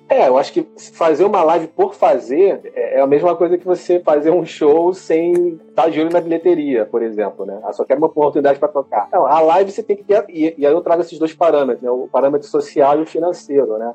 É, 0.09 0.27
eu 0.27 0.39
acho 0.39 0.55
que 0.55 0.67
fazer 0.95 1.25
uma 1.25 1.43
live 1.43 1.67
por 1.67 1.95
fazer 1.95 2.63
é, 2.75 2.97
é 2.97 3.01
a 3.01 3.07
mesma 3.07 3.37
coisa 3.37 3.59
que 3.59 3.67
você 3.67 4.01
fazer 4.01 4.31
um 4.31 4.45
show 4.45 4.95
sem 4.95 5.61
estar 5.69 5.91
de 5.91 6.01
olho 6.01 6.11
na 6.11 6.21
bilheteria, 6.21 6.87
por 6.87 7.03
exemplo, 7.03 7.45
né? 7.45 7.61
Ah, 7.63 7.75
só 7.75 7.85
quero 7.85 8.01
uma 8.01 8.07
oportunidade 8.07 8.59
para 8.59 8.69
tocar. 8.69 9.09
Não, 9.13 9.27
a 9.27 9.39
live 9.41 9.71
você 9.71 9.83
tem 9.83 9.97
que 9.97 10.05
ter, 10.05 10.25
e 10.31 10.47
aí 10.47 10.73
eu 10.73 10.81
trago 10.81 11.03
esses 11.03 11.19
dois 11.19 11.35
parâmetros, 11.35 11.83
né? 11.83 11.91
O 11.91 12.09
parâmetro 12.11 12.49
social 12.49 12.99
e 12.99 13.03
o 13.03 13.07
financeiro, 13.07 13.77
né? 13.77 13.93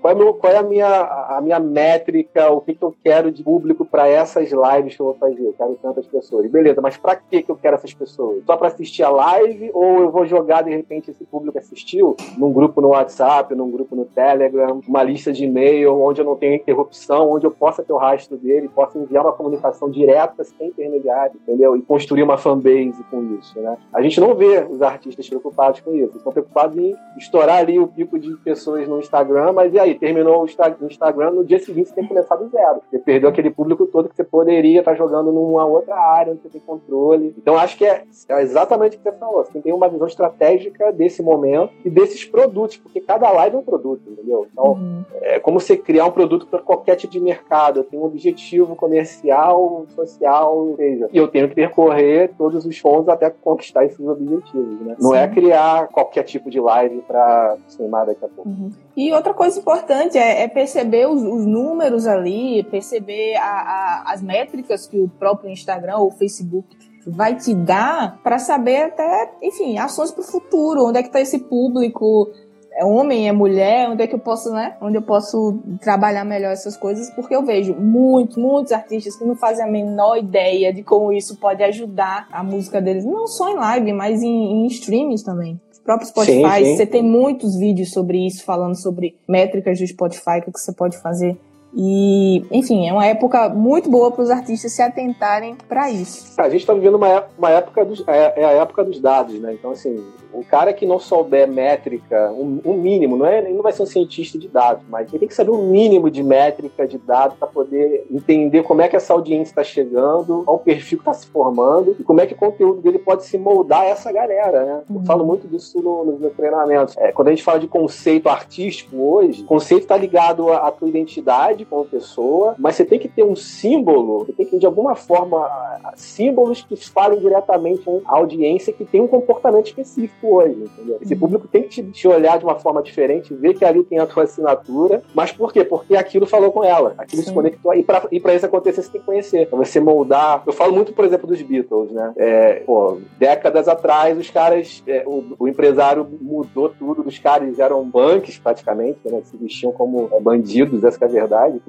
Qual 0.00 0.12
é, 0.12 0.16
meu, 0.16 0.34
qual 0.34 0.52
é 0.52 0.56
a, 0.56 0.62
minha, 0.62 0.86
a 0.86 1.40
minha 1.40 1.58
métrica, 1.58 2.50
o 2.50 2.60
que, 2.60 2.74
que 2.74 2.82
eu 2.82 2.94
quero 3.02 3.30
de 3.30 3.42
público 3.42 3.84
para 3.84 4.08
essas 4.08 4.50
lives 4.50 4.96
que 4.96 5.00
eu 5.00 5.06
vou 5.06 5.14
fazer. 5.14 5.40
Eu 5.40 5.54
quero 5.56 5.78
tantas 5.82 6.06
pessoas. 6.06 6.50
Beleza, 6.50 6.80
mas 6.80 6.96
para 6.96 7.16
que, 7.16 7.44
eu 7.48 7.56
quero 7.56 7.76
essas 7.76 7.94
pessoas? 7.94 8.44
Só 8.44 8.56
para 8.56 8.68
assistir 8.68 9.02
a 9.02 9.10
live 9.10 9.70
ou 9.74 10.00
eu 10.00 10.10
vou 10.10 10.26
jogar 10.26 10.62
de 10.62 10.70
repente 10.70 11.10
esse 11.10 11.24
público 11.24 11.58
assistiu 11.58 12.16
num 12.36 12.52
grupo 12.52 12.80
no 12.80 12.88
WhatsApp, 12.88 13.54
num 13.54 13.70
grupo 13.70 13.96
no 13.96 14.04
Telegram, 14.04 14.80
uma 14.86 15.02
lista 15.02 15.32
de 15.32 15.44
e-mail 15.44 16.00
onde 16.00 16.20
eu 16.20 16.24
não 16.24 16.36
tenho 16.36 16.54
interrupção, 16.54 17.30
onde 17.30 17.46
eu 17.46 17.50
possa 17.50 17.82
ter 17.82 17.92
o 17.92 17.96
rastro 17.96 18.36
dele, 18.36 18.68
possa 18.68 18.98
enviar 18.98 19.24
uma 19.24 19.32
comunicação 19.32 19.90
direta 19.90 20.44
sem 20.44 20.68
intermediário, 20.68 21.36
entendeu? 21.36 21.76
E 21.76 21.82
construir 21.82 22.22
uma 22.22 22.36
fanbase 22.36 23.02
com 23.10 23.22
isso, 23.38 23.58
né? 23.60 23.76
A 23.92 24.02
gente 24.02 24.20
não 24.20 24.34
vê 24.34 24.66
os 24.68 24.82
artistas 24.82 25.28
preocupados 25.28 25.80
com 25.80 25.94
isso. 25.94 26.16
Estão 26.16 26.32
preocupados 26.32 26.76
em 26.76 26.94
estourar 27.16 27.58
ali 27.58 27.78
o 27.78 27.86
pico 27.86 28.18
de 28.18 28.34
pessoas 28.36 28.86
no 28.86 28.98
Instagram, 28.98 29.52
mas 29.52 29.72
e 29.72 29.78
aí? 29.78 29.87
Terminou 29.94 30.42
o 30.42 30.46
Instagram, 30.46 31.30
no 31.30 31.44
dia 31.44 31.58
seguinte 31.58 31.88
você 31.88 31.94
tem 31.94 32.04
que 32.04 32.08
começar 32.08 32.36
do 32.36 32.48
zero. 32.48 32.80
Você 32.90 32.98
perdeu 32.98 33.28
aquele 33.28 33.50
público 33.50 33.86
todo 33.86 34.08
que 34.08 34.16
você 34.16 34.24
poderia 34.24 34.80
estar 34.80 34.94
jogando 34.94 35.32
numa 35.32 35.64
outra 35.64 35.96
área 35.96 36.32
onde 36.32 36.42
você 36.42 36.48
tem 36.48 36.60
controle. 36.60 37.34
Então 37.38 37.56
acho 37.56 37.76
que 37.76 37.84
é, 37.84 38.04
é 38.28 38.42
exatamente 38.42 38.96
o 38.96 39.00
que 39.00 39.10
você 39.10 39.16
falou. 39.16 39.44
Você 39.44 39.60
tem 39.60 39.72
uma 39.72 39.88
visão 39.88 40.06
estratégica 40.06 40.92
desse 40.92 41.22
momento 41.22 41.72
e 41.84 41.90
desses 41.90 42.24
produtos, 42.24 42.76
porque 42.76 43.00
cada 43.00 43.30
live 43.30 43.56
é 43.56 43.58
um 43.58 43.62
produto, 43.62 44.02
entendeu? 44.10 44.46
Então 44.52 44.72
uhum. 44.72 45.04
é 45.20 45.38
como 45.38 45.60
você 45.60 45.76
criar 45.76 46.06
um 46.06 46.10
produto 46.10 46.46
para 46.46 46.60
qualquer 46.60 46.96
tipo 46.96 47.12
de 47.12 47.20
mercado. 47.20 47.80
Eu 47.80 47.84
tenho 47.84 48.02
um 48.02 48.06
objetivo 48.06 48.76
comercial, 48.76 49.86
social, 49.94 50.74
seja, 50.76 51.08
e 51.12 51.18
eu 51.18 51.28
tenho 51.28 51.48
que 51.48 51.54
percorrer 51.54 52.30
todos 52.36 52.64
os 52.64 52.80
pontos 52.80 53.08
até 53.08 53.30
conquistar 53.30 53.84
esses 53.84 54.06
objetivos, 54.06 54.80
né? 54.80 54.96
Não 55.00 55.14
é 55.14 55.28
criar 55.28 55.88
qualquer 55.88 56.22
tipo 56.22 56.50
de 56.50 56.60
live 56.60 57.02
para 57.06 57.56
queimar 57.76 58.06
daqui 58.06 58.24
a 58.24 58.28
pouco. 58.28 58.48
Uhum. 58.48 58.70
E 58.98 59.12
outra 59.12 59.32
coisa 59.32 59.60
importante 59.60 60.18
é, 60.18 60.42
é 60.42 60.48
perceber 60.48 61.06
os, 61.06 61.22
os, 61.22 61.46
números 61.46 62.04
ali, 62.04 62.64
perceber 62.64 63.36
a, 63.36 63.44
a, 63.44 64.12
as 64.12 64.20
métricas 64.20 64.88
que 64.88 64.98
o 64.98 65.08
próprio 65.08 65.48
Instagram 65.48 65.98
ou 65.98 66.10
Facebook 66.10 66.66
vai 67.06 67.36
te 67.36 67.54
dar 67.54 68.18
para 68.24 68.40
saber 68.40 68.86
até, 68.86 69.34
enfim, 69.40 69.78
ações 69.78 70.10
para 70.10 70.22
o 70.22 70.24
futuro, 70.24 70.84
onde 70.84 70.98
é 70.98 71.02
que 71.02 71.10
está 71.10 71.20
esse 71.20 71.38
público, 71.38 72.28
é 72.72 72.84
homem, 72.84 73.28
é 73.28 73.32
mulher, 73.32 73.88
onde 73.88 74.02
é 74.02 74.06
que 74.08 74.16
eu 74.16 74.18
posso, 74.18 74.50
né? 74.50 74.76
Onde 74.80 74.98
eu 74.98 75.02
posso 75.02 75.60
trabalhar 75.80 76.24
melhor 76.24 76.50
essas 76.50 76.76
coisas, 76.76 77.08
porque 77.10 77.36
eu 77.36 77.44
vejo 77.44 77.76
muitos, 77.76 78.36
muitos 78.36 78.72
artistas 78.72 79.14
que 79.14 79.24
não 79.24 79.36
fazem 79.36 79.64
a 79.64 79.70
menor 79.70 80.16
ideia 80.16 80.74
de 80.74 80.82
como 80.82 81.12
isso 81.12 81.38
pode 81.38 81.62
ajudar 81.62 82.26
a 82.32 82.42
música 82.42 82.82
deles, 82.82 83.04
não 83.04 83.28
só 83.28 83.48
em 83.48 83.54
live, 83.54 83.92
mas 83.92 84.24
em, 84.24 84.64
em 84.64 84.66
streams 84.66 85.22
também. 85.22 85.60
Próprio 85.88 86.06
Spotify, 86.06 86.58
sim, 86.58 86.64
sim. 86.64 86.76
você 86.76 86.84
tem 86.84 87.02
muitos 87.02 87.56
vídeos 87.56 87.92
sobre 87.92 88.26
isso, 88.26 88.44
falando 88.44 88.74
sobre 88.74 89.16
métricas 89.26 89.78
do 89.78 89.86
Spotify, 89.86 90.40
o 90.46 90.52
que 90.52 90.60
você 90.60 90.70
pode 90.70 90.98
fazer 90.98 91.34
e, 91.74 92.44
enfim, 92.50 92.88
é 92.88 92.92
uma 92.92 93.06
época 93.06 93.48
muito 93.50 93.90
boa 93.90 94.10
para 94.10 94.22
os 94.22 94.30
artistas 94.30 94.72
se 94.72 94.80
atentarem 94.80 95.56
para 95.68 95.90
isso. 95.90 96.34
A 96.40 96.48
gente 96.48 96.60
está 96.60 96.72
vivendo 96.72 96.94
uma, 96.94 97.24
uma 97.36 97.50
época 97.50 97.84
dos, 97.84 98.02
é, 98.08 98.40
é, 98.40 98.44
a 98.44 98.52
época 98.52 98.84
dos 98.84 99.00
dados, 99.00 99.38
né? 99.38 99.52
Então, 99.52 99.72
assim, 99.72 100.02
o 100.32 100.44
cara 100.44 100.72
que 100.72 100.86
não 100.86 100.98
souber 100.98 101.48
métrica, 101.48 102.30
um, 102.32 102.60
um, 102.64 102.74
mínimo, 102.74 103.16
não 103.16 103.26
é, 103.26 103.38
ele 103.38 103.54
não 103.54 103.62
vai 103.62 103.72
ser 103.72 103.82
um 103.82 103.86
cientista 103.86 104.38
de 104.38 104.48
dados, 104.48 104.84
mas 104.88 105.08
ele 105.08 105.20
tem 105.20 105.28
que 105.28 105.34
saber 105.34 105.50
um 105.50 105.70
mínimo 105.70 106.10
de 106.10 106.22
métrica 106.22 106.86
de 106.86 106.98
dados 106.98 107.36
para 107.38 107.48
poder 107.48 108.06
entender 108.10 108.62
como 108.62 108.82
é 108.82 108.88
que 108.88 108.96
essa 108.96 109.12
audiência 109.12 109.52
está 109.52 109.64
chegando, 109.64 110.42
qual 110.44 110.56
o 110.56 110.60
perfil 110.60 110.98
que 110.98 111.02
está 111.02 111.14
se 111.14 111.26
formando 111.26 111.96
e 111.98 112.04
como 112.04 112.20
é 112.20 112.26
que 112.26 112.34
o 112.34 112.36
conteúdo 112.36 112.80
dele 112.80 112.98
pode 112.98 113.24
se 113.24 113.38
moldar 113.38 113.82
a 113.82 113.86
essa 113.86 114.12
galera, 114.12 114.64
né? 114.64 114.82
Eu 114.88 114.96
uhum. 114.96 115.04
falo 115.04 115.24
muito 115.24 115.48
disso 115.48 115.80
no, 115.80 116.04
nos 116.04 116.20
meus 116.20 116.34
treinamentos. 116.34 116.96
É, 116.98 117.12
quando 117.12 117.28
a 117.28 117.30
gente 117.30 117.42
fala 117.42 117.58
de 117.58 117.66
conceito 117.66 118.28
artístico 118.28 118.96
hoje, 118.96 119.44
conceito 119.44 119.82
está 119.82 119.96
ligado 119.96 120.52
à, 120.52 120.68
à 120.68 120.72
tua 120.72 120.88
identidade 120.88 121.64
como 121.64 121.84
pessoa, 121.84 122.54
mas 122.58 122.76
você 122.76 122.84
tem 122.84 122.98
que 122.98 123.08
ter 123.08 123.24
um 123.24 123.36
símbolo, 123.36 124.24
você 124.24 124.32
tem 124.32 124.46
que, 124.46 124.58
de 124.58 124.66
alguma 124.66 124.94
forma, 124.94 125.48
símbolos 125.94 126.62
que 126.62 126.76
falem 126.76 127.18
diretamente 127.18 127.82
à 128.06 128.16
audiência 128.16 128.72
que 128.72 128.84
tem 128.84 129.00
um 129.00 129.08
comportamento 129.08 129.66
específico 129.66 130.17
hoje, 130.26 130.56
entendeu? 130.64 130.98
Esse 131.00 131.14
uhum. 131.14 131.20
público 131.20 131.48
tem 131.48 131.62
que 131.62 131.82
te, 131.82 132.08
olhar 132.08 132.38
de 132.38 132.44
uma 132.44 132.56
forma 132.56 132.82
diferente, 132.82 133.34
ver 133.34 133.54
que 133.54 133.64
ali 133.64 133.84
tem 133.84 133.98
a 133.98 134.06
tua 134.06 134.24
assinatura, 134.24 135.02
mas 135.14 135.32
por 135.32 135.52
quê? 135.52 135.64
Porque 135.64 135.96
aquilo 135.96 136.26
falou 136.26 136.50
com 136.50 136.64
ela, 136.64 136.94
aquilo 136.98 137.22
Sim. 137.22 137.28
se 137.28 137.34
conectou, 137.34 137.74
e 137.74 137.82
pra, 137.82 138.06
e 138.10 138.20
pra 138.20 138.34
isso 138.34 138.46
acontecer 138.46 138.82
você 138.82 138.90
tem 138.90 139.00
que 139.00 139.06
conhecer, 139.06 139.48
pra 139.48 139.58
você 139.58 139.80
moldar. 139.80 140.42
Eu 140.46 140.52
falo 140.52 140.72
muito, 140.72 140.92
por 140.92 141.04
exemplo, 141.04 141.26
dos 141.26 141.40
Beatles, 141.42 141.92
né? 141.92 142.12
É, 142.16 142.54
pô, 142.60 142.98
décadas 143.18 143.68
atrás, 143.68 144.18
os 144.18 144.30
caras, 144.30 144.82
é, 144.86 145.04
o, 145.06 145.24
o, 145.38 145.48
empresário 145.48 146.06
mudou 146.20 146.68
tudo, 146.68 147.02
os 147.06 147.18
caras 147.18 147.58
eram 147.58 147.88
punks 147.90 148.38
praticamente, 148.38 148.98
né? 149.04 149.20
Se 149.24 149.36
vestiam 149.36 149.72
como 149.72 150.08
é, 150.12 150.20
bandidos, 150.20 150.82
essa 150.84 151.04
é 151.04 151.08
a 151.08 151.10
verdade. 151.10 151.60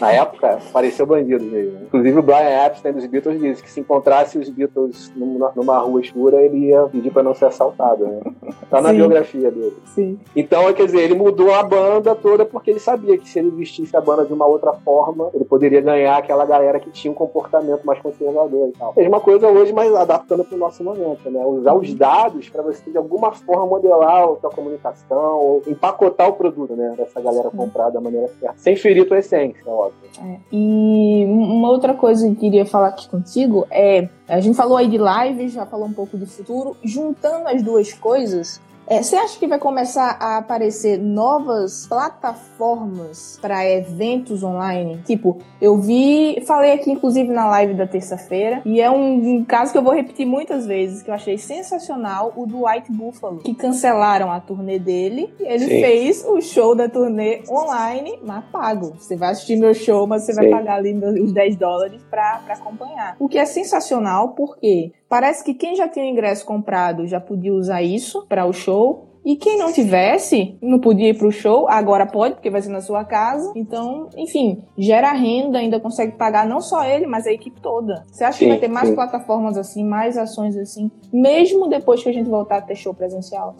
Na 0.00 0.12
época, 0.12 0.58
pareceu 0.72 1.06
bandido 1.06 1.44
mesmo. 1.44 1.78
Inclusive 1.84 2.18
o 2.18 2.22
Brian 2.22 2.66
Epstein 2.66 2.92
dos 2.92 3.06
Beatles 3.06 3.40
disse 3.40 3.62
que 3.62 3.70
se 3.70 3.80
encontrasse 3.80 4.38
os 4.38 4.48
Beatles 4.48 5.12
numa, 5.14 5.52
numa 5.54 5.78
rua 5.78 6.00
escura, 6.00 6.42
ele 6.42 6.68
ia 6.68 6.82
pedir 6.84 7.10
pra 7.10 7.22
não 7.22 7.34
ser 7.34 7.46
assaltado 7.46 7.93
né? 7.96 8.20
Tá 8.70 8.80
na 8.80 8.90
Sim. 8.90 8.96
biografia 8.96 9.50
dele. 9.50 9.76
Sim. 9.94 10.18
Então, 10.34 10.72
quer 10.72 10.86
dizer, 10.86 11.00
ele 11.02 11.14
mudou 11.14 11.52
a 11.52 11.62
banda 11.62 12.14
toda 12.14 12.44
porque 12.44 12.70
ele 12.70 12.80
sabia 12.80 13.16
que 13.16 13.28
se 13.28 13.38
ele 13.38 13.50
vestisse 13.50 13.96
a 13.96 14.00
banda 14.00 14.24
de 14.24 14.32
uma 14.32 14.46
outra 14.46 14.72
forma, 14.72 15.30
ele 15.34 15.44
poderia 15.44 15.80
ganhar 15.80 16.16
aquela 16.16 16.44
galera 16.44 16.80
que 16.80 16.90
tinha 16.90 17.12
um 17.12 17.14
comportamento 17.14 17.84
mais 17.84 18.00
conservador 18.00 18.68
e 18.68 18.72
tal. 18.72 18.92
Mesma 18.96 19.20
coisa 19.20 19.48
hoje, 19.48 19.72
mas 19.72 19.94
adaptando 19.94 20.44
para 20.44 20.56
o 20.56 20.58
nosso 20.58 20.82
momento, 20.82 21.30
né? 21.30 21.44
Usar 21.44 21.74
os 21.74 21.92
dados 21.94 22.48
para 22.48 22.62
você, 22.62 22.90
de 22.90 22.96
alguma 22.96 23.32
forma, 23.32 23.66
modelar 23.66 24.24
a 24.24 24.36
sua 24.40 24.50
comunicação 24.50 25.38
ou 25.38 25.62
empacotar 25.66 26.28
o 26.28 26.32
produto, 26.32 26.74
né? 26.74 26.94
Dessa 26.96 27.20
galera 27.20 27.50
comprar 27.50 27.90
da 27.90 28.00
maneira 28.00 28.28
certa. 28.40 28.58
Sem 28.58 28.76
ferir 28.76 29.06
tua 29.06 29.18
essência, 29.18 29.62
óbvio. 29.66 29.94
É. 30.20 30.38
E 30.50 31.24
uma 31.26 31.70
outra 31.70 31.94
coisa 31.94 32.26
que 32.26 32.32
eu 32.32 32.36
queria 32.36 32.66
falar 32.66 32.88
aqui 32.88 33.08
contigo 33.08 33.66
é 33.70 34.08
a 34.26 34.40
gente 34.40 34.56
falou 34.56 34.78
aí 34.78 34.88
de 34.88 34.96
live, 34.96 35.48
já 35.48 35.66
falou 35.66 35.86
um 35.86 35.92
pouco 35.92 36.16
do 36.16 36.26
futuro. 36.26 36.76
Juntando 36.82 37.46
as 37.46 37.62
duas 37.62 37.83
coisas, 37.92 38.60
é, 38.86 39.02
você 39.02 39.16
acha 39.16 39.38
que 39.38 39.46
vai 39.46 39.58
começar 39.58 40.16
a 40.20 40.36
aparecer 40.36 40.98
novas 40.98 41.86
plataformas 41.86 43.38
para 43.40 43.68
eventos 43.68 44.42
online? 44.42 45.00
Tipo, 45.06 45.38
eu 45.60 45.78
vi, 45.78 46.42
falei 46.46 46.72
aqui 46.72 46.90
inclusive 46.90 47.30
na 47.32 47.46
live 47.48 47.74
da 47.74 47.86
terça-feira, 47.86 48.60
e 48.64 48.80
é 48.80 48.90
um, 48.90 49.36
um, 49.36 49.44
caso 49.44 49.72
que 49.72 49.78
eu 49.78 49.82
vou 49.82 49.94
repetir 49.94 50.26
muitas 50.26 50.66
vezes, 50.66 51.02
que 51.02 51.08
eu 51.08 51.14
achei 51.14 51.38
sensacional, 51.38 52.32
o 52.36 52.46
do 52.46 52.66
White 52.66 52.92
Buffalo, 52.92 53.38
que 53.38 53.54
cancelaram 53.54 54.30
a 54.30 54.38
turnê 54.38 54.78
dele, 54.78 55.32
e 55.40 55.44
ele 55.44 55.66
Sim. 55.66 55.80
fez 55.80 56.24
o 56.26 56.40
show 56.42 56.74
da 56.74 56.88
turnê 56.88 57.42
online, 57.48 58.18
mas 58.22 58.44
pago. 58.52 58.94
Você 58.98 59.16
vai 59.16 59.30
assistir 59.30 59.56
meu 59.56 59.72
show, 59.72 60.06
mas 60.06 60.24
você 60.24 60.34
Sim. 60.34 60.42
vai 60.42 60.50
pagar 60.50 60.76
ali 60.76 60.94
os 60.94 61.32
10 61.32 61.56
dólares 61.56 62.02
para 62.10 62.42
acompanhar. 62.48 63.16
O 63.18 63.28
que 63.28 63.38
é 63.38 63.46
sensacional, 63.46 64.30
porque 64.30 64.92
Parece 65.08 65.44
que 65.44 65.54
quem 65.54 65.76
já 65.76 65.88
tinha 65.88 66.08
ingresso 66.08 66.44
comprado 66.44 67.06
já 67.06 67.20
podia 67.20 67.52
usar 67.52 67.82
isso 67.82 68.26
para 68.28 68.46
o 68.46 68.52
show. 68.52 69.10
E 69.24 69.36
quem 69.36 69.56
não 69.56 69.72
tivesse, 69.72 70.58
não 70.60 70.78
podia 70.78 71.08
ir 71.08 71.16
para 71.16 71.26
o 71.26 71.32
show, 71.32 71.66
agora 71.66 72.04
pode, 72.04 72.34
porque 72.34 72.50
vai 72.50 72.60
ser 72.60 72.68
na 72.68 72.82
sua 72.82 73.06
casa. 73.06 73.52
Então, 73.56 74.10
enfim, 74.18 74.62
gera 74.76 75.12
renda, 75.12 75.58
ainda 75.58 75.80
consegue 75.80 76.12
pagar 76.12 76.46
não 76.46 76.60
só 76.60 76.84
ele, 76.84 77.06
mas 77.06 77.26
a 77.26 77.32
equipe 77.32 77.58
toda. 77.58 78.04
Você 78.12 78.22
acha 78.22 78.38
sim, 78.38 78.44
que 78.44 78.50
vai 78.50 78.58
ter 78.58 78.68
mais 78.68 78.88
sim. 78.88 78.94
plataformas 78.94 79.56
assim, 79.56 79.82
mais 79.82 80.18
ações 80.18 80.58
assim, 80.58 80.90
mesmo 81.14 81.68
depois 81.68 82.02
que 82.02 82.08
a 82.08 82.12
gente 82.12 82.28
voltar 82.28 82.56
a 82.56 82.60
ter 82.60 82.74
show 82.74 82.92
presencial? 82.92 83.54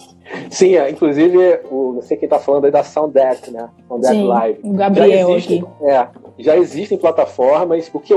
Sim, 0.51 0.75
é, 0.75 0.91
inclusive, 0.91 1.61
o, 1.71 2.01
sei 2.03 2.17
quem 2.17 2.27
está 2.27 2.41
falando 2.41 2.65
aí 2.65 2.73
da 2.73 2.83
Sounddeck, 2.83 3.51
né? 3.53 3.69
Sounddeck 3.87 4.23
Live. 4.23 4.61
O 4.65 4.73
Gabriel 4.73 5.31
existe, 5.31 5.59
aqui. 5.59 5.85
É, 5.85 6.09
já 6.39 6.57
existem 6.57 6.99
plataformas, 6.99 7.89
porque 7.89 8.13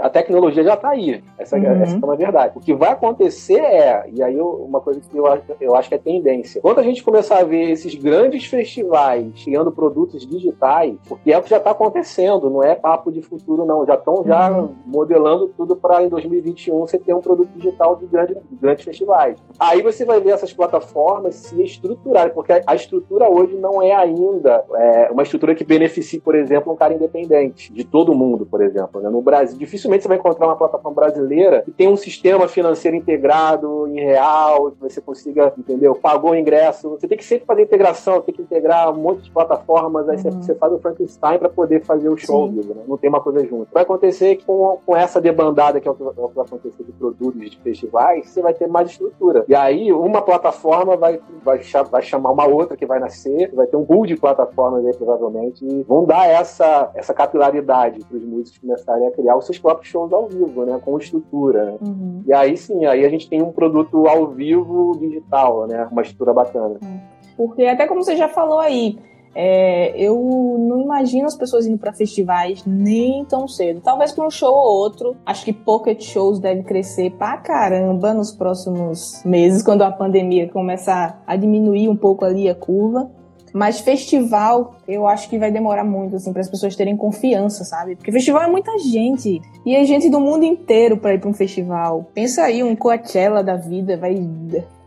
a 0.00 0.08
tecnologia 0.08 0.64
já 0.64 0.72
está 0.72 0.90
aí. 0.90 1.22
Essa, 1.38 1.56
uhum. 1.56 1.82
essa 1.82 1.96
é 1.96 1.98
uma 1.98 2.16
verdade. 2.16 2.52
O 2.56 2.60
que 2.60 2.72
vai 2.72 2.90
acontecer 2.90 3.60
é, 3.60 4.08
e 4.10 4.22
aí 4.22 4.40
uma 4.40 4.80
coisa 4.80 5.00
que 5.00 5.16
eu, 5.16 5.26
eu 5.60 5.74
acho 5.74 5.88
que 5.88 5.94
é 5.94 5.98
tendência. 5.98 6.62
Quando 6.62 6.78
a 6.78 6.82
gente 6.82 7.02
começar 7.02 7.40
a 7.40 7.44
ver 7.44 7.70
esses 7.70 7.94
grandes 7.94 8.46
festivais 8.46 9.26
criando 9.44 9.70
produtos 9.70 10.26
digitais, 10.26 10.96
porque 11.06 11.30
é 11.30 11.38
o 11.38 11.42
que 11.42 11.50
já 11.50 11.58
está 11.58 11.72
acontecendo, 11.72 12.48
não 12.48 12.62
é 12.62 12.74
papo 12.74 13.12
de 13.12 13.20
futuro, 13.20 13.66
não. 13.66 13.84
Já 13.84 13.94
estão 13.94 14.24
já 14.24 14.50
uhum. 14.50 14.70
modelando 14.86 15.48
tudo 15.48 15.76
para 15.76 16.02
em 16.02 16.08
2021 16.08 16.78
você 16.80 16.98
ter 16.98 17.12
um 17.12 17.20
produto 17.20 17.50
digital 17.54 17.96
de, 17.96 18.06
grande, 18.06 18.36
de 18.50 18.56
grandes 18.78 18.84
festivais. 18.84 19.36
Aí 19.58 19.82
você 19.82 20.04
vai 20.04 20.20
ver 20.20 20.30
essas 20.30 20.52
plataformas 20.52 21.34
se 21.34 21.62
estruturarem, 21.62 22.32
porque 22.32 22.62
a 22.64 22.74
estrutura 22.74 23.28
hoje 23.28 23.56
não 23.56 23.82
é 23.82 23.92
ainda 23.92 24.64
é, 24.74 25.10
uma 25.10 25.22
estrutura 25.22 25.54
que 25.54 25.64
beneficie, 25.64 26.20
por 26.20 26.34
exemplo, 26.34 26.72
um 26.72 26.76
cara 26.76 26.94
independente 26.94 27.72
de 27.72 27.84
todo 27.84 28.14
mundo, 28.14 28.46
por 28.46 28.62
exemplo. 28.62 29.00
Né? 29.00 29.10
No 29.10 29.20
Brasil, 29.20 29.58
dificilmente 29.58 30.02
você 30.02 30.08
vai 30.08 30.16
encontrar 30.16 30.46
uma 30.46 30.56
plataforma 30.56 30.94
brasileira 30.94 31.62
que 31.62 31.72
tem 31.72 31.88
um 31.88 31.96
sistema 31.96 32.46
financeiro 32.46 32.96
integrado 32.96 33.88
em 33.88 34.00
real, 34.00 34.70
que 34.70 34.80
você 34.80 35.00
consiga, 35.00 35.52
entendeu? 35.58 35.94
Pagou 35.94 36.30
o 36.30 36.36
ingresso. 36.36 36.90
Você 36.90 37.08
tem 37.08 37.18
que 37.18 37.24
sempre 37.24 37.46
fazer 37.46 37.62
integração, 37.62 38.20
tem 38.20 38.34
que 38.34 38.42
integrar 38.42 38.90
um 38.92 38.96
monte 38.96 39.22
de 39.22 39.30
plataformas, 39.30 40.08
aí 40.08 40.16
uhum. 40.16 40.42
você, 40.42 40.54
faz 40.54 40.72
o 40.72 40.78
Frankenstein 40.78 41.38
para 41.38 41.48
poder 41.48 41.82
fazer 41.82 42.08
o 42.08 42.16
show, 42.16 42.50
né? 42.50 42.62
não 42.86 42.96
tem 42.96 43.08
uma 43.08 43.20
coisa 43.20 43.44
junto. 43.44 43.68
Vai 43.72 43.82
acontecer 43.82 44.36
que 44.36 44.44
com, 44.44 44.78
com 44.84 44.96
essa 44.96 45.20
debandada 45.20 45.80
que 45.80 45.88
é 45.88 45.90
o 45.90 45.94
que 45.94 46.02
vai 46.02 46.44
acontecer 46.44 46.84
de 46.84 46.92
produtos 46.92 47.50
de 47.50 47.58
festivais, 47.58 48.28
você 48.28 48.42
vai 48.42 48.54
ter 48.54 48.67
mais 48.68 48.90
estrutura. 48.90 49.44
E 49.48 49.54
aí, 49.54 49.92
uma 49.92 50.22
plataforma 50.22 50.96
vai, 50.96 51.20
vai, 51.42 51.60
vai 51.90 52.02
chamar 52.02 52.32
uma 52.32 52.46
outra 52.46 52.76
que 52.76 52.86
vai 52.86 52.98
nascer, 52.98 53.54
vai 53.54 53.66
ter 53.66 53.76
um 53.76 53.84
pool 53.84 54.06
de 54.06 54.16
plataformas 54.16 54.84
aí, 54.84 54.94
provavelmente, 54.96 55.64
e 55.64 55.82
vão 55.82 56.04
dar 56.04 56.26
essa, 56.26 56.90
essa 56.94 57.14
capilaridade 57.14 58.04
para 58.04 58.16
os 58.16 58.24
músicos 58.24 58.58
começarem 58.58 59.06
a 59.06 59.10
criar 59.10 59.36
os 59.36 59.46
seus 59.46 59.58
próprios 59.58 59.88
shows 59.88 60.12
ao 60.12 60.26
vivo, 60.26 60.64
né? 60.64 60.80
Com 60.84 60.98
estrutura. 60.98 61.64
Né? 61.64 61.78
Uhum. 61.80 62.22
E 62.26 62.32
aí 62.32 62.56
sim, 62.56 62.84
aí 62.86 63.04
a 63.04 63.08
gente 63.08 63.28
tem 63.28 63.42
um 63.42 63.52
produto 63.52 64.06
ao 64.06 64.28
vivo 64.28 64.96
digital, 64.98 65.66
né? 65.66 65.88
Uma 65.90 66.02
estrutura 66.02 66.32
bacana. 66.32 66.78
Porque 67.36 67.64
até 67.64 67.86
como 67.86 68.02
você 68.02 68.16
já 68.16 68.28
falou 68.28 68.58
aí, 68.58 68.98
é, 69.40 69.94
eu 69.96 70.16
não 70.58 70.82
imagino 70.82 71.24
as 71.24 71.36
pessoas 71.36 71.64
indo 71.64 71.78
para 71.78 71.92
festivais 71.92 72.64
nem 72.66 73.24
tão 73.24 73.46
cedo. 73.46 73.80
Talvez 73.80 74.10
para 74.10 74.26
um 74.26 74.30
show 74.30 74.52
ou 74.52 74.82
outro. 74.82 75.16
Acho 75.24 75.44
que 75.44 75.52
pocket 75.52 76.02
shows 76.02 76.40
deve 76.40 76.64
crescer 76.64 77.12
pra 77.12 77.36
caramba 77.36 78.12
nos 78.12 78.32
próximos 78.32 79.22
meses, 79.24 79.62
quando 79.62 79.82
a 79.82 79.92
pandemia 79.92 80.48
começar 80.48 81.22
a 81.24 81.36
diminuir 81.36 81.88
um 81.88 81.94
pouco 81.94 82.24
ali 82.24 82.48
a 82.48 82.54
curva. 82.54 83.08
Mas 83.54 83.78
festival, 83.78 84.74
eu 84.88 85.06
acho 85.06 85.30
que 85.30 85.38
vai 85.38 85.52
demorar 85.52 85.84
muito, 85.84 86.16
assim, 86.16 86.32
para 86.32 86.42
as 86.42 86.50
pessoas 86.50 86.74
terem 86.74 86.96
confiança, 86.96 87.62
sabe? 87.62 87.94
Porque 87.94 88.10
festival 88.10 88.42
é 88.42 88.48
muita 88.48 88.76
gente. 88.80 89.40
E 89.64 89.76
é 89.76 89.84
gente 89.84 90.10
do 90.10 90.18
mundo 90.18 90.44
inteiro 90.44 90.96
para 90.96 91.14
ir 91.14 91.20
para 91.20 91.30
um 91.30 91.34
festival. 91.34 92.10
Pensa 92.12 92.42
aí, 92.42 92.64
um 92.64 92.74
Coachella 92.74 93.44
da 93.44 93.54
vida, 93.54 93.96
vai 93.96 94.14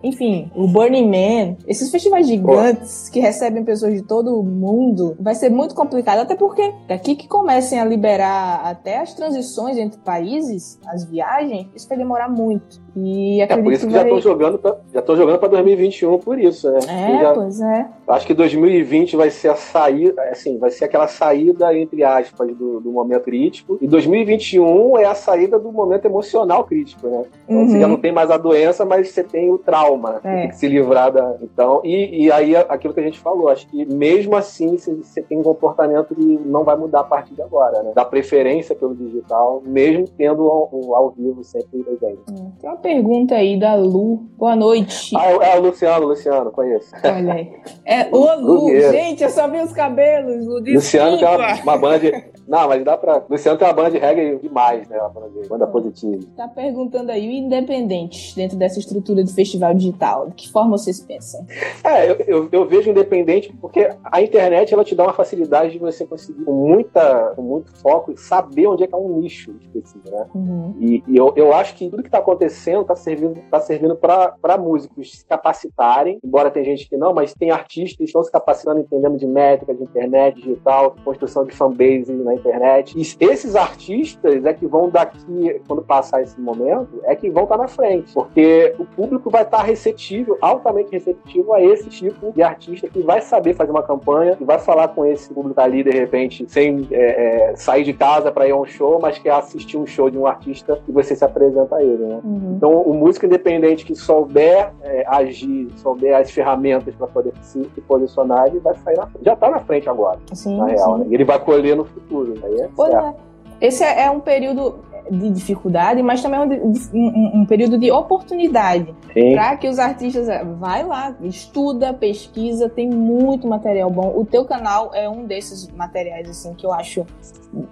enfim, 0.04 0.52
o 0.56 0.68
Burning 0.68 1.08
Man, 1.08 1.56
esses 1.68 1.92
festivais 1.92 2.28
gigantes 2.28 3.10
que 3.10 3.20
recebem 3.20 3.64
pessoas 3.64 3.94
de 3.94 4.02
todo 4.02 4.40
o 4.40 4.44
mundo, 4.44 5.16
vai 5.20 5.36
ser 5.36 5.50
muito 5.50 5.76
complicado, 5.76 6.20
até 6.20 6.36
porque 6.36 6.74
daqui 6.88 7.16
que 7.16 7.28
comecem 7.28 7.80
a 7.80 7.86
liberar 7.86 8.62
até 8.64 9.00
as 9.00 9.14
transições 9.14 9.78
entre 9.78 10.00
países, 10.00 10.80
as 10.88 11.06
viagens, 11.06 11.68
isso 11.76 11.88
vai 11.88 11.98
demorar 11.98 12.30
muito. 12.30 12.82
E 12.96 13.42
é 13.42 13.48
por 13.48 13.72
isso 13.72 13.88
que, 13.88 13.94
que 13.94 13.98
vai... 13.98 14.02
já 14.02 14.16
estão 14.16 14.22
jogando 14.22 14.60
pra, 14.60 14.78
já 14.94 15.00
estão 15.00 15.16
jogando 15.16 15.40
para 15.40 15.48
2021 15.50 16.20
por 16.20 16.38
isso, 16.38 16.70
né? 16.70 16.80
É, 16.90 17.22
já, 17.22 17.34
pois 17.34 17.62
é. 17.62 17.88
Acho 18.08 18.28
que 18.28 18.34
2020 18.34 19.16
vai 19.16 19.30
ser 19.30 19.50
a 19.50 19.56
saída, 19.56 20.22
assim, 20.24 20.58
vai 20.58 20.70
ser 20.72 20.86
aquela 20.86 21.08
saída 21.08 21.74
entre 21.78 22.04
aspas 22.04 22.54
do, 22.56 22.82
do 22.82 22.92
momento 22.92 23.24
crítico 23.24 23.78
e 23.80 23.88
2021 23.88 24.98
é 24.98 25.06
a 25.06 25.16
saída 25.16 25.58
do 25.58 25.72
momento 25.72 26.06
emocional 26.06 26.66
crítico, 26.66 27.08
né? 27.08 27.24
Então, 27.46 27.62
uhum. 27.62 27.68
Você 27.68 27.80
já 27.80 27.88
não 27.88 27.98
tem 27.98 28.12
mais 28.12 28.30
a 28.30 28.38
doença, 28.38 28.84
mas 28.84 29.10
você 29.10 29.24
tem 29.24 29.50
o 29.50 29.58
trauma, 29.58 29.91
é. 30.24 30.42
tem 30.42 30.50
que 30.50 30.56
se 30.56 30.68
livrar 30.68 31.12
da. 31.12 31.36
Então, 31.42 31.82
e, 31.84 32.26
e 32.26 32.32
aí 32.32 32.56
aquilo 32.56 32.94
que 32.94 33.00
a 33.00 33.04
gente 33.04 33.20
falou, 33.20 33.50
acho 33.50 33.68
que 33.68 33.86
mesmo 33.86 34.36
assim 34.36 34.78
você 34.78 35.22
tem 35.22 35.38
um 35.38 35.44
comportamento 35.44 36.16
que 36.16 36.40
não 36.46 36.64
vai 36.64 36.76
mudar 36.76 37.02
a 37.02 37.04
partir 37.04 37.34
de 37.34 37.42
agora, 37.42 37.84
né? 37.84 37.92
Da 37.94 38.06
preferência 38.06 38.76
pelo 38.76 38.96
digital, 38.96 39.62
mesmo 39.66 40.08
tendo 40.18 40.44
o 40.44 40.96
ao 40.96 41.12
vivo 41.12 41.44
sempre 41.44 41.84
presente. 41.84 42.22
Hum. 42.32 42.52
Tem 42.60 42.70
uma 42.70 42.78
pergunta 42.78 43.36
aí 43.36 43.60
da 43.60 43.76
Lu. 43.76 44.24
Boa 44.38 44.56
noite. 44.56 45.16
Ah, 45.16 45.32
é, 45.32 45.56
é 45.56 45.60
o 45.60 45.62
Luciano, 45.62 46.08
Luciano, 46.08 46.52
conheço. 46.52 46.94
Olha 47.04 47.34
aí. 47.34 47.54
É 47.86 48.08
o 48.12 48.36
Lu, 48.40 48.70
gente, 48.70 49.24
eu 49.24 49.30
só 49.30 49.48
vi 49.48 49.60
os 49.60 49.74
cabelos, 49.74 50.46
Lu. 50.46 50.60
Luciano 50.60 51.18
tem 51.18 51.28
uma, 51.28 51.62
uma 51.62 51.78
banda 51.78 52.32
não, 52.52 52.68
mas 52.68 52.84
dá 52.84 52.98
pra. 52.98 53.24
Luciano 53.30 53.58
tem 53.58 53.66
uma 53.66 53.74
banda 53.74 53.92
de 53.92 53.98
reggae 53.98 54.38
demais, 54.40 54.86
né? 54.90 54.98
Uma 55.00 55.10
banda, 55.10 55.30
de... 55.30 55.48
banda 55.48 55.68
positiva. 55.68 56.20
Tá 56.36 56.50
perguntando 56.50 57.10
aí, 57.10 57.26
o 57.26 57.32
independente 57.32 58.36
dentro 58.36 58.58
dessa 58.58 58.78
estrutura 58.78 59.24
do 59.24 59.34
festival 59.34 59.74
digital, 59.82 60.30
de 60.30 60.36
que 60.36 60.52
forma 60.52 60.78
vocês 60.78 61.00
pensam? 61.00 61.46
É, 61.84 62.10
eu, 62.10 62.16
eu, 62.28 62.50
eu, 62.52 62.68
vejo 62.68 62.90
independente 62.90 63.54
porque 63.60 63.90
a 64.04 64.22
internet 64.22 64.74
ela 64.74 64.84
te 64.84 64.96
dá 64.96 65.04
uma 65.04 65.14
facilidade 65.14 65.72
de 65.72 65.80
você 65.80 66.06
conseguir 66.06 66.44
com, 66.44 66.54
muita, 66.54 67.34
com 67.36 67.42
muito 67.42 67.76
foco 67.78 68.16
saber 68.18 68.68
onde 68.68 68.84
é 68.84 68.88
que 68.88 68.94
é 68.94 68.98
um 68.98 69.20
nicho 69.20 69.56
específico, 69.60 70.10
né? 70.10 70.28
Uhum. 70.34 70.76
E, 70.80 71.04
e, 71.08 71.18
eu, 71.18 71.34
eu 71.36 71.54
acho 71.54 71.76
que 71.76 71.90
tudo 71.90 72.04
que 72.04 72.10
tá 72.10 72.20
acontecendo 72.20 72.86
tá 72.86 72.96
servindo, 72.96 73.40
tá 73.50 73.60
servindo 73.60 73.96
para 73.96 74.58
músicos 74.58 75.12
se 75.12 75.26
capacitarem, 75.26 76.20
embora 76.24 76.52
tem 76.52 76.64
gente 76.64 76.88
que 76.88 76.98
não, 76.98 77.14
mas 77.14 77.34
tem 77.34 77.52
artistas 77.52 77.98
que 77.98 78.04
estão 78.04 78.24
se 78.24 78.32
capacitando 78.32 78.80
entendendo 78.80 79.18
de 79.18 79.28
métrica, 79.28 79.74
de 79.74 79.84
internet, 79.84 80.36
digital, 80.36 80.96
construção 81.04 81.46
de 81.46 81.56
fanbase 81.56 82.14
na 82.14 82.36
internet. 82.36 82.96
E 82.98 83.26
esses 83.26 83.56
artistas 83.56 84.46
é 84.46 84.54
que 84.54 84.68
vão 84.68 84.90
daqui, 84.90 85.62
quando 85.68 85.82
passar 85.82 86.22
esse 86.22 86.40
momento, 86.40 87.02
é 87.04 87.16
que 87.16 87.30
vão 87.30 87.44
estar 87.44 87.58
na 87.58 87.68
frente, 87.68 88.14
porque 88.14 88.76
o 88.78 88.86
público 88.86 89.30
vai 89.30 89.44
estar 89.44 89.64
receptivo, 89.72 90.38
altamente 90.42 90.92
receptivo 90.92 91.54
a 91.54 91.62
esse 91.62 91.90
tipo 91.90 92.32
de 92.32 92.44
artista 92.44 92.88
que 92.88 93.02
vai 93.02 93.22
saber 93.22 93.54
fazer 93.54 93.72
uma 93.72 93.84
campanha, 93.84 94.36
que 94.36 94.44
vai 94.44 94.60
falar 94.60 94.90
com 94.90 95.06
esse 95.06 95.34
público 95.34 95.60
ali 95.60 95.84
de 95.84 95.92
repente, 95.92 96.46
sem 96.48 96.88
é, 96.92 97.52
é, 97.52 97.56
sair 97.56 97.84
de 97.84 97.94
casa 97.94 98.32
para 98.32 98.48
ir 98.48 98.52
a 98.52 98.56
um 98.56 98.66
show, 98.66 99.00
mas 99.02 99.18
quer 99.18 99.32
assistir 99.32 99.78
um 99.78 99.86
show 99.86 100.10
de 100.10 100.18
um 100.18 100.28
artista 100.28 100.80
e 100.88 100.92
você 100.92 101.16
se 101.16 101.24
apresenta 101.24 101.78
a 101.78 101.84
ele, 101.84 102.06
né? 102.06 102.20
Uhum. 102.24 102.54
Então, 102.58 102.82
o 102.82 102.94
músico 102.94 103.26
independente 103.26 103.86
que 103.86 103.96
souber 103.96 104.72
é, 104.82 105.04
agir, 105.08 105.70
souber 105.78 106.16
as 106.16 106.30
ferramentas 106.32 106.94
para 106.96 107.08
poder 107.08 107.34
se, 107.42 107.64
se, 107.74 107.82
posicionar, 107.82 108.48
ele 108.48 108.60
vai 108.60 108.76
sair 108.76 108.98
na 108.98 109.08
frente. 109.08 109.26
Já 109.26 109.34
está 109.34 109.50
na 109.50 109.60
frente 109.60 109.90
agora, 109.90 110.20
sim, 110.34 110.58
na 110.58 110.66
real, 110.66 110.98
né? 110.98 111.06
E 111.10 111.14
ele 111.14 111.24
vai 111.24 111.40
colher 111.40 111.76
no 111.76 111.86
futuro. 111.86 112.34
Aí 112.44 112.62
é 112.62 112.70
pois 112.76 112.94
é. 112.94 113.31
Esse 113.62 113.84
é, 113.84 114.06
é 114.06 114.12
um 114.12 114.20
período 114.20 114.80
de 115.12 115.30
dificuldade, 115.30 116.02
mas 116.02 116.22
também 116.22 116.40
é 116.40 116.44
um, 116.44 116.74
um, 116.94 117.42
um 117.42 117.46
período 117.46 117.78
de 117.78 117.92
oportunidade 117.92 118.96
para 119.34 119.58
que 119.58 119.68
os 119.68 119.78
artistas 119.78 120.30
é, 120.30 120.44
vai 120.44 120.84
lá, 120.84 121.14
estuda, 121.22 121.94
pesquisa, 121.94 122.70
tem 122.70 122.90
muito 122.90 123.48
material 123.48 123.90
bom. 123.90 124.14
O 124.16 124.26
teu 124.26 124.46
canal 124.46 124.92
é 124.94 125.10
um 125.10 125.26
desses 125.26 125.68
materiais 125.70 126.30
assim 126.30 126.54
que 126.54 126.66
eu 126.66 126.72
acho 126.72 127.06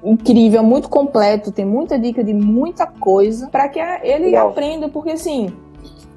incrível, 0.04 0.62
muito 0.62 0.90
completo, 0.90 1.52
tem 1.52 1.66
muita 1.66 1.98
dica 1.98 2.24
de 2.24 2.34
muita 2.34 2.86
coisa 2.86 3.48
para 3.48 3.70
que 3.70 3.80
ele 3.80 4.26
Legal. 4.26 4.50
aprenda, 4.50 4.90
porque 4.90 5.12
assim 5.12 5.50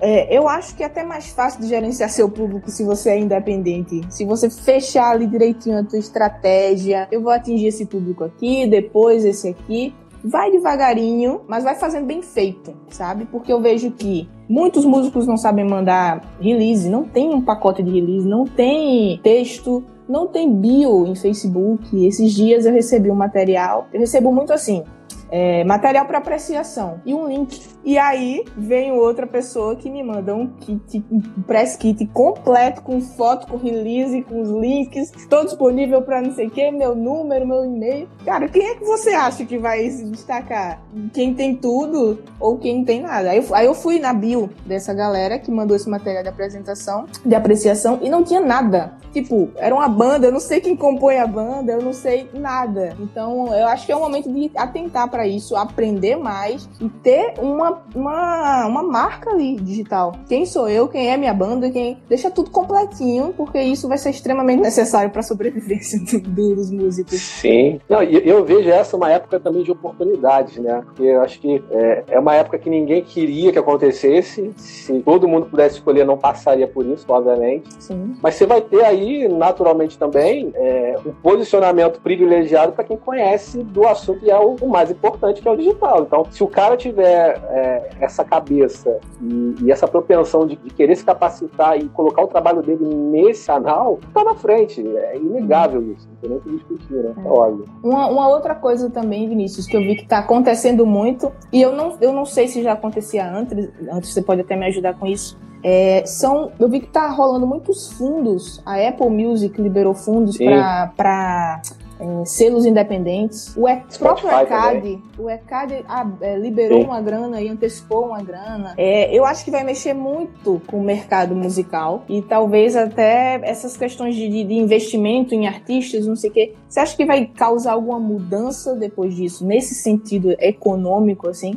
é, 0.03 0.36
eu 0.36 0.48
acho 0.48 0.74
que 0.74 0.82
é 0.82 0.86
até 0.86 1.05
mais 1.05 1.28
fácil 1.28 1.61
de 1.61 1.68
gerenciar 1.68 2.11
seu 2.11 2.28
público 2.28 2.68
se 2.68 2.82
você 2.82 3.11
é 3.11 3.20
independente. 3.20 4.00
Se 4.11 4.24
você 4.24 4.50
fechar 4.50 5.12
ali 5.12 5.28
direitinho 5.28 5.78
a 5.78 5.84
tua 5.84 5.98
estratégia, 5.98 7.07
eu 7.12 7.22
vou 7.22 7.30
atingir 7.30 7.68
esse 7.68 7.86
público 7.86 8.24
aqui, 8.24 8.66
depois 8.66 9.24
esse 9.24 9.48
aqui. 9.48 9.94
Vai 10.24 10.50
devagarinho, 10.50 11.42
mas 11.48 11.62
vai 11.62 11.76
fazendo 11.76 12.07
bem 12.07 12.20
feito, 12.20 12.74
sabe? 12.90 13.26
Porque 13.26 13.53
eu 13.53 13.61
vejo 13.61 13.92
que 13.92 14.28
muitos 14.48 14.84
músicos 14.84 15.26
não 15.26 15.36
sabem 15.36 15.64
mandar 15.64 16.36
release, 16.40 16.88
não 16.88 17.05
tem 17.05 17.32
um 17.32 17.40
pacote 17.40 17.82
de 17.82 17.90
release, 17.90 18.26
não 18.26 18.44
tem 18.44 19.20
texto, 19.22 19.84
não 20.09 20.26
tem 20.26 20.53
bio 20.53 21.07
em 21.07 21.14
Facebook. 21.14 22.07
Esses 22.07 22.32
dias 22.32 22.66
eu 22.66 22.72
recebi 22.72 23.11
um 23.11 23.16
material, 23.16 23.86
eu 23.92 24.00
recebo 24.00 24.32
muito 24.32 24.53
assim, 24.53 24.84
é, 25.30 25.64
material 25.64 26.07
para 26.07 26.18
apreciação 26.18 27.00
e 27.07 27.14
um 27.14 27.26
link. 27.26 27.72
E 27.85 27.99
aí 27.99 28.45
vem 28.57 28.93
outra 28.93 29.26
pessoa 29.26 29.74
que 29.74 29.91
me 29.91 30.03
manda 30.03 30.35
um 30.35 30.47
kit, 30.47 31.05
um 31.11 31.20
press 31.43 31.76
kit 31.76 32.07
completo 32.07 32.83
com 32.83 33.01
foto, 33.01 33.47
com 33.47 33.57
release, 33.57 34.22
com 34.22 34.41
os 34.41 34.51
links, 34.51 35.11
todo 35.28 35.47
disponível 35.47 36.03
para 36.03 36.22
não 36.22 36.33
sei 36.33 36.47
o 36.47 36.51
que, 36.51 36.70
meu 36.70 36.95
número, 36.95 37.47
meu 37.47 37.64
e-mail. 37.64 38.09
Cara, 38.24 38.49
quem 38.49 38.68
é 38.68 38.74
que 38.76 38.85
você 38.85 39.11
acha 39.11 39.45
que 39.45 39.59
vai 39.59 39.89
se 39.91 40.05
destacar? 40.05 40.80
Quem 41.12 41.35
tem 41.35 41.57
tudo 41.57 42.22
ou 42.39 42.59
quem 42.59 42.85
tem 42.85 43.03
nada? 43.03 43.30
Aí 43.30 43.39
eu, 43.39 43.55
aí 43.55 43.66
eu 43.66 43.74
fui 43.74 43.99
na 43.99 44.12
bio 44.12 44.49
dessa 44.64 44.95
galera 44.95 45.39
que 45.39 45.51
mandou 45.51 45.76
esse 45.76 45.89
material 45.89 46.22
de 46.22 46.28
apresentação, 46.28 47.07
de 47.24 47.35
apreciação 47.35 47.99
e 48.01 48.09
não 48.09 48.22
tinha 48.22 48.41
nada. 48.41 48.93
Tipo, 49.12 49.51
era 49.57 49.74
uma 49.74 49.89
banda, 49.89 50.26
eu 50.26 50.33
não 50.33 50.41
sei 50.41 50.61
quem 50.61 50.74
compõe 50.74 51.18
a 51.18 51.26
banda, 51.26 51.72
eu 51.72 51.83
não 51.83 51.93
sei 51.93 52.28
nada. 52.33 52.97
Então, 52.99 53.55
eu 53.55 53.66
acho 53.68 53.85
que 53.85 53.93
é 53.93 53.97
o 53.97 54.01
momento 54.01 54.33
de 54.33 54.51
atentar 54.57 55.09
para 55.11 55.26
isso, 55.26 55.55
aprender 55.55 56.16
mais 56.16 56.68
e 56.80 56.89
ter 56.89 57.35
uma, 57.39 57.72
uma, 57.95 58.66
uma 58.66 58.83
marca 58.83 59.31
ali 59.31 59.57
digital. 59.57 60.12
Quem 60.29 60.45
sou 60.45 60.68
eu, 60.68 60.89
quem 60.89 61.11
é 61.11 61.16
minha 61.16 61.33
banda, 61.33 61.70
quem. 61.70 61.99
Deixa 62.09 62.31
tudo 62.31 62.51
completinho, 62.51 63.33
porque 63.37 63.61
isso 63.61 63.89
vai 63.89 63.99
ser 63.99 64.11
extremamente 64.11 64.61
necessário 64.61 65.11
para 65.11 65.20
a 65.20 65.23
sobrevivência 65.23 65.99
do, 66.20 66.55
dos 66.55 66.70
músicos. 66.70 67.20
Sim. 67.20 67.81
Não, 67.89 68.03
eu 68.03 68.45
vejo 68.45 68.68
essa 68.68 68.97
uma 68.97 69.11
época 69.11 69.41
também 69.41 69.62
de 69.62 69.70
oportunidades, 69.70 70.59
né? 70.59 70.83
Porque 70.85 71.03
eu 71.03 71.23
acho 71.23 71.41
que 71.41 71.62
é, 71.70 72.05
é 72.09 72.18
uma 72.18 72.35
época 72.35 72.59
que 72.59 72.68
ninguém 72.68 73.03
queria 73.03 73.53
que 73.53 73.59
acontecesse. 73.59 74.53
Se 74.57 75.01
todo 75.01 75.29
mundo 75.29 75.47
pudesse 75.47 75.77
escolher, 75.77 76.05
não 76.05 76.18
passaria 76.18 76.66
por 76.66 76.85
isso, 76.87 77.05
obviamente. 77.09 77.68
Sim. 77.79 78.14
Mas 78.23 78.35
você 78.35 78.47
vai 78.47 78.61
ter 78.61 78.85
aí, 78.85 79.29
naturalmente 79.29 79.99
também, 79.99 80.53
é, 80.55 80.97
um 81.05 81.12
posicionamento 81.12 82.01
privilegiado 82.01 82.73
para 82.73 82.85
quem 82.85 82.97
conhece 82.97 83.59
do 83.62 83.87
assunto 83.87 84.25
e 84.25 84.31
é 84.31 84.39
o, 84.39 84.57
o 84.61 84.68
mais 84.68 84.91
importante 84.91 85.12
importante 85.12 85.43
que 85.43 85.49
é 85.49 85.51
o 85.51 85.57
digital. 85.57 86.03
Então, 86.03 86.27
se 86.31 86.43
o 86.43 86.49
cara 86.49 86.77
tiver 86.77 87.41
é, 87.51 87.62
essa 88.01 88.25
cabeça 88.25 88.99
e, 89.21 89.55
e 89.63 89.73
essa 89.73 89.87
propensão 89.87 90.47
de, 90.47 90.57
de, 90.57 90.71
querer 90.71 90.97
se 90.97 91.05
capacitar 91.05 91.79
e 91.79 91.89
colocar 91.89 92.23
o 92.23 92.27
trabalho 92.27 92.63
dele 92.63 92.85
nesse 92.85 93.47
canal, 93.47 93.99
tá 94.13 94.25
na 94.25 94.35
frente. 94.35 94.81
É 94.97 95.17
inegável 95.17 95.93
isso. 95.93 96.09
Não 96.09 96.17
tem 96.17 96.31
nem 96.31 96.39
o 96.39 96.41
que 96.41 96.51
discutir, 96.51 96.95
né? 96.95 97.15
É, 97.17 97.27
é 97.27 97.31
óbvio. 97.31 97.65
Uma, 97.83 98.09
uma, 98.09 98.29
outra 98.29 98.55
coisa 98.55 98.91
também, 98.91 99.29
Vinícius, 99.29 99.67
que 99.67 99.77
eu 99.77 99.81
vi 99.81 99.97
que 99.97 100.07
tá 100.07 100.19
acontecendo 100.19 100.87
muito, 100.87 101.33
e 101.53 101.61
eu 101.61 101.73
não, 101.73 101.97
eu 102.01 102.13
não 102.13 102.25
sei 102.25 102.49
se 102.49 102.63
já 102.63 102.73
acontecia 102.73 103.29
antes, 103.31 103.71
antes 103.91 104.13
você 104.13 104.23
pode 104.23 104.41
até 104.41 104.57
me 104.57 104.67
ajudar 104.67 104.99
com 104.99 105.07
isso. 105.07 105.39
É, 105.65 106.05
são, 106.05 106.51
eu 106.59 106.69
vi 106.69 106.81
que 106.81 106.89
tá 106.89 107.09
rolando 107.09 107.47
muitos 107.47 107.93
fundos. 107.93 108.61
A 108.67 108.77
Apple 108.77 109.09
Music 109.11 109.61
liberou 109.61 109.95
fundos 109.95 110.37
para 110.37 111.63
é, 112.03 112.24
selos 112.24 112.66
independentes. 112.66 113.57
O 113.57 113.68
e, 113.68 113.80
próprio 113.96 114.28
ECAD, 114.28 115.00
o 115.16 115.30
ECAD 115.30 115.84
é, 116.20 116.36
liberou 116.36 116.80
Sim. 116.80 116.86
uma 116.86 117.00
grana 117.00 117.40
e 117.40 117.48
antecipou 117.48 118.07
uma 118.07 118.20
grana. 118.20 118.74
É, 118.76 119.16
eu 119.16 119.24
acho 119.24 119.44
que 119.44 119.53
vai 119.53 119.62
mexer 119.62 119.94
muito 119.94 120.61
com 120.66 120.80
o 120.80 120.82
mercado 120.82 121.32
musical 121.36 122.05
e 122.09 122.20
talvez 122.20 122.74
até 122.74 123.40
essas 123.44 123.76
questões 123.76 124.16
de, 124.16 124.28
de 124.28 124.55
investimento 124.55 125.32
em 125.32 125.46
artistas, 125.46 126.05
não 126.05 126.16
sei 126.16 126.30
o 126.30 126.32
quê. 126.32 126.55
Você 126.68 126.80
acha 126.80 126.96
que 126.96 127.05
vai 127.05 127.24
causar 127.26 127.72
alguma 127.74 128.00
mudança 128.00 128.74
depois 128.74 129.14
disso, 129.14 129.46
nesse 129.46 129.74
sentido 129.74 130.34
econômico, 130.40 131.28
assim? 131.28 131.57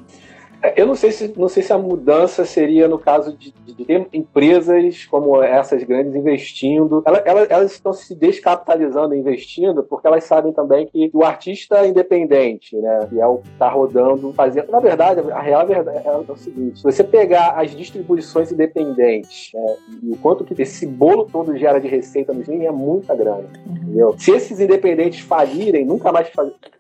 Eu 0.76 0.88
não 0.88 0.95
sei 0.95 1.11
se, 1.11 1.34
não 1.38 1.49
sei 1.49 1.63
se 1.63 1.74
a 1.74 1.78
mudança 1.78 2.45
seria 2.45 2.88
no 2.88 2.97
caso 2.97 3.36
de, 3.36 3.51
de 3.51 3.86
ter 3.86 4.07
empresas 4.13 5.05
como 5.05 5.41
essas 5.41 5.84
grandes 5.84 6.16
investindo. 6.16 7.03
Elas, 7.05 7.22
elas, 7.26 7.47
elas, 7.49 7.72
estão 7.72 7.93
se 7.93 8.16
descapitalizando 8.16 9.16
investindo 9.16 9.84
porque 9.84 10.07
elas 10.07 10.24
sabem 10.24 10.53
também 10.53 10.88
que 10.88 11.09
o 11.13 11.24
artista 11.24 11.86
independente, 11.86 12.76
né, 12.78 13.07
que 13.09 13.20
é 13.20 13.26
o 13.26 13.38
que 13.38 13.49
está 13.49 13.70
rodando, 13.70 14.34
fazendo. 14.34 14.72
Na 14.72 14.80
verdade, 14.80 15.20
a 15.32 15.41
real 15.41 15.66
verdade 15.66 15.97
é, 15.97 16.07
é 16.07 16.32
o 16.32 16.38
seguinte: 16.38 16.80
se 16.80 16.84
você 16.84 17.03
pegar 17.03 17.51
as 17.59 17.72
distribuições 17.72 18.51
independentes 18.51 19.51
né, 19.53 19.76
e 20.03 20.11
o 20.11 20.18
quanto 20.18 20.43
que 20.43 20.61
esse 20.61 20.86
bolo 20.88 21.26
todo 21.26 21.57
gera 21.57 21.80
de 21.80 21.88
receita 21.88 22.34
no 22.34 22.41
streaming 22.41 22.66
é 22.66 22.72
muita 22.72 23.16
grana. 23.16 23.45
Entendeu? 23.66 24.16
Se 24.18 24.32
esses 24.32 24.59
independentes 24.59 25.20
falirem, 25.22 25.86
nunca 25.86 26.11
mais 26.11 26.30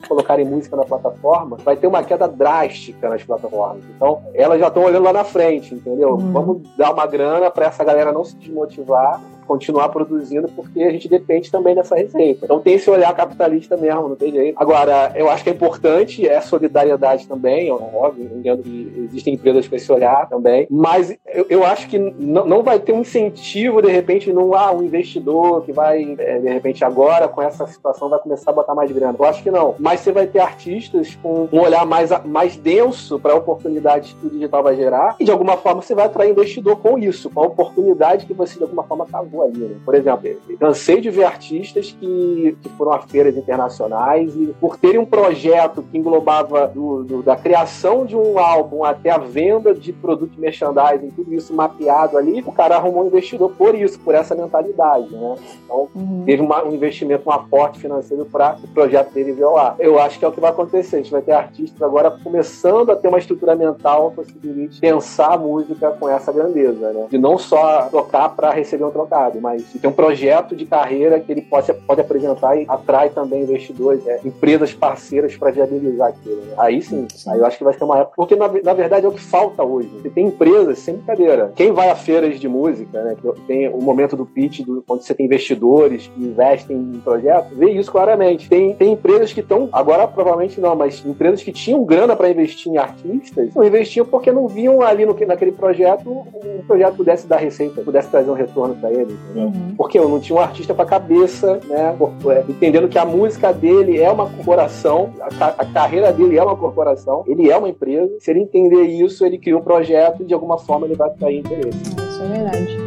colocarem 0.07 0.45
música 0.45 0.75
na 0.75 0.85
plataforma, 0.85 1.57
vai 1.57 1.75
ter 1.75 1.87
uma 1.87 2.03
queda 2.03 2.27
drástica 2.27 3.09
nas 3.09 3.23
plataformas. 3.23 3.74
Então, 3.95 4.23
elas 4.33 4.59
já 4.59 4.67
estão 4.67 4.83
olhando 4.83 5.03
lá 5.03 5.13
na 5.13 5.23
frente, 5.23 5.73
entendeu? 5.73 6.11
Uhum. 6.11 6.31
Vamos 6.31 6.61
dar 6.77 6.91
uma 6.91 7.05
grana 7.05 7.49
para 7.49 7.65
essa 7.65 7.83
galera 7.83 8.11
não 8.11 8.23
se 8.23 8.35
desmotivar 8.35 9.21
continuar 9.45 9.89
produzindo, 9.89 10.47
porque 10.49 10.83
a 10.83 10.91
gente 10.91 11.07
depende 11.07 11.51
também 11.51 11.75
dessa 11.75 11.95
receita. 11.95 12.45
Então 12.45 12.59
tem 12.59 12.75
esse 12.75 12.89
olhar 12.89 13.13
capitalista 13.15 13.77
mesmo, 13.77 14.09
não 14.09 14.15
tem 14.15 14.31
jeito. 14.31 14.55
Agora, 14.59 15.11
eu 15.15 15.29
acho 15.29 15.43
que 15.43 15.49
é 15.49 15.53
importante, 15.53 16.27
é 16.27 16.39
solidariedade 16.41 17.27
também, 17.27 17.71
óbvio, 17.71 18.29
entendo 18.35 18.63
que 18.63 19.07
existem 19.09 19.33
empresas 19.33 19.67
com 19.67 19.75
esse 19.75 19.91
olhar 19.91 20.27
também, 20.27 20.67
mas 20.69 21.15
eu, 21.27 21.45
eu 21.49 21.65
acho 21.65 21.87
que 21.87 21.97
não, 21.97 22.45
não 22.45 22.63
vai 22.63 22.79
ter 22.79 22.91
um 22.91 23.01
incentivo, 23.01 23.81
de 23.81 23.91
repente, 23.91 24.31
num 24.31 24.53
ah, 24.53 24.71
um 24.71 24.83
investidor 24.83 25.63
que 25.63 25.71
vai, 25.71 26.15
é, 26.17 26.39
de 26.39 26.49
repente, 26.49 26.83
agora, 26.83 27.27
com 27.27 27.41
essa 27.41 27.65
situação, 27.67 28.09
vai 28.09 28.19
começar 28.19 28.51
a 28.51 28.53
botar 28.53 28.75
mais 28.75 28.91
grana. 28.91 29.15
Eu 29.17 29.25
acho 29.25 29.43
que 29.43 29.51
não. 29.51 29.75
Mas 29.79 30.01
você 30.01 30.11
vai 30.11 30.27
ter 30.27 30.39
artistas 30.39 31.17
com 31.21 31.47
um 31.51 31.59
olhar 31.59 31.85
mais, 31.85 32.09
mais 32.25 32.55
denso 32.57 33.19
para 33.19 33.33
a 33.33 33.35
oportunidade 33.35 34.15
que 34.19 34.27
o 34.27 34.29
digital 34.29 34.63
vai 34.63 34.75
gerar, 34.75 35.15
e 35.19 35.25
de 35.25 35.31
alguma 35.31 35.57
forma 35.57 35.81
você 35.81 35.93
vai 35.93 36.05
atrair 36.05 36.31
investidor 36.31 36.77
com 36.77 36.97
isso, 36.97 37.29
com 37.29 37.41
a 37.41 37.45
oportunidade 37.45 38.25
que 38.25 38.33
você, 38.33 38.57
de 38.57 38.63
alguma 38.63 38.83
forma, 38.83 39.05
cavou 39.05 39.34
Né? 39.43 39.75
Por 39.83 39.95
exemplo, 39.95 40.29
cansei 40.59 41.01
de 41.01 41.09
ver 41.09 41.25
artistas 41.25 41.91
que, 41.91 42.57
que 42.61 42.69
foram 42.69 42.93
a 42.93 42.99
feiras 42.99 43.35
internacionais 43.35 44.35
e 44.35 44.53
por 44.59 44.77
terem 44.77 44.99
um 44.99 45.05
projeto 45.05 45.83
que 45.83 45.97
englobava 45.97 46.67
do, 46.67 47.03
do, 47.03 47.23
da 47.23 47.35
criação 47.35 48.05
de 48.05 48.15
um 48.15 48.39
álbum 48.39 48.83
até 48.83 49.11
a 49.11 49.17
venda 49.17 49.73
de 49.73 49.91
produto 49.93 50.31
de 50.31 50.39
merchandising, 50.39 51.09
tudo 51.11 51.33
isso 51.33 51.53
mapeado 51.53 52.17
ali, 52.17 52.43
o 52.45 52.51
cara 52.51 52.75
arrumou 52.75 53.03
um 53.03 53.07
investidor 53.07 53.51
por 53.57 53.75
isso, 53.75 53.99
por 53.99 54.15
essa 54.15 54.35
mentalidade, 54.35 55.13
né? 55.15 55.35
Então, 55.63 55.87
uhum. 55.95 56.23
teve 56.25 56.41
uma, 56.41 56.63
um 56.63 56.73
investimento, 56.73 57.29
um 57.29 57.31
aporte 57.31 57.79
financeiro 57.79 58.25
para 58.25 58.57
o 58.63 58.67
projeto 58.67 59.11
dele 59.11 59.33
violar. 59.33 59.75
Eu 59.79 59.99
acho 59.99 60.19
que 60.19 60.25
é 60.25 60.27
o 60.27 60.31
que 60.31 60.39
vai 60.39 60.51
acontecer. 60.51 60.97
A 60.97 60.99
gente 60.99 61.11
vai 61.11 61.21
ter 61.21 61.31
artistas 61.31 61.81
agora 61.81 62.11
começando 62.11 62.91
a 62.91 62.95
ter 62.95 63.07
uma 63.07 63.17
estrutura 63.17 63.55
mental 63.55 64.11
possibilite 64.11 64.79
pensar 64.79 65.33
a 65.33 65.37
música 65.37 65.91
com 65.91 66.09
essa 66.09 66.31
grandeza, 66.31 66.91
né? 66.91 67.07
De 67.09 67.17
não 67.17 67.37
só 67.37 67.87
tocar 67.89 68.29
para 68.29 68.51
receber 68.51 68.83
um 68.83 68.91
trocado 68.91 69.24
mercado, 69.25 69.41
mas 69.41 69.63
tem 69.63 69.89
um 69.89 69.93
projeto 69.93 70.55
de 70.55 70.65
carreira 70.65 71.19
que 71.19 71.31
ele 71.31 71.41
pode, 71.41 71.73
pode 71.73 72.01
apresentar 72.01 72.55
e 72.55 72.65
atrai 72.67 73.09
também 73.09 73.43
investidores, 73.43 74.05
é, 74.07 74.19
empresas 74.23 74.73
parceiras 74.73 75.35
para 75.35 75.51
viabilizar 75.51 76.09
aquilo. 76.09 76.41
Né? 76.41 76.53
Aí 76.57 76.81
sim, 76.81 77.07
aí 77.27 77.39
eu 77.39 77.45
acho 77.45 77.57
que 77.57 77.63
vai 77.63 77.73
ser 77.73 77.83
uma 77.83 77.99
época. 77.99 78.13
Porque 78.15 78.35
na, 78.35 78.47
na 78.47 78.73
verdade 78.73 79.05
é 79.05 79.09
o 79.09 79.11
que 79.11 79.21
falta 79.21 79.63
hoje. 79.63 79.89
Você 80.01 80.09
tem 80.09 80.27
empresas, 80.27 80.79
sem 80.79 80.95
brincadeira. 80.95 81.51
Quem 81.55 81.71
vai 81.71 81.89
a 81.89 81.95
feiras 81.95 82.39
de 82.39 82.47
música, 82.47 83.01
né, 83.03 83.15
que 83.19 83.41
tem 83.41 83.69
o 83.69 83.81
momento 83.81 84.15
do 84.15 84.25
pitch, 84.25 84.61
do, 84.61 84.83
onde 84.87 85.05
você 85.05 85.13
tem 85.13 85.25
investidores 85.25 86.07
que 86.07 86.23
investem 86.23 86.77
em 86.77 86.99
projetos, 86.99 87.57
vê 87.57 87.71
isso 87.71 87.91
claramente. 87.91 88.49
Tem, 88.49 88.73
tem 88.73 88.93
empresas 88.93 89.33
que 89.33 89.39
estão, 89.39 89.69
agora 89.71 90.07
provavelmente 90.07 90.59
não, 90.59 90.75
mas 90.75 91.03
empresas 91.05 91.41
que 91.41 91.51
tinham 91.51 91.83
grana 91.83 92.15
para 92.15 92.29
investir 92.29 92.71
em 92.71 92.77
artistas, 92.77 93.53
não 93.53 93.65
investiam 93.65 94.05
porque 94.05 94.31
não 94.31 94.47
viam 94.47 94.81
ali 94.81 95.05
no, 95.05 95.15
naquele 95.25 95.51
projeto 95.51 96.25
um 96.65 96.67
projeto 96.67 96.95
pudesse 96.95 97.27
dar 97.27 97.37
receita, 97.37 97.81
pudesse 97.81 98.09
trazer 98.09 98.29
um 98.29 98.33
retorno 98.33 98.75
para 98.75 98.91
eles. 98.91 99.14
Uhum. 99.35 99.73
Porque 99.77 99.97
eu 99.97 100.07
não 100.07 100.19
tinha 100.19 100.37
um 100.37 100.41
artista 100.41 100.73
para 100.73 100.85
cabeça, 100.85 101.59
né? 101.67 101.95
É, 102.27 102.45
entendendo 102.47 102.87
que 102.87 102.97
a 102.97 103.05
música 103.05 103.51
dele 103.53 103.99
é 103.99 104.11
uma 104.11 104.29
corporação, 104.29 105.11
a, 105.19 105.45
a, 105.47 105.65
carreira 105.65 106.11
dele 106.11 106.37
é 106.37 106.43
uma 106.43 106.55
corporação, 106.55 107.23
ele 107.27 107.49
é 107.49 107.57
uma 107.57 107.69
empresa. 107.69 108.15
Se 108.19 108.31
ele 108.31 108.41
entender 108.41 108.83
isso, 108.83 109.25
ele 109.25 109.37
cria 109.37 109.57
um 109.57 109.61
projeto 109.61 110.23
e 110.23 110.25
de 110.25 110.33
alguma 110.33 110.57
forma 110.57 110.85
ele 110.85 110.95
vai 110.95 111.09
atrair 111.09 111.39
interesse. 111.39 111.77
Isso 111.77 112.23
é 112.23 112.27
verdade. 112.27 112.77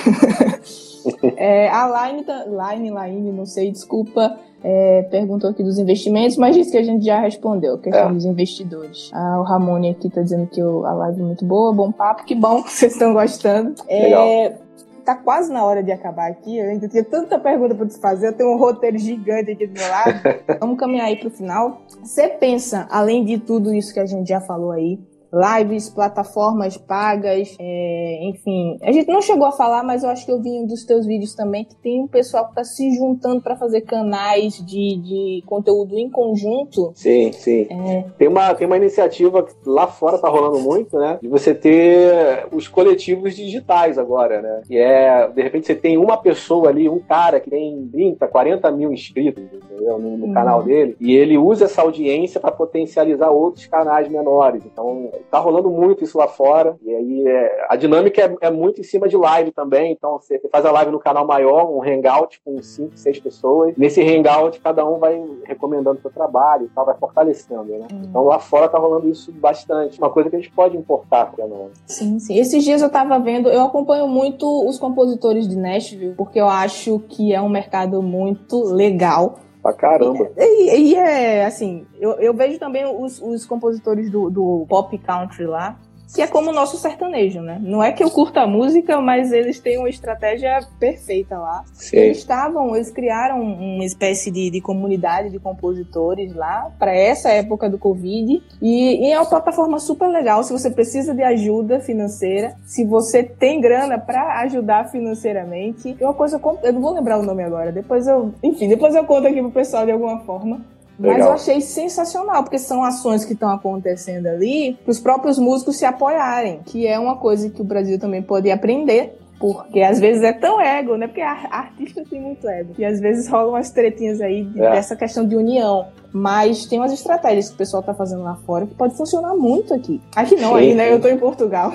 é, 1.37 1.69
a 1.69 2.09
Line, 2.09 2.25
Line, 2.47 2.91
Line, 2.91 3.33
não 3.33 3.47
sei, 3.47 3.71
desculpa 3.71 4.39
é, 4.63 5.03
perguntou 5.11 5.51
aqui 5.51 5.63
dos 5.63 5.79
investimentos, 5.79 6.37
mas 6.37 6.57
disse 6.57 6.71
que 6.71 6.79
a 6.79 6.83
gente 6.83 7.05
já 7.05 7.21
respondeu, 7.21 7.75
a 7.75 7.79
questão 7.79 8.09
é. 8.09 8.13
dos 8.13 8.25
investidores. 8.25 9.11
Ah, 9.13 9.41
o 9.41 9.43
Ramone 9.43 9.91
aqui 9.91 10.11
tá 10.11 10.23
dizendo 10.23 10.47
que 10.47 10.61
a 10.61 10.93
live 10.93 11.21
é 11.21 11.25
muito 11.25 11.45
boa, 11.45 11.73
bom 11.73 11.93
papo, 11.93 12.25
que 12.25 12.35
bom 12.35 12.63
que 12.63 12.73
vocês 12.73 12.93
estão 12.93 13.13
gostando. 13.13 13.75
É, 13.89 14.57
tá 15.05 15.15
quase 15.15 15.51
na 15.51 15.65
hora 15.65 15.83
de 15.83 15.91
acabar 15.91 16.31
aqui, 16.31 16.59
eu 16.59 16.69
ainda 16.69 16.87
tenho 16.89 17.05
tanta 17.05 17.39
pergunta 17.39 17.75
para 17.75 17.87
te 17.87 17.99
fazer, 17.99 18.29
eu 18.29 18.33
tenho 18.35 18.53
um 18.53 18.59
roteiro 18.59 18.99
gigante 18.99 19.53
aqui 19.53 19.67
do 19.67 19.73
meu 19.73 19.89
lado. 19.89 20.21
Vamos 20.61 20.79
caminhar 20.79 21.07
aí 21.07 21.17
pro 21.17 21.31
final. 21.31 21.81
Você 22.03 22.29
pensa, 22.29 22.87
além 22.91 23.25
de 23.25 23.39
tudo 23.39 23.73
isso 23.73 23.95
que 23.95 24.01
a 24.01 24.07
gente 24.07 24.29
já 24.29 24.41
falou 24.41 24.71
aí, 24.71 24.99
lives, 25.33 25.91
plataformas 25.91 26.77
pagas, 26.77 27.57
é, 27.59 28.19
enfim. 28.23 28.79
A 28.83 28.93
gente 28.93 29.09
não 29.09 29.21
chegou 29.21 29.47
a 29.47 29.53
falar, 29.53 29.83
mas 29.83 30.03
eu 30.03 30.11
acho 30.11 30.25
que 30.25 30.33
eu 30.33 30.41
vi 30.41 30.51
um 30.51 30.67
dos 30.67 30.85
teus 30.85 31.07
vídeos 31.07 31.35
também 31.35 31.65
que 31.65 31.75
tem 31.77 32.03
um 32.03 32.09
pessoal 32.09 32.45
que 32.45 32.51
está 32.51 32.65
se 32.65 32.91
juntando 32.97 33.41
para 33.43 33.57
fazer 33.57 33.83
canais 33.83 34.55
de, 34.65 34.97
de 34.97 35.43
conteúdo 35.47 35.99
em 35.99 36.11
conjunto. 36.11 36.93
Sim, 36.95 37.33
sim. 37.33 37.67
É... 37.71 38.05
Tem, 38.17 38.29
uma, 38.29 38.55
tem 38.55 38.67
uma 38.67 38.77
iniciativa 38.77 39.43
que 39.43 39.55
lá 39.67 39.87
fora 39.87 40.19
tá 40.19 40.29
rolando 40.29 40.59
muito, 40.61 40.99
né? 40.99 41.19
De 41.21 41.29
você 41.29 41.55
ter 41.55 42.47
os 42.53 42.67
coletivos 42.67 43.37
digitais 43.37 43.99
agora, 43.99 44.41
né? 44.41 44.63
E 44.71 44.77
é, 44.77 45.29
de 45.29 45.43
repente, 45.43 45.67
você 45.67 45.75
tem 45.75 45.99
uma 45.99 46.17
pessoa 46.17 46.69
ali, 46.69 46.89
um 46.89 46.99
cara 46.99 47.41
que 47.41 47.51
tem 47.51 47.89
30, 47.93 48.27
40 48.27 48.71
mil 48.71 48.93
inscritos, 48.93 49.45
entendeu? 49.45 49.99
No, 49.99 50.17
no 50.17 50.27
uhum. 50.27 50.35
canal 50.35 50.63
dele, 50.63 50.97
e 51.01 51.15
ele 51.15 51.37
usa 51.37 51.67
essa 51.67 51.83
audiência 51.83 52.41
para 52.41 52.51
potencializar 52.51 53.31
outros 53.31 53.67
canais 53.67 54.09
menores. 54.09 54.63
Então, 54.65 55.11
tá 55.31 55.39
rolando 55.39 55.71
muito 55.71 56.05
isso 56.05 56.19
lá 56.19 56.29
fora. 56.29 56.77
E 56.83 56.95
aí 56.95 57.27
é, 57.27 57.67
a 57.69 57.77
dinâmica 57.77 58.21
é, 58.21 58.47
é, 58.47 58.51
muito 58.51 58.81
em 58.81 58.85
cima 58.85 59.09
de 59.09 59.17
live 59.17 59.53
também. 59.53 59.93
Então 59.93 60.19
você 60.19 60.41
faz 60.51 60.65
a 60.65 60.73
live 60.73 60.91
no 60.91 60.99
canal 60.99 61.27
maior, 61.27 61.71
um 61.71 61.83
hangout 61.83 62.41
com 62.45 62.61
5, 62.63 62.93
6 62.97 63.21
pessoas. 63.21 63.75
Nesse 63.77 64.03
hangout, 64.03 64.61
cada 64.61 64.87
um 64.87 64.99
vai 64.99 65.23
recomendando 65.45 66.01
seu 66.01 66.11
trabalho 66.11 66.67
e 66.67 66.69
tal, 66.69 66.87
vai 66.87 66.97
fortalecendo, 66.97 67.65
né? 67.65 67.87
Hum. 67.93 68.03
Então 68.09 68.25
lá 68.25 68.39
fora 68.39 68.69
tá 68.69 68.79
rolando 68.79 69.09
isso 69.09 69.33
bastante. 69.33 69.99
Uma 69.99 70.11
coisa 70.11 70.31
que 70.31 70.37
a 70.37 70.39
gente 70.39 70.53
pode 70.53 70.77
importar 70.77 71.33
pra 71.33 71.47
nós. 71.47 71.73
Sim, 71.87 72.19
sim. 72.19 72.39
Esses 72.39 72.65
dias 72.65 72.83
eu 72.83 72.91
tava 72.91 73.19
vendo, 73.19 73.49
eu 73.49 73.63
acompanho 73.63 74.07
muito 74.07 74.47
os 74.67 74.79
compositores 74.79 75.49
de 75.49 75.57
Nashville, 75.57 76.15
porque 76.15 76.41
eu 76.41 76.49
acho 76.49 76.99
que 77.09 77.33
é 77.33 77.41
um 77.41 77.49
mercado 77.49 78.03
muito 78.03 78.63
legal 78.65 79.37
Pra 79.63 79.73
caramba. 79.73 80.31
E, 80.37 80.93
e, 80.93 80.95
é, 80.95 81.45
assim, 81.45 81.87
eu, 81.99 82.13
eu 82.13 82.33
vejo 82.33 82.59
também 82.59 82.85
os, 82.87 83.21
os 83.21 83.45
compositores 83.45 84.11
do, 84.11 84.31
do 84.31 84.67
pop 84.69 84.97
country 84.99 85.47
lá, 85.47 85.77
que 86.15 86.23
é 86.23 86.27
como 86.27 86.51
o 86.51 86.53
nosso 86.53 86.77
sertanejo, 86.77 87.41
né? 87.41 87.59
Não 87.61 87.83
é 87.83 87.93
que 87.93 88.03
eu 88.03 88.11
curta 88.11 88.43
a 88.43 88.47
música, 88.47 89.01
mas 89.01 89.33
eles 89.33 89.61
têm 89.61 89.79
uma 89.79 89.89
estratégia 89.89 90.61
perfeita 90.79 91.39
lá. 91.39 91.65
Sim. 91.73 91.97
Eles 91.97 92.19
estavam, 92.19 92.75
eles 92.75 92.91
criaram 92.91 93.41
uma 93.41 93.85
espécie 93.85 94.31
de, 94.31 94.51
de 94.51 94.61
comunidade 94.61 95.31
de 95.31 95.39
compositores 95.39 96.35
lá 96.35 96.73
para 96.79 96.95
essa 96.95 97.31
época 97.31 97.69
do 97.69 97.79
Covid 97.79 98.43
e, 98.61 99.07
e, 99.07 99.13
é 99.13 99.19
uma 99.19 99.29
plataforma 99.29 99.79
super 99.79 100.09
legal. 100.09 100.43
Se 100.43 100.53
você 100.53 100.71
precisa 100.71 101.15
de 101.15 101.23
ajuda 101.23 101.81
financeira, 101.81 102.55
se 102.65 102.85
você 102.85 103.23
tem 103.23 103.61
grana 103.61 103.99
para 103.99 104.41
ajudar 104.41 104.91
financeiramente, 104.91 105.97
é 106.01 106.05
uma 106.05 106.15
coisa 106.15 106.41
eu 106.63 106.73
não 106.73 106.81
vou 106.81 106.95
lembrar 106.95 107.19
o 107.19 107.23
nome 107.23 107.43
agora. 107.43 107.71
Depois 107.71 108.07
eu, 108.07 108.33
enfim, 108.43 108.69
depois 108.69 108.95
eu 108.95 109.05
conto 109.05 109.27
aqui 109.27 109.41
pro 109.41 109.51
pessoal 109.51 109.85
de 109.85 109.93
alguma 109.93 110.21
forma. 110.21 110.65
Mas 110.99 111.25
eu 111.25 111.33
achei 111.33 111.61
sensacional, 111.61 112.43
porque 112.43 112.59
são 112.59 112.83
ações 112.83 113.25
que 113.25 113.33
estão 113.33 113.51
acontecendo 113.51 114.27
ali 114.27 114.77
para 114.85 114.91
os 114.91 114.99
próprios 114.99 115.39
músicos 115.39 115.77
se 115.77 115.85
apoiarem, 115.85 116.61
que 116.67 116.87
é 116.87 116.99
uma 116.99 117.17
coisa 117.17 117.49
que 117.49 117.61
o 117.61 117.65
Brasil 117.65 117.99
também 117.99 118.21
pode 118.21 118.51
aprender. 118.51 119.17
Porque 119.39 119.81
às 119.83 120.01
vezes 120.01 120.25
é 120.25 120.33
tão 120.33 120.61
ego, 120.61 120.97
né? 120.97 121.07
Porque 121.07 121.21
a 121.21 121.31
artista 121.53 122.03
tem 122.11 122.21
muito 122.21 122.49
ego. 122.49 122.75
E 122.77 122.85
às 122.85 122.99
vezes 122.99 123.29
rolam 123.29 123.51
umas 123.51 123.71
tretinhas 123.71 124.21
aí 124.21 124.43
de, 124.43 124.61
é. 124.61 124.73
dessa 124.73 124.97
questão 124.97 125.25
de 125.25 125.37
união. 125.37 125.87
Mas 126.13 126.67
tem 126.67 126.81
umas 126.81 126.93
estratégias 126.93 127.49
que 127.49 127.55
o 127.55 127.59
pessoal 127.59 127.81
tá 127.81 127.95
fazendo 127.95 128.25
lá 128.25 128.35
fora 128.45 128.67
que 128.67 128.75
pode 128.75 128.97
funcionar 128.97 129.37
muito 129.37 129.73
aqui. 129.73 130.01
Aqui 130.17 130.35
não, 130.35 130.57
aí, 130.57 130.75
né? 130.75 130.93
Eu 130.93 131.01
tô 131.01 131.07
em 131.07 131.19
Portugal. 131.19 131.73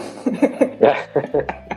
É. 0.81 1.63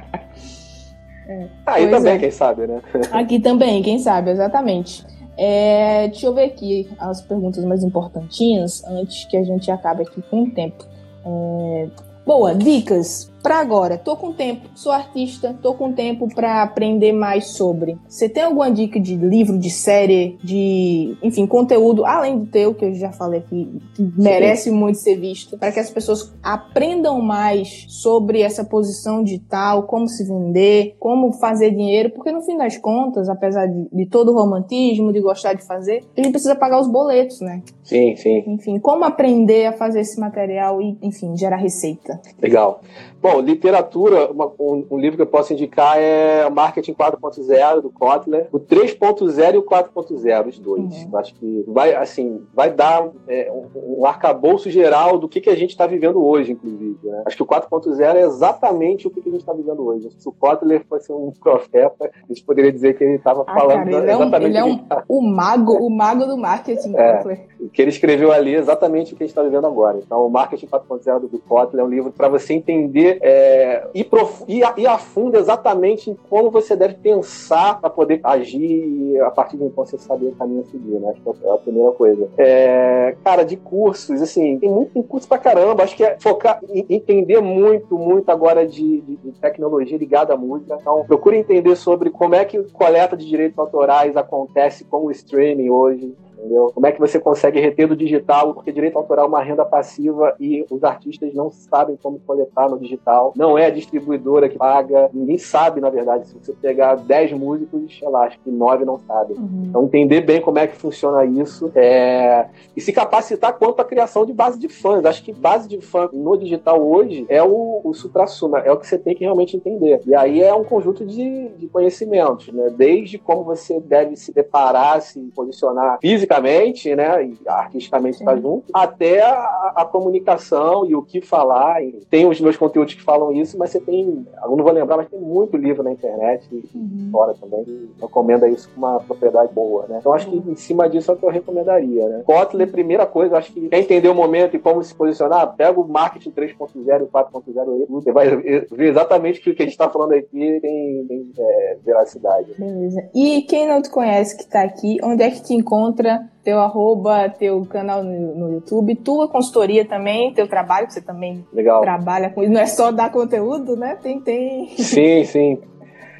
Aí 1.66 1.90
também, 1.90 2.14
é. 2.14 2.18
quem 2.18 2.30
sabe, 2.30 2.68
né? 2.68 2.80
Aqui 3.11 3.40
também, 3.40 3.82
quem 3.82 3.99
sabe, 3.99 4.30
exatamente. 4.30 5.05
É, 5.37 6.09
deixa 6.09 6.26
eu 6.26 6.34
ver 6.34 6.45
aqui 6.45 6.89
as 6.99 7.20
perguntas 7.20 7.64
mais 7.64 7.84
importantinhas 7.84 8.82
antes 8.84 9.24
que 9.26 9.37
a 9.37 9.45
gente 9.45 9.70
acabe 9.70 10.03
aqui 10.03 10.22
com 10.22 10.45
o 10.45 10.51
tempo. 10.51 10.84
É, 11.24 11.89
boa, 12.24 12.55
dicas 12.55 13.30
para 13.47 13.61
agora, 13.61 13.97
tô 13.97 14.16
com 14.16 14.32
tempo, 14.32 14.68
sou 14.74 14.90
artista, 14.90 15.57
tô 15.62 15.72
com 15.72 15.92
tempo 15.92 16.26
para 16.34 16.64
aprender 16.64 17.12
mais 17.12 17.51
sobre. 17.51 17.97
Você 18.09 18.28
tem 18.28 18.42
alguma 18.42 18.68
dica 18.72 18.99
de 18.99 19.14
livro, 19.14 19.57
de 19.57 19.70
série, 19.70 20.36
de, 20.42 21.16
enfim, 21.22 21.47
conteúdo 21.47 22.05
além 22.05 22.40
do 22.40 22.47
teu 22.47 22.74
que 22.74 22.84
eu 22.84 22.92
já 22.94 23.12
falei 23.12 23.38
aqui, 23.38 23.70
que 23.94 24.03
merece 24.18 24.68
muito 24.72 24.99
ser 24.99 25.14
visto, 25.14 25.57
para 25.57 25.70
que 25.70 25.78
as 25.78 25.88
pessoas 25.88 26.34
aprendam 26.42 27.20
mais 27.20 27.86
sobre 27.86 28.40
essa 28.40 28.64
posição 28.64 29.22
digital, 29.22 29.84
como 29.84 30.09
se 30.09 30.24
vender, 30.24 30.97
como 30.99 31.32
fazer 31.34 31.70
dinheiro, 31.70 32.11
porque 32.11 32.32
no 32.32 32.42
fim 32.42 32.57
das 32.57 32.76
contas, 32.76 33.28
apesar 33.28 33.66
de, 33.68 33.88
de 33.92 34.07
todo 34.07 34.32
o 34.32 34.34
romantismo, 34.34 35.12
de 35.12 35.20
gostar 35.20 35.53
de 35.53 35.64
fazer, 35.64 36.03
a 36.16 36.20
gente 36.20 36.32
precisa 36.32 36.57
pagar 36.57 36.80
os 36.80 36.88
boletos, 36.88 37.40
né? 37.40 37.62
Sim, 37.84 38.16
sim. 38.16 38.42
Enfim, 38.49 38.80
como 38.80 39.05
aprender 39.05 39.66
a 39.66 39.72
fazer 39.72 40.01
esse 40.01 40.18
material 40.18 40.82
e, 40.82 40.99
enfim, 41.01 41.36
gerar 41.36 41.59
receita. 41.59 42.20
Legal. 42.42 42.80
Bom, 43.27 43.41
literatura, 43.41 44.31
uma, 44.31 44.47
um, 44.57 44.87
um, 44.89 44.99
livro 44.99 45.16
que 45.16 45.22
eu 45.22 45.27
posso 45.27 45.53
indicar 45.53 45.99
é 45.99 46.49
Marketing 46.49 46.95
4.0 46.95 47.81
do 47.81 47.91
Kotler, 47.91 48.47
o 48.53 48.61
3.0 48.61 49.55
e 49.55 49.59
o 49.59 49.64
4.0, 49.64 50.47
os 50.47 50.59
dois. 50.61 51.05
Uhum. 51.05 51.18
Acho 51.18 51.35
que 51.35 51.64
vai, 51.66 51.93
assim, 51.97 52.47
vai 52.55 52.70
dar 52.70 53.09
é, 53.27 53.51
um, 53.51 53.99
um 53.99 54.07
arcabouço 54.07 54.70
geral 54.70 55.18
do 55.18 55.29
que, 55.29 55.41
que 55.41 55.51
a 55.51 55.57
gente 55.57 55.70
está 55.70 55.89
vivendo 55.89 56.24
hoje, 56.24 56.53
inclusive. 56.53 57.01
Né? 57.03 57.22
Acho 57.27 57.37
que 57.37 57.43
o 57.43 57.47
4.0 57.47 58.14
é 58.14 58.20
exatamente 58.20 59.09
o 59.09 59.11
que, 59.11 59.20
que 59.20 59.29
a 59.29 59.33
gente 59.33 59.41
está 59.41 59.53
vivendo 59.53 59.85
hoje. 59.85 60.09
Se 60.16 60.29
o 60.29 60.33
Kotler 60.33 60.85
fosse 60.89 61.12
um 61.12 61.33
profeta, 61.33 62.05
a 62.05 62.33
gente 62.33 62.45
poderia 62.45 62.72
dizer 62.72 62.97
que 62.97 63.03
ele 63.03 63.16
estava 63.16 63.43
ah, 63.45 63.55
falando 63.55 63.91
cara, 63.91 63.91
ele 63.91 64.12
exatamente 64.12 64.57
é 64.57 64.62
um, 64.62 64.68
ele 64.68 64.72
é 64.72 64.74
um, 64.77 64.79
tá... 64.79 65.05
o 65.09 65.20
mago, 65.20 65.72
o 65.72 65.91
mago 65.91 66.27
do 66.27 66.37
marketing, 66.37 66.95
é, 66.95 67.16
Kotler. 67.16 67.47
Que 67.73 67.83
ele 67.83 67.91
escreveu 67.91 68.33
ali 68.33 68.55
exatamente 68.55 69.13
o 69.13 69.17
que 69.17 69.23
a 69.23 69.27
gente 69.27 69.33
está 69.33 69.43
vivendo 69.43 69.67
agora. 69.67 69.99
Então, 69.99 70.27
o 70.27 70.31
Marketing 70.31 70.67
4.0 70.67 71.21
do 71.21 71.39
Kotler 71.39 71.85
é 71.85 71.87
um 71.87 71.91
livro 71.91 72.13
para 72.13 72.29
você 72.29 72.55
entender 72.55 73.19
é, 73.21 73.87
ir, 73.95 74.09
ir 74.49 74.87
a 74.87 74.99
fundo 74.99 75.37
exatamente 75.37 76.11
em 76.11 76.17
como 76.29 76.51
você 76.51 76.75
deve 76.75 76.95
pensar 76.95 77.81
para 77.81 77.91
poder 77.91 78.21
agir 78.23 78.87
e 78.87 79.21
a 79.21 79.31
partir 79.31 79.57
de 79.57 79.65
então 79.65 79.85
você 79.85 79.99
saber 79.99 80.29
o 80.29 80.33
caminho 80.33 80.63
a 80.63 80.65
seguir, 80.65 80.99
né? 80.99 81.11
Acho 81.11 81.21
que 81.21 81.47
é 81.47 81.51
a 81.51 81.59
primeira 81.59 81.93
coisa. 81.93 82.29
É, 82.39 83.17
cara, 83.25 83.43
de 83.43 83.57
cursos, 83.57 84.23
assim, 84.23 84.59
tem 84.59 84.71
muito 84.71 84.93
tem 84.93 85.03
curso 85.03 85.29
pra 85.29 85.39
caramba. 85.39 85.83
Acho 85.83 85.97
que 85.97 86.05
é 86.05 86.17
focar, 86.19 86.61
entender 86.89 87.41
muito, 87.41 87.99
muito 87.99 88.31
agora 88.31 88.67
de, 88.67 89.01
de, 89.01 89.17
de 89.17 89.33
tecnologia 89.33 89.99
ligada 89.99 90.35
à 90.35 90.37
música. 90.37 90.79
Então, 90.81 91.05
procure 91.07 91.37
entender 91.37 91.77
sobre 91.77 92.11
como 92.11 92.35
é 92.35 92.45
que 92.45 92.63
coleta 92.73 93.17
de 93.17 93.27
direitos 93.27 93.59
autorais 93.59 94.17
acontece 94.17 94.85
com 94.85 95.07
o 95.07 95.11
streaming 95.11 95.71
hoje 95.71 96.15
entendeu? 96.39 96.70
Como 96.74 96.87
é 96.87 96.93
que 96.93 97.01
você 97.01 97.18
consegue 97.18 97.61
reter 97.61 97.89
do 97.89 97.97
digital, 97.97 98.55
porque 98.55 98.72
direito 98.72 98.97
autoral 98.97 99.26
é 99.26 99.28
uma 99.28 99.43
renda 99.43 99.64
passiva 99.64 100.34
e 100.39 100.64
os 100.70 100.84
artistas 100.84 101.32
não 101.34 101.51
sabem 101.51 101.99
como 102.03 102.20
coletar 102.20 102.68
no 102.68 102.78
digital. 102.78 103.32
Não 103.37 103.57
é 103.57 103.66
a 103.66 103.70
distribuidora 103.70 104.49
que 104.49 104.59
paga, 104.59 105.11
ninguém 105.12 105.39
sabe, 105.39 105.80
na 105.80 105.91
verdade. 105.91 106.28
Se 106.28 106.34
você 106.34 106.53
pegar 106.53 106.97
10 106.97 107.32
músicos, 107.32 107.99
sei 107.99 108.09
lá, 108.09 108.24
acho 108.24 108.39
que 108.41 108.51
9 108.51 108.84
não 108.84 108.99
sabem. 108.99 109.37
Uhum. 109.37 109.66
Então, 109.68 109.84
entender 109.84 110.20
bem 110.20 110.41
como 110.41 110.59
é 110.59 110.66
que 110.66 110.76
funciona 110.76 111.24
isso 111.24 111.70
é... 111.74 112.47
e 112.76 112.80
se 112.80 112.93
capacitar 112.93 113.55
quanto 113.55 113.80
à 113.80 113.84
criação 113.84 114.24
de 114.26 114.32
base 114.32 114.59
de 114.59 114.68
fãs. 114.68 115.05
Acho 115.05 115.22
que 115.22 115.32
base 115.32 115.68
de 115.68 115.80
fã 115.80 116.09
no 116.12 116.37
digital 116.37 116.82
hoje 116.87 117.26
é 117.28 117.43
o, 117.43 117.80
o 117.82 117.95
supra-suma, 117.95 118.61
é 118.61 118.70
o 118.70 118.76
que 118.76 118.87
você 118.87 118.99
tem 118.99 119.14
que 119.14 119.24
realmente 119.24 119.57
entender. 119.57 120.01
E 120.07 120.14
aí 120.14 120.43
é 120.43 120.55
um 120.55 120.64
conjunto 120.64 121.05
de, 121.05 121.49
de 121.49 121.68
conhecimentos, 121.68 122.49
né? 122.53 122.70
Desde 122.76 123.18
como 123.18 123.45
você 123.45 123.80
deve 123.80 124.16
se 124.16 124.32
deparar, 124.32 125.01
se 125.01 125.20
posicionar 125.34 125.99
fisicamente 126.27 126.95
né, 126.95 127.24
e 127.24 127.49
artisticamente 127.49 128.18
está 128.18 128.37
junto, 128.37 128.64
até 128.72 129.22
a, 129.22 129.72
a, 129.77 129.85
comunicação 129.85 130.85
e 130.87 130.95
o 130.95 131.03
que 131.03 131.20
falar. 131.20 131.83
E 131.83 132.05
tem 132.11 132.27
os 132.27 132.41
meus 132.41 132.57
conteúdos 132.57 132.95
que 132.95 133.03
falam 133.03 133.33
isso, 133.33 133.57
mas 133.57 133.70
você 133.70 133.81
tem, 133.81 134.27
eu 134.43 134.57
não 134.57 134.64
vou 134.64 134.72
lembrar, 134.72 134.97
mas 134.97 135.09
tem 135.09 135.20
muito 135.20 135.57
livro 135.57 135.83
na 135.83 135.93
internet 135.93 136.47
e 136.53 136.64
uhum. 136.77 137.09
fora 137.12 137.35
também 137.35 137.64
que 137.64 137.91
recomenda 138.01 138.49
isso 138.49 138.68
com 138.70 138.79
uma 138.79 139.01
propriedade 139.01 139.53
boa, 139.53 139.87
né? 139.89 139.99
Então 140.01 140.12
acho 140.12 140.29
que 140.29 140.37
em 140.37 140.57
cima 140.57 140.89
disso 140.89 141.11
é 141.11 141.14
o 141.14 141.16
que 141.16 141.24
eu 141.24 141.31
recomendaria, 141.31 142.09
né? 142.09 142.22
Kotler, 142.27 142.70
primeira 142.70 143.07
coisa, 143.07 143.37
acho 143.37 143.53
que 143.53 143.68
quer 143.68 143.79
entender 143.79 144.09
o 144.09 144.14
momento 144.14 144.57
e 144.57 144.59
como 144.59 144.83
se 144.83 144.95
posicionar, 144.95 145.55
pega 145.55 145.81
o 145.81 145.89
marketing 145.89 146.31
3.0 146.31 146.77
e 146.77 147.07
4.0 147.07 147.74
aí, 147.74 147.87
você 147.89 148.12
vai 148.12 148.37
ver 148.37 148.89
exatamente 148.89 149.41
que 149.41 149.51
o 149.51 149.55
que 149.55 149.62
a 149.62 149.66
gente 149.66 149.72
está 149.72 149.89
falando 149.89 150.12
aqui 150.12 150.59
tem, 150.61 151.07
tem 151.07 151.33
é, 151.39 151.77
veracidade. 151.85 152.53
Beleza. 152.59 153.09
E 153.14 153.43
quem 153.43 153.66
não 153.66 153.81
te 153.81 153.91
conhece 153.91 154.37
que 154.37 154.43
está 154.43 154.62
aqui, 154.62 154.99
onde 155.03 155.22
é 155.22 155.31
que 155.31 155.43
te 155.43 155.55
encontra 155.55 156.16
teu 156.43 156.59
arroba, 156.59 157.29
teu 157.29 157.64
canal 157.67 158.03
no, 158.03 158.35
no, 158.35 158.53
YouTube, 158.55 158.97
tua 158.97 159.29
consultoria 159.29 159.85
também, 159.85 160.33
teu 160.33 160.47
trabalho, 160.47 160.87
que 160.87 160.95
você 160.95 161.01
também 161.01 161.45
Legal. 161.53 161.81
trabalha 161.81 162.31
com 162.31 162.43
isso. 162.43 162.53
Não 162.53 162.61
é 162.61 162.67
só 162.67 162.93
dar 162.93 163.11
conteúdo, 163.11 163.77
né? 163.77 163.97
Tem, 163.97 164.21
tem. 164.21 164.69
Sim, 164.77 165.25
sim. 165.25 165.59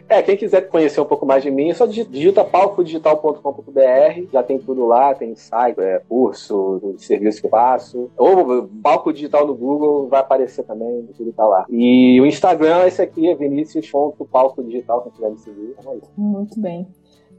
É, 0.09 0.23
quem 0.23 0.37
quiser 0.37 0.69
conhecer 0.69 1.01
um 1.01 1.05
pouco 1.05 1.27
mais 1.27 1.43
de 1.43 1.51
mim, 1.51 1.71
é 1.71 1.75
só 1.75 1.85
digita 1.85 2.45
palcodigital.com.br, 2.45 4.31
já 4.33 4.43
tem 4.43 4.59
tudo 4.59 4.87
lá, 4.87 5.13
tem 5.15 5.35
site, 5.35 5.81
é, 5.81 6.01
curso, 6.09 6.95
serviço 6.99 7.41
que 7.41 7.47
eu 7.47 7.51
faço. 7.51 8.09
Ou 8.17 8.69
palco 8.83 9.13
digital 9.13 9.47
no 9.47 9.55
Google 9.55 10.07
vai 10.09 10.21
aparecer 10.21 10.63
também, 10.65 11.09
tudo 11.17 11.33
tá 11.33 11.45
lá. 11.45 11.67
E 11.69 12.21
o 12.21 12.27
Instagram, 12.27 12.87
esse 12.87 13.03
aqui 13.03 13.29
é 13.29 13.35
Vinicius.palco 13.35 14.63
digital, 14.63 15.03
quem 15.03 15.13
quiser 15.13 15.31
me 15.31 15.39
seguir. 15.39 15.75
É 15.85 15.97
isso. 15.97 16.13
Muito 16.17 16.61
bem. 16.61 16.87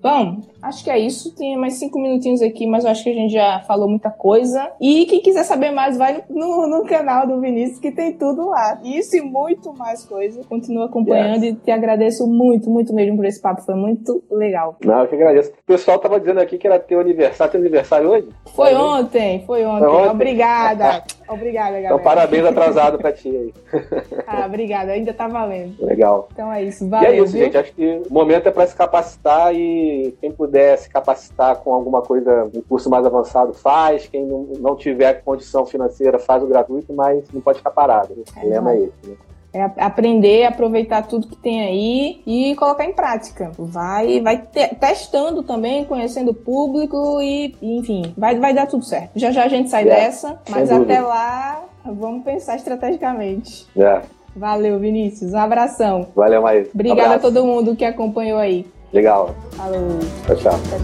Bom, 0.02 0.42
acho 0.62 0.84
que 0.84 0.90
é 0.90 1.00
isso. 1.00 1.36
Tem 1.36 1.58
mais 1.58 1.74
cinco 1.76 2.00
minutinhos 2.00 2.42
aqui, 2.42 2.68
mas 2.68 2.86
eu 2.86 2.92
acho 2.92 3.04
que 3.04 3.10
a 3.10 3.14
gente 3.14 3.34
já 3.34 3.60
falou 3.62 3.90
muita 3.90 4.10
coisa. 4.10 4.72
E 4.80 5.06
quem 5.06 5.22
quiser 5.22 5.44
saber 5.44 5.72
mais, 5.72 5.98
vai 5.98 6.24
no, 6.30 6.68
no 6.68 6.86
canal 6.86 7.28
do 7.28 7.40
Vinícius, 7.42 7.80
que 7.80 7.92
tem 7.92 8.14
tudo 8.14 8.50
lá. 8.50 8.80
Isso 8.84 9.18
e 9.18 9.22
muito 9.22 9.74
mais 9.74 10.06
coisa. 10.06 10.44
Continua 10.44 10.86
acompanhando 10.86 11.44
yes. 11.44 11.56
e 11.56 11.56
te 11.56 11.72
agradeço 11.72 12.28
muito, 12.28 12.70
muito 12.70 12.94
mesmo 12.94 13.18
por 13.18 13.26
esse 13.26 13.42
papo. 13.42 13.62
Foi 13.62 13.76
muito 13.76 14.24
legal. 14.32 14.78
Não, 14.84 15.02
eu 15.02 15.08
que 15.08 15.16
agradeço. 15.16 15.52
O 15.52 15.66
pessoal 15.66 16.00
tava 16.00 16.20
dizendo 16.20 16.40
aqui 16.40 16.58
que 16.58 16.68
era 16.68 16.80
teu 16.80 17.00
aniversário. 17.00 17.52
Teu 17.52 17.62
aniversário 17.62 18.10
hoje? 18.10 18.30
Foi 18.56 18.74
ontem, 18.76 19.44
foi 19.46 19.66
ontem. 19.66 19.86
Foi 19.86 19.96
ontem. 19.96 20.10
Obrigada. 20.10 21.04
Obrigada, 21.28 21.72
galera. 21.72 21.86
Então, 21.88 22.00
parabéns 22.00 22.46
atrasado 22.46 22.98
pra 22.98 23.12
ti 23.12 23.30
aí. 23.30 23.54
ah, 24.26 24.46
obrigada. 24.46 24.92
Ainda 24.92 25.14
tá 25.14 25.28
valendo. 25.28 25.76
Legal. 25.84 26.30
Então 26.32 26.52
é 26.52 26.64
isso. 26.64 26.88
Valeu, 26.88 27.12
e 27.12 27.20
é 27.20 27.24
isso, 27.24 27.34
viu? 27.34 27.46
gente. 27.46 27.58
Acho 27.58 27.74
que 27.74 28.02
o 28.10 28.14
momento 28.14 28.48
é 28.48 28.52
para 28.52 28.68
se 28.68 28.76
capacitar 28.76 29.54
e 29.54 30.16
quem 30.22 30.32
puder 30.32 30.78
se 30.78 30.90
capacitar 30.90 31.58
com 31.58 31.74
alguma 31.74 32.02
coisa, 32.02 32.50
um 32.54 32.62
curso 32.62 32.90
mais 32.90 33.06
avançado, 33.06 33.54
faz. 33.54 34.08
Quem 34.08 34.26
não, 34.26 34.76
tiver 34.76 35.22
condição 35.24 35.66
financeira, 35.66 36.20
faz 36.20 36.44
o 36.44 36.48
gratuito, 36.48 36.94
mas 36.94 37.24
não 37.34 37.42
pode 37.42 37.58
ficar 37.58 37.72
parado. 37.72 38.16
Né? 38.16 38.24
O 38.28 38.34
problema 38.40 38.74
é 38.74 38.78
esse, 38.78 39.10
né? 39.10 39.16
É 39.58 39.72
aprender, 39.78 40.46
aproveitar 40.46 41.08
tudo 41.08 41.28
que 41.28 41.36
tem 41.36 41.64
aí 41.64 42.22
e 42.28 42.56
colocar 42.56 42.86
em 42.86 42.94
prática. 42.94 43.52
Vai, 43.58 44.22
vai 44.22 44.38
te, 44.38 44.68
testando 44.76 45.42
também, 45.42 45.84
conhecendo 45.84 46.30
o 46.30 46.36
público 46.36 47.20
e, 47.22 47.56
enfim, 47.60 48.14
vai, 48.16 48.38
vai 48.38 48.54
dar 48.54 48.68
tudo 48.68 48.86
certo. 48.86 49.12
Já 49.16 49.32
já 49.32 49.46
a 49.46 49.48
gente 49.48 49.70
sai 49.70 49.82
é, 49.82 49.86
dessa, 49.86 50.40
mas 50.48 50.72
até 50.72 51.02
lá 51.02 51.64
vamos 51.84 52.24
pensar 52.24 52.56
estrategicamente. 52.56 53.66
É. 53.76 54.02
Valeu, 54.36 54.78
Vinícius. 54.78 55.34
Um 55.34 55.40
abração. 55.40 56.08
Valeu, 56.16 56.44
Maísa. 56.44 56.70
Obrigada 56.72 57.16
a 57.16 57.20
todo 57.20 57.44
mundo 57.44 57.76
que 57.76 57.84
acompanhou 57.84 58.38
aí. 58.38 58.68
Legal. 58.94 59.36
Falou. 59.54 59.98
Tchau, 60.28 60.36
tchau. 60.36 60.54
Tchau, 60.70 60.80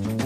tchau. 0.00 0.25